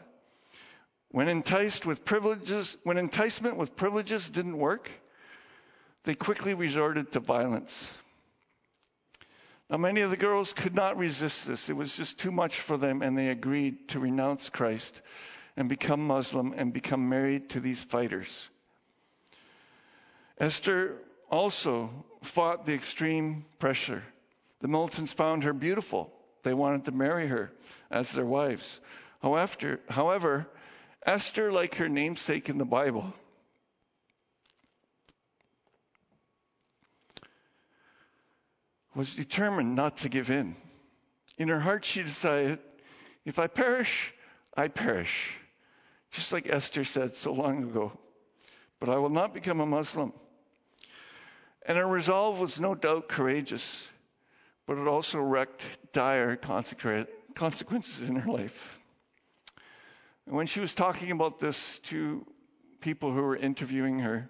When 1.11 1.29
enticed 1.29 1.87
with 1.87 2.05
privileges, 2.05 2.77
when 2.85 2.99
enticement 2.99 3.57
with 3.57 3.75
privileges 3.75 4.29
didn't 4.29 4.59
work, 4.59 4.91
they 6.07 6.15
quickly 6.15 6.55
resorted 6.55 7.13
to 7.13 7.21
violence. 7.21 7.93
Now, 9.69 9.77
many 9.77 10.03
of 10.03 10.11
the 10.11 10.17
girls 10.17 10.53
could 10.53 10.75
not 10.75 10.97
resist 10.97 11.49
this. 11.49 11.69
It 11.69 11.77
was 11.77 11.97
just 11.97 12.21
too 12.21 12.31
much 12.31 12.61
for 12.61 12.77
them, 12.77 13.03
and 13.03 13.19
they 13.19 13.29
agreed 13.29 13.89
to 13.89 13.99
renounce 13.99 14.49
Christ 14.49 15.03
and 15.57 15.69
become 15.69 16.07
Muslim 16.07 16.55
and 16.57 16.73
become 16.73 17.09
married 17.09 17.51
to 17.51 17.61
these 17.61 17.83
fighters. 17.83 18.49
Esther 20.39 20.97
also 21.29 21.91
fought 22.23 22.65
the 22.65 22.75
extreme 22.75 23.45
pressure. 23.59 24.05
The 24.61 24.69
militants 24.69 25.13
found 25.13 25.43
her 25.43 25.53
beautiful. 25.53 26.13
They 26.45 26.55
wanted 26.55 26.85
to 26.85 26.93
marry 26.93 27.27
her 27.27 27.51
as 27.91 28.13
their 28.13 28.25
wives. 28.25 28.81
However, 29.21 29.81
however 29.89 30.47
Esther, 31.05 31.51
like 31.51 31.77
her 31.77 31.89
namesake 31.89 32.49
in 32.49 32.59
the 32.59 32.65
Bible, 32.65 33.13
was 38.97 39.15
determined 39.15 39.77
not 39.77 39.99
to 39.99 40.09
give 40.09 40.31
in. 40.31 40.57
In 41.37 41.49
her 41.49 41.61
heart, 41.61 41.85
she 41.85 42.03
decided, 42.03 42.59
if 43.27 43.39
I 43.39 43.47
perish, 43.47 44.13
I 44.57 44.69
perish. 44.69 45.39
Just 46.13 46.33
like 46.33 46.49
Esther 46.49 46.83
said 46.83 47.15
so 47.15 47.33
long 47.33 47.65
ago. 47.65 47.93
But 48.81 48.89
I 48.89 48.97
will 48.97 49.11
not 49.11 49.35
become 49.35 49.61
a 49.61 49.67
Muslim. 49.67 50.15
And 51.67 51.77
her 51.77 51.87
resolve 51.87 52.41
was 52.41 52.59
no 52.59 52.75
doubt 52.75 53.09
courageous. 53.09 53.89
but 54.67 54.79
it 54.79 54.89
also 54.89 55.19
wreaked 55.21 55.93
dire 55.93 56.37
consequences 56.37 58.09
in 58.09 58.17
her 58.17 58.33
life. 58.33 58.79
And 60.27 60.35
when 60.35 60.47
she 60.47 60.61
was 60.61 60.75
talking 60.75 61.13
about 61.13 61.39
this 61.39 61.79
to 61.85 62.27
people 62.81 63.13
who 63.13 63.23
were 63.23 63.37
interviewing 63.37 64.01
her, 64.01 64.29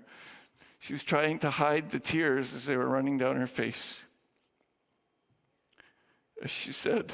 she 0.81 0.93
was 0.93 1.03
trying 1.03 1.39
to 1.39 1.51
hide 1.51 1.91
the 1.91 2.01
tears 2.01 2.53
as 2.55 2.67
they 2.67 2.77
were 2.77 2.89
running 2.89 3.17
down 3.17 3.37
her 3.37 3.47
face. 3.47 3.99
As 6.43 6.51
she 6.51 6.73
said, 6.73 7.13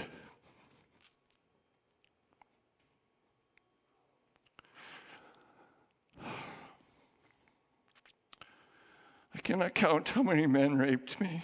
I 9.35 9.39
cannot 9.43 9.75
count 9.75 10.09
how 10.09 10.23
many 10.23 10.47
men 10.47 10.77
raped 10.77 11.21
me. 11.21 11.43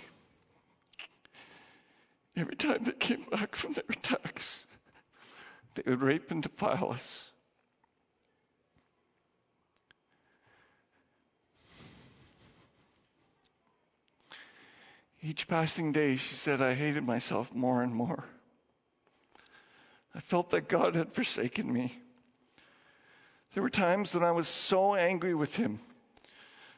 Every 2.36 2.56
time 2.56 2.84
they 2.84 2.92
came 2.92 3.24
back 3.30 3.56
from 3.56 3.72
their 3.72 3.84
attacks, 3.88 4.66
they 5.74 5.82
would 5.86 6.02
rape 6.02 6.30
and 6.30 6.42
defile 6.42 6.92
us. 6.92 7.27
Each 15.28 15.46
passing 15.46 15.92
day, 15.92 16.16
she 16.16 16.34
said, 16.34 16.62
I 16.62 16.72
hated 16.72 17.04
myself 17.04 17.54
more 17.54 17.82
and 17.82 17.94
more. 17.94 18.24
I 20.14 20.20
felt 20.20 20.48
that 20.50 20.70
God 20.70 20.94
had 20.94 21.12
forsaken 21.12 21.70
me. 21.70 21.92
There 23.52 23.62
were 23.62 23.68
times 23.68 24.14
when 24.14 24.24
I 24.24 24.30
was 24.30 24.48
so 24.48 24.94
angry 24.94 25.34
with 25.34 25.54
Him. 25.54 25.80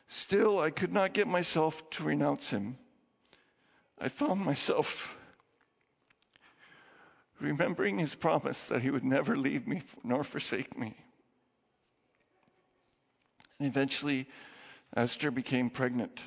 Still, 0.09 0.59
I 0.59 0.70
could 0.70 0.92
not 0.92 1.12
get 1.12 1.28
myself 1.28 1.88
to 1.90 2.03
renounce 2.03 2.51
Him. 2.51 2.76
I 4.01 4.09
found 4.09 4.44
myself 4.44 5.16
remembering 7.38 8.01
His 8.01 8.16
promise 8.16 8.66
that 8.66 8.82
He 8.82 8.90
would 8.90 9.05
never 9.05 9.36
leave 9.36 9.68
me 9.68 9.82
nor 10.03 10.24
forsake 10.24 10.76
me. 10.76 10.96
And 13.61 13.68
eventually, 13.68 14.26
Esther 14.96 15.30
became 15.30 15.70
pregnant. 15.70 16.20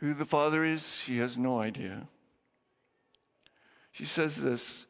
Who 0.00 0.14
the 0.14 0.24
father 0.24 0.64
is, 0.64 0.96
she 0.96 1.18
has 1.18 1.36
no 1.36 1.60
idea. 1.60 2.06
She 3.92 4.04
says 4.04 4.40
this 4.40 4.86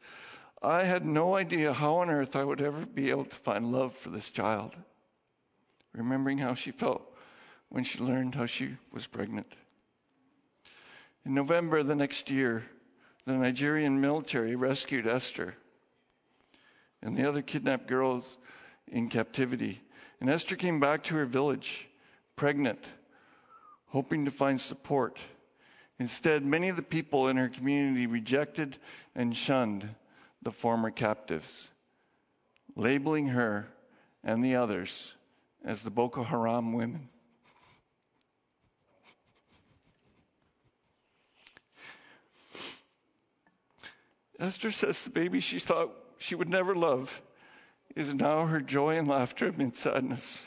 I 0.61 0.83
had 0.83 1.05
no 1.05 1.35
idea 1.35 1.73
how 1.73 1.97
on 1.97 2.09
earth 2.09 2.35
I 2.35 2.43
would 2.43 2.61
ever 2.61 2.85
be 2.85 3.09
able 3.09 3.25
to 3.25 3.35
find 3.35 3.71
love 3.71 3.95
for 3.95 4.09
this 4.09 4.29
child, 4.29 4.75
remembering 5.93 6.37
how 6.37 6.53
she 6.53 6.71
felt 6.71 7.01
when 7.69 7.83
she 7.83 7.99
learned 7.99 8.35
how 8.35 8.45
she 8.45 8.75
was 8.91 9.07
pregnant. 9.07 9.51
In 11.25 11.33
November 11.33 11.81
the 11.81 11.95
next 11.95 12.29
year, 12.29 12.63
the 13.25 13.33
Nigerian 13.33 14.01
military 14.01 14.55
rescued 14.55 15.07
Esther 15.07 15.55
and 17.01 17.15
the 17.15 17.27
other 17.27 17.41
kidnapped 17.41 17.87
girls 17.87 18.37
in 18.87 19.09
captivity. 19.09 19.81
And 20.19 20.29
Esther 20.29 20.55
came 20.55 20.79
back 20.79 21.05
to 21.05 21.15
her 21.15 21.25
village, 21.25 21.87
pregnant 22.35 22.83
hoping 23.89 24.25
to 24.25 24.31
find 24.31 24.59
support. 24.59 25.19
Instead, 25.99 26.45
many 26.45 26.69
of 26.69 26.75
the 26.75 26.81
people 26.81 27.27
in 27.27 27.37
her 27.37 27.49
community 27.49 28.07
rejected 28.07 28.77
and 29.15 29.35
shunned 29.35 29.87
the 30.41 30.51
former 30.51 30.91
captives, 30.91 31.69
labeling 32.75 33.27
her 33.27 33.67
and 34.23 34.43
the 34.43 34.55
others 34.55 35.13
as 35.65 35.83
the 35.83 35.91
Boko 35.91 36.23
Haram 36.23 36.73
women. 36.73 37.09
Esther 44.39 44.71
says 44.71 45.03
the 45.03 45.09
baby 45.09 45.41
she 45.41 45.59
thought 45.59 45.91
she 46.17 46.33
would 46.33 46.47
never 46.47 46.73
love 46.73 47.21
is 47.95 48.13
now 48.13 48.45
her 48.45 48.61
joy 48.61 48.97
and 48.97 49.07
laughter 49.07 49.49
amid 49.49 49.75
sadness. 49.75 50.41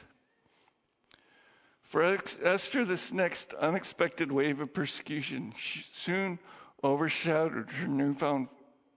For 1.92 2.02
Esther, 2.42 2.86
this 2.86 3.12
next 3.12 3.52
unexpected 3.52 4.32
wave 4.32 4.60
of 4.60 4.72
persecution 4.72 5.52
soon 5.58 6.38
overshadowed 6.82 7.68
her 7.68 7.86
newfound 7.86 8.48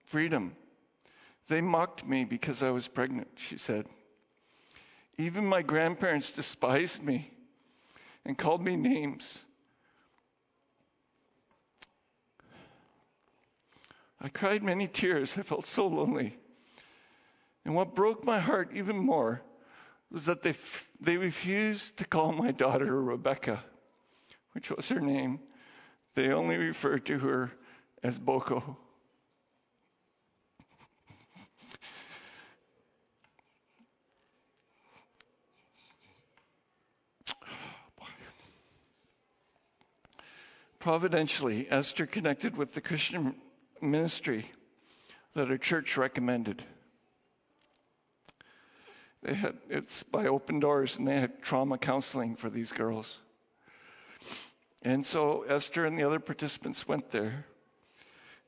freedom. 0.06 0.56
They 1.50 1.60
mocked 1.60 2.08
me 2.08 2.24
because 2.24 2.64
I 2.64 2.70
was 2.70 2.88
pregnant, 2.88 3.28
she 3.36 3.58
said. 3.58 3.86
Even 5.18 5.46
my 5.46 5.62
grandparents 5.62 6.32
despised 6.32 7.04
me 7.04 7.30
and 8.24 8.38
called 8.38 8.64
me 8.64 8.78
names. 8.78 9.44
I 14.22 14.30
cried 14.30 14.64
many 14.64 14.88
tears. 14.88 15.38
I 15.38 15.42
felt 15.42 15.66
so 15.66 15.88
lonely. 15.88 16.34
And 17.66 17.76
what 17.76 17.94
broke 17.94 18.24
my 18.24 18.40
heart 18.40 18.70
even 18.74 18.96
more 18.96 19.42
was 20.12 20.26
that 20.26 20.44
they, 20.44 20.54
they 21.02 21.18
refused 21.18 21.98
to 21.98 22.06
call 22.06 22.32
my 22.32 22.52
daughter 22.52 23.02
Rebecca, 23.02 23.64
which 24.54 24.72
was 24.72 24.90
her 24.90 25.02
name. 25.02 25.40
They 26.16 26.32
only 26.32 26.58
referred 26.58 27.06
to 27.08 27.20
her 27.20 27.52
as 28.04 28.18
Boko. 28.18 28.78
Providentially, 40.80 41.66
Esther 41.68 42.06
connected 42.06 42.56
with 42.56 42.76
the 42.76 42.82
Christian 42.82 43.36
ministry 43.82 44.52
that 45.34 45.48
her 45.48 45.58
church 45.58 45.98
recommended. 45.98 46.64
They 49.26 49.34
had 49.34 49.58
it's 49.70 50.04
by 50.04 50.28
open 50.28 50.60
doors, 50.60 51.00
and 51.00 51.08
they 51.08 51.20
had 51.20 51.42
trauma 51.42 51.80
counseling 51.80 52.36
for 52.36 52.48
these 52.48 52.72
girls. 52.72 53.18
And 54.84 55.04
so 55.04 55.42
Esther 55.42 55.84
and 55.84 55.98
the 55.98 56.04
other 56.04 56.20
participants 56.20 56.88
went 56.88 57.10
there, 57.10 57.44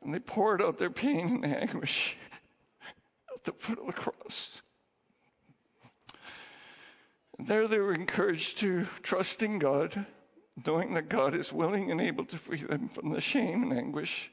and 0.03 0.13
they 0.13 0.19
poured 0.19 0.61
out 0.61 0.77
their 0.77 0.91
pain 0.91 1.43
and 1.43 1.55
anguish 1.55 2.15
at 3.35 3.43
the 3.43 3.53
foot 3.53 3.79
of 3.79 3.87
the 3.87 3.93
cross. 3.93 4.61
And 7.39 7.47
there 7.47 7.67
they 7.67 7.79
were 7.79 7.95
encouraged 7.95 8.59
to 8.59 8.85
trust 9.01 9.41
in 9.41 9.57
God, 9.57 10.05
knowing 10.63 10.93
that 10.93 11.09
God 11.09 11.33
is 11.33 11.51
willing 11.51 11.89
and 11.89 11.99
able 11.99 12.25
to 12.25 12.37
free 12.37 12.61
them 12.61 12.89
from 12.89 13.09
the 13.09 13.21
shame 13.21 13.63
and 13.63 13.73
anguish 13.73 14.31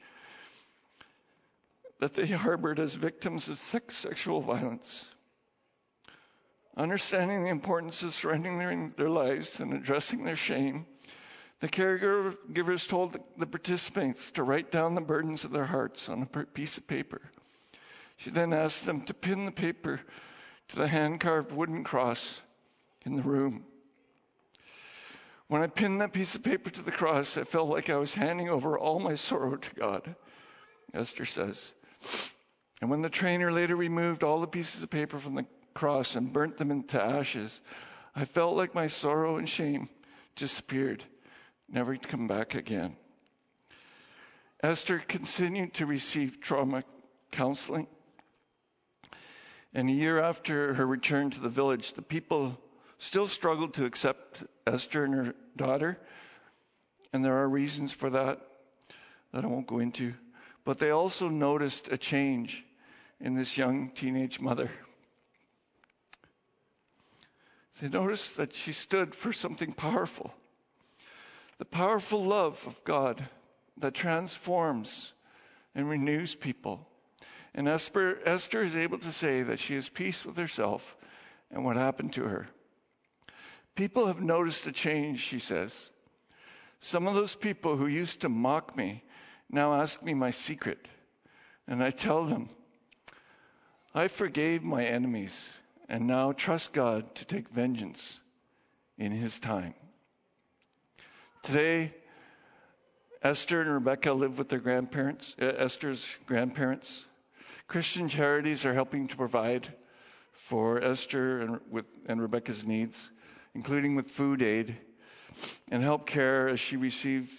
that 1.97 2.13
they 2.13 2.27
harbored 2.27 2.79
as 2.79 2.93
victims 2.93 3.49
of 3.49 3.57
sex, 3.57 3.95
sexual 3.95 4.41
violence. 4.41 5.11
Understanding 6.77 7.43
the 7.43 7.49
importance 7.49 8.03
of 8.03 8.13
surrendering 8.13 8.93
their, 8.97 9.09
lives 9.09 9.61
and 9.61 9.73
addressing 9.73 10.23
their 10.23 10.35
shame, 10.35 10.85
the 11.61 11.69
caregivers 11.69 12.87
told 12.87 13.17
the 13.37 13.47
participants 13.47 14.31
to 14.31 14.43
write 14.43 14.71
down 14.71 14.93
the 14.93 15.01
burdens 15.01 15.45
of 15.45 15.51
their 15.51 15.65
hearts 15.65 16.09
on 16.09 16.21
a 16.21 16.43
piece 16.45 16.77
of 16.77 16.85
paper. 16.85 17.21
She 18.17 18.29
then 18.29 18.51
asked 18.51 18.85
them 18.85 19.01
to 19.03 19.13
pin 19.13 19.45
the 19.45 19.51
paper 19.51 20.01
to 20.69 20.75
the 20.75 20.87
hand 20.87 21.21
carved 21.21 21.53
wooden 21.53 21.83
cross 21.85 22.41
in 23.05 23.15
the 23.15 23.21
room. 23.21 23.65
When 25.47 25.61
I 25.61 25.67
pinned 25.67 26.01
that 26.01 26.11
piece 26.11 26.35
of 26.35 26.43
paper 26.43 26.69
to 26.71 26.81
the 26.81 26.91
cross, 26.91 27.37
I 27.37 27.43
felt 27.43 27.69
like 27.69 27.89
I 27.89 27.97
was 27.97 28.13
handing 28.13 28.49
over 28.49 28.77
all 28.77 28.99
my 28.99 29.15
sorrow 29.15 29.55
to 29.55 29.75
God, 29.75 30.15
Esther 30.93 31.25
says. 31.25 31.71
And 32.81 32.89
when 32.89 33.01
the 33.01 33.09
trainer 33.09 33.51
later 33.51 33.75
removed 33.75 34.23
all 34.23 34.41
the 34.41 34.47
pieces 34.47 34.83
of 34.83 34.89
paper 34.89 35.19
from 35.19 35.35
the 35.35 35.45
cross 35.75 36.15
and 36.15 36.33
burnt 36.33 36.57
them 36.57 36.71
into 36.71 37.01
ashes, 37.01 37.61
I 38.15 38.25
felt 38.25 38.55
like 38.55 38.73
my 38.73 38.87
sorrow 38.87 39.37
and 39.37 39.47
shame 39.47 39.87
disappeared, 40.35 41.03
never 41.69 41.95
to 41.95 42.07
come 42.07 42.27
back 42.27 42.55
again. 42.55 42.95
Esther 44.63 44.97
continued 44.97 45.75
to 45.75 45.85
receive 45.85 46.39
trauma 46.39 46.83
counseling. 47.31 47.87
And 49.73 49.89
a 49.89 49.93
year 49.93 50.19
after 50.19 50.73
her 50.73 50.87
return 50.87 51.29
to 51.31 51.39
the 51.41 51.49
village, 51.49 51.93
the 51.93 52.01
people 52.01 52.57
still 52.97 53.27
struggled 53.27 53.73
to 53.75 53.85
accept 53.85 54.41
Esther 54.65 55.03
and 55.03 55.13
her 55.13 55.35
daughter. 55.57 55.99
And 57.11 57.23
there 57.23 57.37
are 57.39 57.49
reasons 57.49 57.91
for 57.91 58.09
that 58.09 58.39
that 59.33 59.43
I 59.43 59.47
won't 59.47 59.67
go 59.67 59.79
into. 59.79 60.13
But 60.63 60.79
they 60.79 60.91
also 60.91 61.27
noticed 61.27 61.91
a 61.91 61.97
change 61.97 62.63
in 63.19 63.35
this 63.35 63.57
young 63.57 63.89
teenage 63.89 64.39
mother. 64.39 64.69
They 67.81 67.89
noticed 67.89 68.37
that 68.37 68.55
she 68.55 68.71
stood 68.71 69.13
for 69.13 69.33
something 69.33 69.73
powerful 69.73 70.33
the 71.57 71.65
powerful 71.65 72.21
love 72.23 72.61
of 72.67 72.83
God 72.83 73.25
that 73.77 73.93
transforms 73.93 75.13
and 75.73 75.89
renews 75.89 76.35
people. 76.35 76.85
And 77.53 77.67
Esther, 77.67 78.19
Esther 78.25 78.61
is 78.61 78.75
able 78.75 78.97
to 78.99 79.11
say 79.11 79.43
that 79.43 79.59
she 79.59 79.75
has 79.75 79.87
peace 79.87 80.25
with 80.25 80.35
herself 80.35 80.97
and 81.49 81.63
what 81.63 81.77
happened 81.77 82.13
to 82.13 82.23
her. 82.23 82.47
People 83.75 84.07
have 84.07 84.21
noticed 84.21 84.67
a 84.67 84.71
change, 84.71 85.19
she 85.19 85.39
says. 85.39 85.91
Some 86.81 87.07
of 87.07 87.15
those 87.15 87.35
people 87.35 87.77
who 87.77 87.87
used 87.87 88.21
to 88.21 88.29
mock 88.29 88.75
me 88.75 89.03
now 89.49 89.75
ask 89.75 90.03
me 90.03 90.13
my 90.13 90.31
secret. 90.31 90.85
And 91.67 91.81
I 91.81 91.91
tell 91.91 92.25
them, 92.25 92.49
I 93.93 94.09
forgave 94.09 94.63
my 94.63 94.83
enemies 94.83 95.59
and 95.89 96.07
now 96.07 96.31
trust 96.31 96.73
God 96.73 97.13
to 97.15 97.25
take 97.25 97.49
vengeance 97.49 98.19
in 98.97 99.11
his 99.11 99.39
time. 99.39 99.73
Today, 101.43 101.93
Esther 103.21 103.61
and 103.61 103.73
Rebecca 103.73 104.13
live 104.13 104.37
with 104.37 104.49
their 104.49 104.59
grandparents, 104.59 105.35
uh, 105.41 105.45
Esther's 105.45 106.17
grandparents. 106.25 107.05
Christian 107.67 108.09
charities 108.09 108.65
are 108.65 108.73
helping 108.73 109.07
to 109.07 109.17
provide 109.17 109.67
for 110.33 110.83
Esther 110.83 111.41
and, 111.41 111.59
with, 111.71 111.85
and 112.07 112.21
Rebecca's 112.21 112.65
needs, 112.65 113.09
including 113.53 113.95
with 113.95 114.11
food 114.11 114.41
aid 114.41 114.77
and 115.71 115.81
help 115.81 116.05
care 116.05 116.47
as 116.47 116.59
she 116.59 116.77
receives 116.77 117.31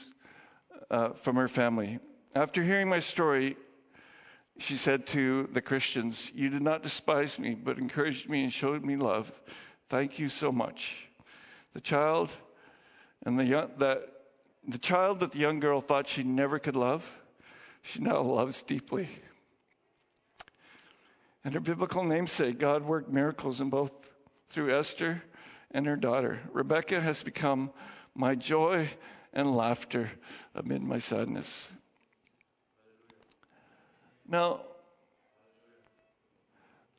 uh, 0.90 1.10
from 1.10 1.36
her 1.36 1.48
family. 1.48 1.98
After 2.34 2.62
hearing 2.62 2.88
my 2.88 2.98
story, 2.98 3.56
she 4.58 4.74
said 4.74 5.06
to 5.08 5.48
the 5.52 5.60
Christians, 5.60 6.30
You 6.34 6.50
did 6.50 6.62
not 6.62 6.82
despise 6.82 7.38
me, 7.38 7.54
but 7.54 7.78
encouraged 7.78 8.28
me 8.28 8.42
and 8.44 8.52
showed 8.52 8.84
me 8.84 8.96
love. 8.96 9.30
Thank 9.88 10.18
you 10.18 10.28
so 10.28 10.50
much. 10.50 11.06
The 11.74 11.80
child 11.80 12.32
and 13.24 13.38
the 13.38 13.44
young, 13.44 13.70
that 13.78 14.02
the 14.66 14.78
child 14.78 15.20
that 15.20 15.32
the 15.32 15.38
young 15.38 15.60
girl 15.60 15.80
thought 15.80 16.08
she 16.08 16.22
never 16.22 16.58
could 16.58 16.76
love, 16.76 17.04
she 17.82 18.00
now 18.00 18.22
loves 18.22 18.62
deeply. 18.62 19.08
And 21.44 21.54
her 21.54 21.60
biblical 21.60 22.02
namesake, 22.02 22.58
God 22.58 22.82
worked 22.82 23.08
miracles 23.08 23.60
in 23.60 23.70
both 23.70 23.92
through 24.48 24.76
Esther 24.76 25.22
and 25.70 25.86
her 25.86 25.96
daughter. 25.96 26.40
Rebecca 26.52 27.00
has 27.00 27.22
become 27.22 27.70
my 28.14 28.34
joy 28.34 28.88
and 29.32 29.54
laughter 29.54 30.10
amid 30.54 30.82
my 30.82 30.98
sadness. 30.98 31.70
Now, 34.28 34.60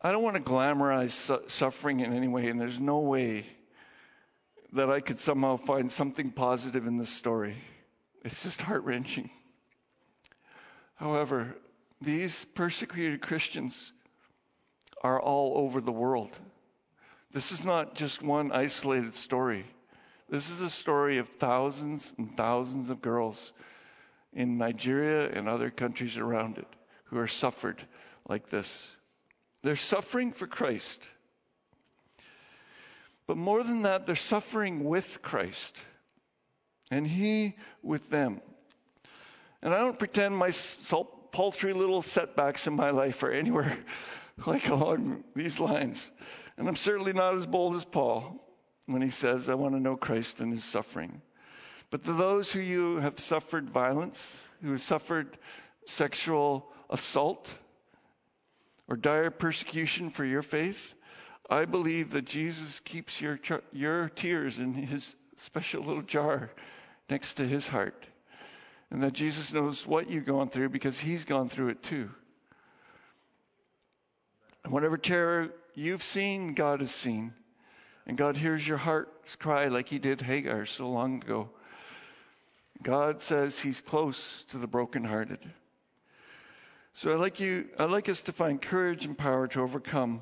I 0.02 0.12
don't 0.12 0.24
want 0.24 0.38
to 0.38 0.42
glamorize 0.42 1.12
su- 1.12 1.44
suffering 1.48 2.00
in 2.00 2.14
any 2.14 2.28
way, 2.28 2.48
and 2.48 2.60
there's 2.60 2.80
no 2.80 3.02
way 3.02 3.46
that 4.74 4.90
I 4.90 5.02
could 5.02 5.20
somehow 5.20 5.58
find 5.58 5.92
something 5.92 6.32
positive 6.32 6.88
in 6.88 6.98
this 6.98 7.10
story. 7.10 7.58
It's 8.24 8.44
just 8.44 8.62
heart 8.62 8.84
wrenching. 8.84 9.30
However, 10.96 11.56
these 12.02 12.46
persecuted 12.46 13.22
Christians 13.22 13.92
are 15.02 15.22
all 15.22 15.58
over 15.58 15.82
the 15.82 15.92
world. 15.92 16.38
This 17.34 17.52
is 17.52 17.66
not 17.66 17.96
just 17.96 18.22
one 18.22 18.52
isolated 18.52 19.16
story. 19.16 19.66
This 20.30 20.50
is 20.50 20.62
a 20.62 20.70
story 20.70 21.18
of 21.18 21.28
thousands 21.28 22.14
and 22.18 22.36
thousands 22.38 22.90
of 22.90 23.02
girls 23.02 23.52
in 24.34 24.58
Nigeria 24.58 25.30
and 25.30 25.50
other 25.50 25.70
countries 25.70 26.18
around 26.18 26.58
it 26.58 26.68
who 27.10 27.18
are 27.20 27.28
suffered 27.28 27.82
like 28.28 28.48
this. 28.50 28.90
They're 29.64 29.76
suffering 29.76 30.32
for 30.32 30.48
Christ. 30.48 31.08
But 33.28 33.38
more 33.38 33.64
than 33.64 33.84
that, 33.84 34.06
they're 34.06 34.16
suffering 34.16 34.86
with 34.86 35.22
Christ 35.22 35.84
and 36.90 37.06
He 37.06 37.56
with 37.82 38.10
them. 38.10 38.42
And 39.62 39.74
I 39.74 39.80
don't 39.80 40.00
pretend 40.00 40.38
my 40.38 40.52
paltry 41.32 41.74
little 41.74 42.02
setbacks 42.02 42.68
in 42.68 42.76
my 42.76 42.92
life 42.92 43.24
are 43.24 43.32
anywhere 43.32 43.78
like 44.46 44.70
along 44.70 45.24
these 45.36 45.60
lines. 45.60 46.10
And 46.58 46.68
I'm 46.68 46.76
certainly 46.76 47.14
not 47.14 47.36
as 47.36 47.46
bold 47.46 47.76
as 47.76 47.86
Paul 47.86 48.44
when 48.86 49.02
he 49.02 49.10
says, 49.10 49.50
I 49.50 49.56
want 49.56 49.76
to 49.76 49.80
know 49.80 49.98
Christ 49.98 50.40
and 50.40 50.52
his 50.52 50.64
suffering. 50.64 51.22
But 51.90 52.04
to 52.06 52.14
those 52.14 52.52
who 52.52 52.60
you 52.60 52.98
have 52.98 53.20
suffered 53.20 53.70
violence, 53.70 54.48
who 54.62 54.72
have 54.72 54.82
suffered 54.82 55.38
sexual 55.88 56.70
assault 56.90 57.54
or 58.88 58.96
dire 58.96 59.32
persecution 59.32 60.10
for 60.10 60.24
your 60.24 60.42
faith, 60.42 60.94
I 61.50 61.66
believe 61.66 62.12
that 62.12 62.26
Jesus 62.26 62.80
keeps 62.82 63.22
your, 63.22 63.40
your 63.72 64.10
tears 64.10 64.60
in 64.60 64.74
his 64.74 65.16
special 65.38 65.84
little 65.84 66.02
jar 66.02 66.52
next 67.10 67.36
to 67.36 67.48
his 67.48 67.68
heart. 67.68 68.06
And 68.90 69.04
that 69.04 69.14
Jesus 69.14 69.52
knows 69.54 69.86
what 69.86 70.10
you've 70.10 70.26
gone 70.26 70.50
through 70.50 70.70
because 70.70 71.00
he's 71.00 71.26
gone 71.26 71.50
through 71.50 71.70
it 71.70 71.84
too. 71.84 72.10
And 74.64 74.72
whatever 74.72 74.98
terror 74.98 75.50
you've 75.76 76.04
seen, 76.04 76.54
God 76.54 76.82
has 76.82 76.92
seen. 76.92 77.34
And 78.06 78.18
God 78.18 78.38
hears 78.38 78.66
your 78.66 78.78
heart's 78.78 79.36
cry 79.36 79.68
like 79.68 79.90
he 79.90 80.00
did 80.00 80.22
Hagar 80.22 80.66
so 80.66 80.90
long 80.90 81.16
ago. 81.16 81.50
God 82.82 83.22
says 83.22 83.60
he's 83.60 83.82
close 83.82 84.44
to 84.50 84.58
the 84.58 84.68
brokenhearted. 84.68 85.40
So 86.98 87.14
I'd 87.14 87.20
like 87.20 87.40
you, 87.40 87.70
I'd 87.80 87.92
like 87.92 88.10
us 88.10 88.22
to 88.22 88.32
find 88.32 88.60
courage 88.60 89.06
and 89.06 89.16
power 89.16 89.48
to 89.50 89.62
overcome 89.62 90.20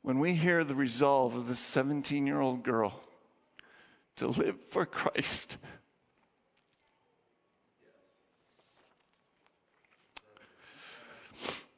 when 0.00 0.18
we 0.18 0.32
hear 0.32 0.64
the 0.64 0.74
resolve 0.74 1.36
of 1.36 1.46
this 1.46 1.58
17 1.58 2.26
year 2.26 2.40
old 2.40 2.62
girl 2.62 2.98
to 4.16 4.28
live 4.28 4.58
for 4.70 4.86
Christ. 4.86 5.58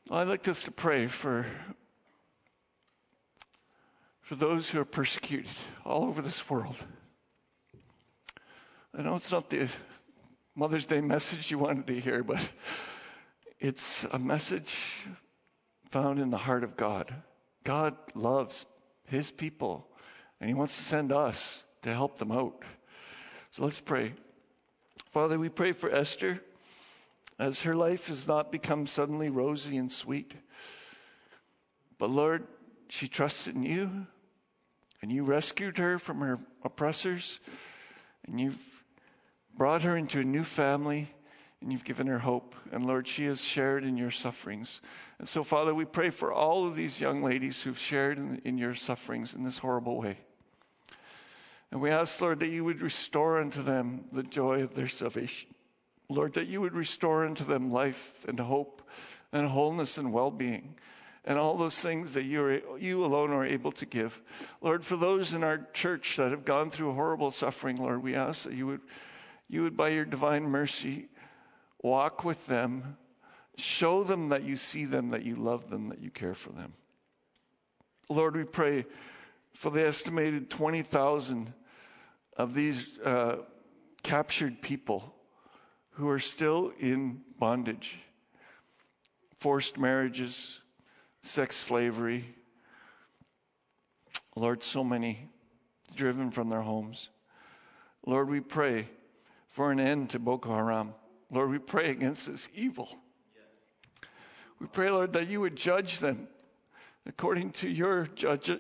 I'd 0.08 0.28
like 0.28 0.46
us 0.46 0.62
to 0.62 0.70
pray 0.70 1.08
for, 1.08 1.46
for 4.20 4.36
those 4.36 4.70
who 4.70 4.80
are 4.80 4.84
persecuted 4.84 5.50
all 5.84 6.04
over 6.04 6.22
this 6.22 6.48
world. 6.48 6.76
I 8.96 9.02
know 9.02 9.16
it's 9.16 9.32
not 9.32 9.50
the 9.50 9.68
Mother's 10.56 10.86
Day 10.86 11.00
message 11.00 11.50
you 11.50 11.58
wanted 11.58 11.88
to 11.88 11.98
hear, 11.98 12.22
but 12.22 12.48
it's 13.58 14.04
a 14.12 14.20
message 14.20 15.04
found 15.88 16.20
in 16.20 16.30
the 16.30 16.36
heart 16.36 16.62
of 16.62 16.76
God. 16.76 17.12
God 17.64 17.96
loves 18.14 18.64
His 19.06 19.32
people, 19.32 19.84
and 20.40 20.48
He 20.48 20.54
wants 20.54 20.76
to 20.76 20.84
send 20.84 21.10
us 21.10 21.64
to 21.82 21.92
help 21.92 22.20
them 22.20 22.30
out. 22.30 22.62
So 23.50 23.64
let's 23.64 23.80
pray. 23.80 24.12
Father, 25.10 25.40
we 25.40 25.48
pray 25.48 25.72
for 25.72 25.90
Esther 25.90 26.40
as 27.36 27.64
her 27.64 27.74
life 27.74 28.06
has 28.06 28.28
not 28.28 28.52
become 28.52 28.86
suddenly 28.86 29.30
rosy 29.30 29.76
and 29.76 29.90
sweet. 29.90 30.32
But 31.98 32.10
Lord, 32.10 32.46
she 32.90 33.08
trusts 33.08 33.48
in 33.48 33.64
you, 33.64 34.06
and 35.02 35.10
you 35.10 35.24
rescued 35.24 35.78
her 35.78 35.98
from 35.98 36.20
her 36.20 36.38
oppressors, 36.62 37.40
and 38.28 38.38
you've 38.38 38.73
brought 39.56 39.82
her 39.82 39.96
into 39.96 40.20
a 40.20 40.24
new 40.24 40.44
family, 40.44 41.08
and 41.60 41.72
you've 41.72 41.84
given 41.84 42.06
her 42.06 42.18
hope. 42.18 42.54
And 42.72 42.84
Lord, 42.86 43.06
she 43.06 43.26
has 43.26 43.42
shared 43.42 43.84
in 43.84 43.96
your 43.96 44.10
sufferings. 44.10 44.80
And 45.18 45.28
so, 45.28 45.42
Father, 45.42 45.74
we 45.74 45.84
pray 45.84 46.10
for 46.10 46.32
all 46.32 46.66
of 46.66 46.76
these 46.76 47.00
young 47.00 47.22
ladies 47.22 47.62
who've 47.62 47.78
shared 47.78 48.18
in, 48.18 48.42
in 48.44 48.58
your 48.58 48.74
sufferings 48.74 49.34
in 49.34 49.44
this 49.44 49.58
horrible 49.58 49.98
way. 49.98 50.18
And 51.70 51.80
we 51.80 51.90
ask, 51.90 52.20
Lord, 52.20 52.40
that 52.40 52.50
you 52.50 52.64
would 52.64 52.82
restore 52.82 53.40
unto 53.40 53.62
them 53.62 54.04
the 54.12 54.22
joy 54.22 54.62
of 54.62 54.74
their 54.74 54.88
salvation. 54.88 55.48
Lord, 56.08 56.34
that 56.34 56.46
you 56.46 56.60
would 56.60 56.74
restore 56.74 57.24
unto 57.24 57.44
them 57.44 57.70
life 57.70 58.24
and 58.28 58.38
hope 58.38 58.82
and 59.32 59.48
wholeness 59.48 59.98
and 59.98 60.12
well 60.12 60.30
being 60.30 60.74
and 61.24 61.38
all 61.38 61.56
those 61.56 61.80
things 61.80 62.14
that 62.14 62.24
you, 62.24 62.44
are, 62.44 62.78
you 62.78 63.04
alone 63.04 63.30
are 63.30 63.44
able 63.44 63.72
to 63.72 63.86
give. 63.86 64.20
Lord, 64.60 64.84
for 64.84 64.96
those 64.96 65.32
in 65.32 65.42
our 65.42 65.66
church 65.72 66.16
that 66.16 66.32
have 66.32 66.44
gone 66.44 66.70
through 66.70 66.92
horrible 66.92 67.30
suffering, 67.30 67.78
Lord, 67.78 68.02
we 68.02 68.14
ask 68.14 68.44
that 68.44 68.52
you 68.52 68.66
would, 68.66 68.80
you 69.54 69.62
would, 69.62 69.76
by 69.76 69.90
your 69.90 70.04
divine 70.04 70.42
mercy, 70.42 71.06
walk 71.80 72.24
with 72.24 72.44
them, 72.46 72.96
show 73.56 74.02
them 74.02 74.30
that 74.30 74.42
you 74.42 74.56
see 74.56 74.84
them, 74.84 75.10
that 75.10 75.22
you 75.22 75.36
love 75.36 75.70
them, 75.70 75.90
that 75.90 76.00
you 76.00 76.10
care 76.10 76.34
for 76.34 76.50
them. 76.50 76.72
Lord, 78.08 78.36
we 78.36 78.42
pray 78.42 78.84
for 79.54 79.70
the 79.70 79.86
estimated 79.86 80.50
20,000 80.50 81.52
of 82.36 82.52
these 82.52 82.98
uh, 82.98 83.36
captured 84.02 84.60
people 84.60 85.14
who 85.90 86.08
are 86.08 86.18
still 86.18 86.72
in 86.80 87.20
bondage, 87.38 87.96
forced 89.38 89.78
marriages, 89.78 90.58
sex 91.22 91.54
slavery. 91.54 92.24
Lord, 94.34 94.64
so 94.64 94.82
many 94.82 95.30
driven 95.94 96.32
from 96.32 96.48
their 96.48 96.60
homes. 96.60 97.08
Lord, 98.04 98.28
we 98.28 98.40
pray 98.40 98.88
for 99.54 99.70
an 99.70 99.78
end 99.78 100.10
to 100.10 100.18
Boko 100.18 100.52
Haram. 100.52 100.92
Lord, 101.30 101.50
we 101.50 101.58
pray 101.58 101.90
against 101.90 102.26
this 102.26 102.48
evil. 102.54 102.88
We 104.58 104.66
pray, 104.66 104.90
Lord, 104.90 105.12
that 105.12 105.28
you 105.28 105.40
would 105.40 105.54
judge 105.54 106.00
them 106.00 106.26
according 107.06 107.52
to 107.52 107.68
your 107.68 108.08
judge, 108.16 108.50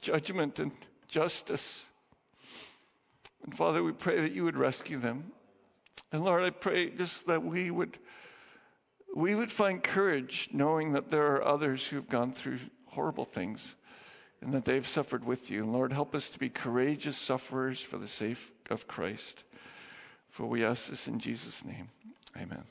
judgment 0.00 0.60
and 0.60 0.72
justice. 1.08 1.84
And 3.44 3.56
Father, 3.56 3.82
we 3.82 3.92
pray 3.92 4.20
that 4.20 4.32
you 4.32 4.44
would 4.44 4.56
rescue 4.56 4.98
them. 4.98 5.24
And 6.12 6.22
Lord, 6.22 6.44
I 6.44 6.50
pray 6.50 6.90
just 6.90 7.26
that 7.26 7.42
we 7.44 7.70
would 7.70 7.98
we 9.16 9.34
would 9.34 9.50
find 9.50 9.82
courage 9.82 10.50
knowing 10.52 10.92
that 10.92 11.10
there 11.10 11.34
are 11.34 11.44
others 11.44 11.84
who've 11.84 12.08
gone 12.08 12.32
through 12.32 12.58
horrible 12.86 13.24
things 13.24 13.74
and 14.40 14.52
that 14.52 14.64
they've 14.64 14.86
suffered 14.86 15.24
with 15.24 15.50
you. 15.50 15.64
And 15.64 15.72
Lord, 15.72 15.92
help 15.92 16.14
us 16.14 16.30
to 16.30 16.38
be 16.38 16.50
courageous 16.50 17.16
sufferers 17.16 17.80
for 17.80 17.98
the 17.98 18.06
sake 18.06 18.38
of 18.70 18.86
Christ. 18.86 19.42
For 20.38 20.46
we 20.46 20.64
ask 20.64 20.86
this 20.86 21.08
in 21.08 21.18
Jesus' 21.18 21.64
name. 21.64 21.88
Amen. 22.36 22.62